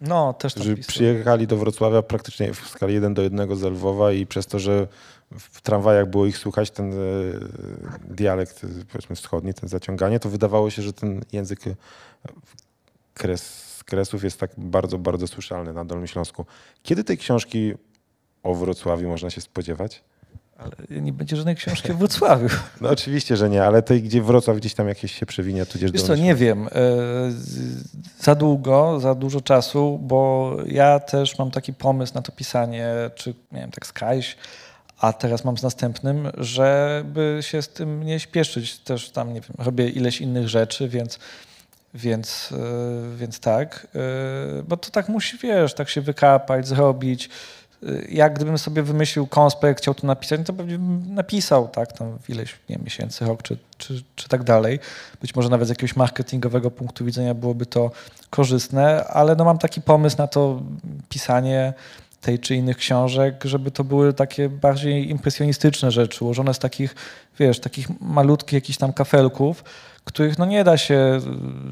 [0.00, 4.26] No, też Którzy przyjechali do Wrocławia praktycznie w skali 1 do 1 z Lwowa i
[4.26, 4.86] przez to, że
[5.30, 6.96] w tramwajach było ich słuchać, ten e,
[8.08, 11.74] dialekt powiedzmy wschodni, ten zaciąganie, to wydawało się, że ten język e,
[13.14, 16.46] kres, kresów jest tak bardzo, bardzo słyszalny na Dolnym Śląsku.
[16.82, 17.74] Kiedy tej książki
[18.42, 20.04] o Wrocławiu można się spodziewać?
[20.58, 22.48] Ale nie będzie żadnej książki w Wrocławiu.
[22.80, 26.02] No oczywiście, że nie, ale tej, gdzie Wrocław gdzieś tam jakieś się przewinie, tudzież Wiesz
[26.02, 26.66] co, nie wiem.
[26.66, 26.70] E,
[28.20, 33.34] za długo, za dużo czasu, bo ja też mam taki pomysł na to pisanie, czy
[33.52, 34.36] nie wiem, tak skajś,
[34.98, 38.78] a teraz mam z następnym, żeby się z tym nie śpieszyć.
[38.78, 41.18] Też tam, nie wiem, robię ileś innych rzeczy, więc
[41.94, 47.28] więc, e, więc tak, e, bo to tak musi, wiesz, tak się wykapać, zrobić,
[48.08, 52.18] jak gdybym sobie wymyślił konspekt, chciał to napisać, no to pewnie bym napisał, tak, tam
[52.28, 54.78] ileś nie, miesięcy, rok czy, czy, czy tak dalej.
[55.20, 57.90] Być może nawet z jakiegoś marketingowego punktu widzenia byłoby to
[58.30, 60.62] korzystne, ale no mam taki pomysł na to
[61.08, 61.72] pisanie
[62.20, 66.94] tej czy innych książek, żeby to były takie bardziej impresjonistyczne rzeczy, ułożone z takich,
[67.38, 69.64] wiesz, takich malutkich jakichś tam kafelków,
[70.04, 71.20] których no nie da się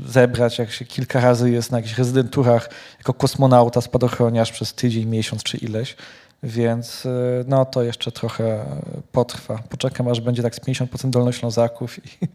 [0.06, 5.42] zebrać, jak się kilka razy jest na jakichś rezydenturach jako kosmonauta, spadochroniarz przez tydzień, miesiąc
[5.42, 5.96] czy ileś.
[6.42, 7.10] Więc y,
[7.46, 8.64] no to jeszcze trochę
[9.12, 9.62] potrwa.
[9.68, 12.28] Poczekam, aż będzie tak z 50% dolnoślązaków i,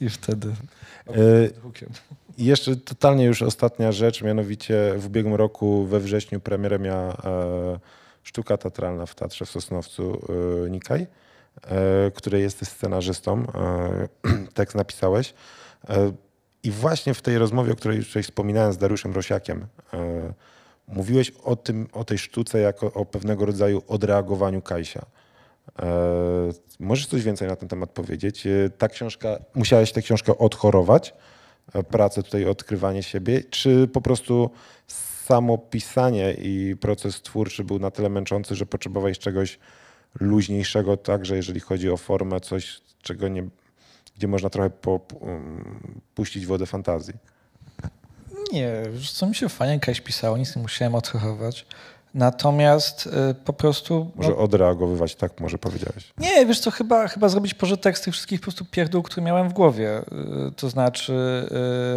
[0.04, 0.48] i wtedy.
[1.16, 1.52] Yy,
[2.38, 7.16] jeszcze totalnie już ostatnia rzecz, mianowicie w ubiegłym roku we wrześniu premierę miała e,
[8.22, 10.22] sztuka teatralna w Teatrze w Sosnowcu
[10.66, 11.06] e, Nikaj E,
[12.14, 14.08] której jesteś scenarzystą, e,
[14.54, 15.34] tekst napisałeś.
[15.88, 16.12] E,
[16.62, 19.66] I właśnie w tej rozmowie, o której już wspominałem z Dariuszem Rosiakiem,
[20.88, 25.06] mówiłeś o, tym, o tej sztuce jako o pewnego rodzaju odreagowaniu Kajsia.
[26.80, 28.46] Możesz coś więcej na ten temat powiedzieć?
[28.78, 31.14] Ta książka, musiałeś tę książkę odchorować,
[31.90, 34.50] pracę tutaj, odkrywanie siebie, czy po prostu
[35.24, 39.58] samo pisanie i proces twórczy był na tyle męczący, że potrzebowałeś czegoś
[40.20, 43.48] luźniejszego także, jeżeli chodzi o formę, coś, czego nie,
[44.16, 47.14] gdzie można trochę po, um, puścić wodę fantazji.
[48.52, 48.82] Nie,
[49.12, 51.66] co mi się fajnie jakaś pisało, nic nie musiałem odchowywać.
[52.14, 54.10] Natomiast y, po prostu.
[54.14, 56.12] Może no, odreagowywać, tak może powiedziałeś.
[56.18, 59.48] Nie, wiesz co, chyba, chyba zrobić pożytek z tych wszystkich po prostu pierdół, które miałem
[59.48, 59.98] w głowie.
[60.48, 61.12] Y, to znaczy,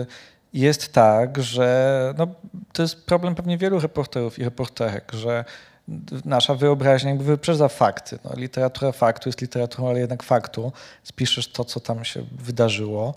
[0.02, 0.06] y,
[0.54, 2.28] jest tak, że no,
[2.74, 5.46] to jest problem pewnie wielu reporterów i reporterek, że
[6.26, 8.20] nasza wyobraźnia jakby wyprzedza fakty.
[8.24, 10.72] No, literatura faktu jest literaturą, ale jednak faktu.
[11.04, 13.14] Spiszesz to, co tam się wydarzyło.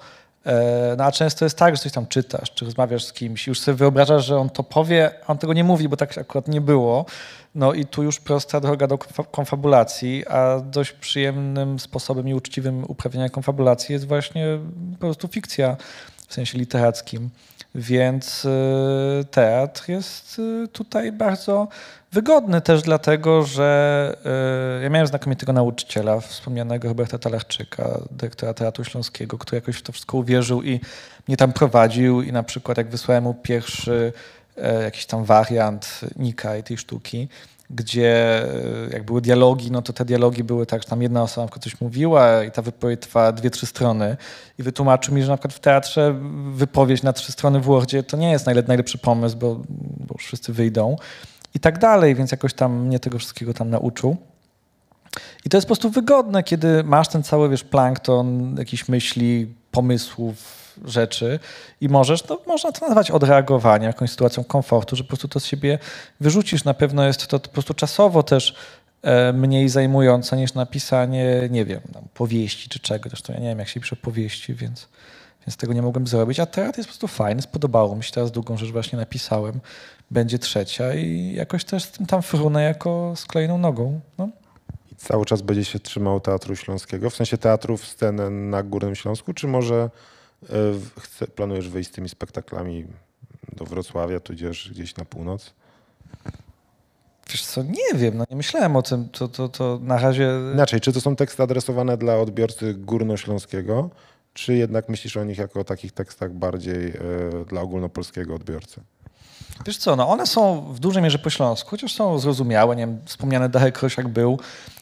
[0.46, 3.50] E, no a często jest tak, że coś tam czytasz, czy rozmawiasz z kimś i
[3.50, 6.48] już sobie wyobrażasz, że on to powie, a on tego nie mówi, bo tak akurat
[6.48, 7.06] nie było.
[7.54, 8.98] No i tu już prosta droga do
[9.30, 14.58] konfabulacji, a dość przyjemnym sposobem i uczciwym uprawnienia konfabulacji jest właśnie
[14.92, 15.76] po prostu fikcja
[16.28, 17.30] w sensie literackim.
[17.74, 18.46] Więc
[19.30, 20.40] teatr jest
[20.72, 21.68] tutaj bardzo
[22.12, 24.16] wygodny też dlatego, że
[24.82, 30.18] ja miałem znakomitego nauczyciela, wspomnianego Roberta Talarczyka, dyrektora Teatru Śląskiego, który jakoś w to wszystko
[30.18, 30.80] uwierzył i
[31.28, 34.12] mnie tam prowadził i na przykład jak wysłałem mu pierwszy
[34.82, 37.28] jakiś tam wariant Nika i tej sztuki,
[37.72, 41.58] gdzie e, jak były dialogi, no to te dialogi były tak, że tam jedna osoba
[41.58, 44.16] coś mówiła i ta wypowiedź trwa dwie, trzy strony
[44.58, 46.20] i wytłumaczył mi, że na przykład w teatrze
[46.52, 49.60] wypowiedź na trzy strony w Wordzie to nie jest najlepszy pomysł, bo,
[50.08, 50.96] bo wszyscy wyjdą
[51.54, 54.16] i tak dalej, więc jakoś tam mnie tego wszystkiego tam nauczył.
[55.44, 60.61] I to jest po prostu wygodne, kiedy masz ten cały, wiesz, plankton jakichś myśli, pomysłów,
[60.84, 61.38] rzeczy
[61.80, 65.44] i możesz, no można to nazwać odreagowaniem, jakąś sytuacją komfortu, że po prostu to z
[65.44, 65.78] siebie
[66.20, 66.64] wyrzucisz.
[66.64, 68.54] Na pewno jest to po prostu czasowo też
[69.02, 71.80] e, mniej zajmujące niż napisanie, nie wiem,
[72.14, 73.10] powieści czy czegoś.
[73.10, 74.88] Zresztą ja nie wiem, jak się pisze powieści, więc,
[75.46, 76.40] więc tego nie mogłem zrobić.
[76.40, 78.12] A teatr jest po prostu fajny, spodobało mi się.
[78.12, 79.60] Teraz drugą rzecz właśnie napisałem.
[80.10, 84.00] Będzie trzecia i jakoś też z tym tam frunę jako z kolejną nogą.
[84.18, 84.28] No.
[84.92, 87.10] I cały czas będzie się trzymał Teatru Śląskiego?
[87.10, 89.90] W sensie teatrów scenę na Górnym Śląsku, czy może
[91.00, 92.86] chce, planujesz wyjść z tymi spektaklami
[93.52, 95.54] do Wrocławia, tudzież gdzieś na północ?
[97.30, 100.30] Wiesz co, nie wiem, no nie myślałem o tym, to, to, to na razie...
[100.54, 103.90] Inaczej, czy to są teksty adresowane dla odbiorcy górnośląskiego,
[104.34, 106.94] czy jednak myślisz o nich jako o takich tekstach bardziej y,
[107.48, 108.80] dla ogólnopolskiego odbiorcy?
[109.66, 112.76] Wiesz co, no one są w dużej mierze po śląsku, chociaż są zrozumiałe.
[112.76, 114.38] Nie wiem, wspomniany Darek Krosiak był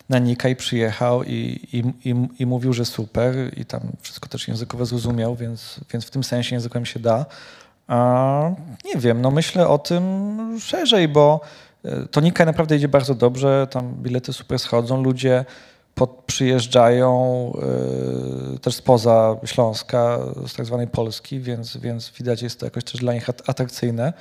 [0.09, 4.49] na Nika i przyjechał i, i, i, i, mówił, że super i tam wszystko też
[4.49, 7.27] językowo zrozumiał, więc, więc w tym sensie językiem się da.
[7.89, 8.51] A,
[8.85, 11.41] nie wiem, no myślę o tym szerzej, bo
[11.85, 15.45] e, to Nika naprawdę idzie bardzo dobrze, tam bilety super schodzą, ludzie
[15.95, 17.53] pod, przyjeżdżają
[18.57, 23.01] y, też spoza Śląska, z tak zwanej Polski, więc, więc widać jest to jakoś też
[23.01, 24.13] dla nich atrakcyjne.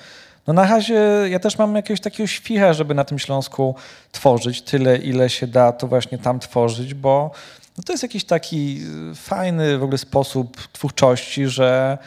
[0.50, 3.76] No na razie ja też mam jakiegoś takiego świcha, żeby na tym Śląsku
[4.12, 7.32] tworzyć tyle, ile się da, to właśnie tam tworzyć, bo
[7.78, 8.82] no to jest jakiś taki
[9.16, 11.98] fajny w ogóle sposób twórczości, że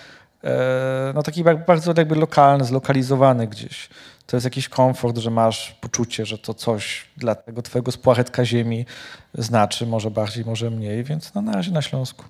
[0.44, 3.88] e, no taki bardzo jakby lokalny, zlokalizowany gdzieś.
[4.26, 8.86] To jest jakiś komfort, że masz poczucie, że to coś dla tego twojego spłachetka ziemi
[9.34, 12.24] znaczy, może bardziej, może mniej, więc no na razie na Śląsku.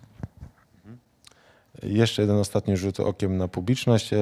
[1.82, 4.12] Jeszcze jeden ostatni rzut okiem na publiczność.
[4.12, 4.18] E,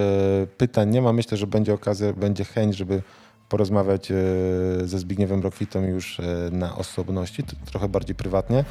[0.58, 1.12] pytań nie ma.
[1.12, 3.02] Myślę, że będzie okazja, będzie chęć, żeby
[3.48, 4.14] porozmawiać e,
[4.84, 6.22] ze Zbigniewem Rokwitą już e,
[6.52, 8.64] na osobności, trochę bardziej prywatnie.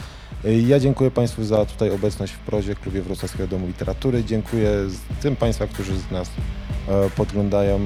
[0.67, 4.23] Ja dziękuję Państwu za tutaj obecność w prozie Klubie Wrocławskiego Domu Literatury.
[4.23, 4.71] Dziękuję
[5.21, 6.29] tym Państwa, którzy z nas
[7.15, 7.79] podglądają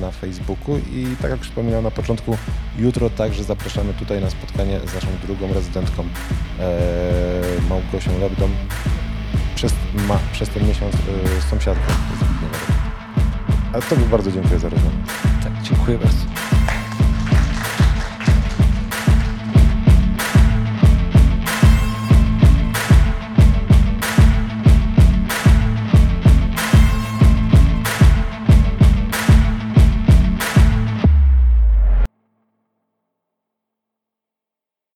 [0.00, 2.36] na Facebooku i tak jak wspominałem na początku,
[2.78, 6.04] jutro także zapraszamy tutaj na spotkanie z naszą drugą rezydentką
[7.68, 8.48] Małgosią Lebdą
[9.56, 9.74] przez,
[10.08, 11.92] ma, przez ten miesiąc y, sąsiadką.
[13.72, 14.96] Ale Tobie bardzo dziękuję za rozmowę.
[15.44, 16.24] Tak, dziękuję bardzo.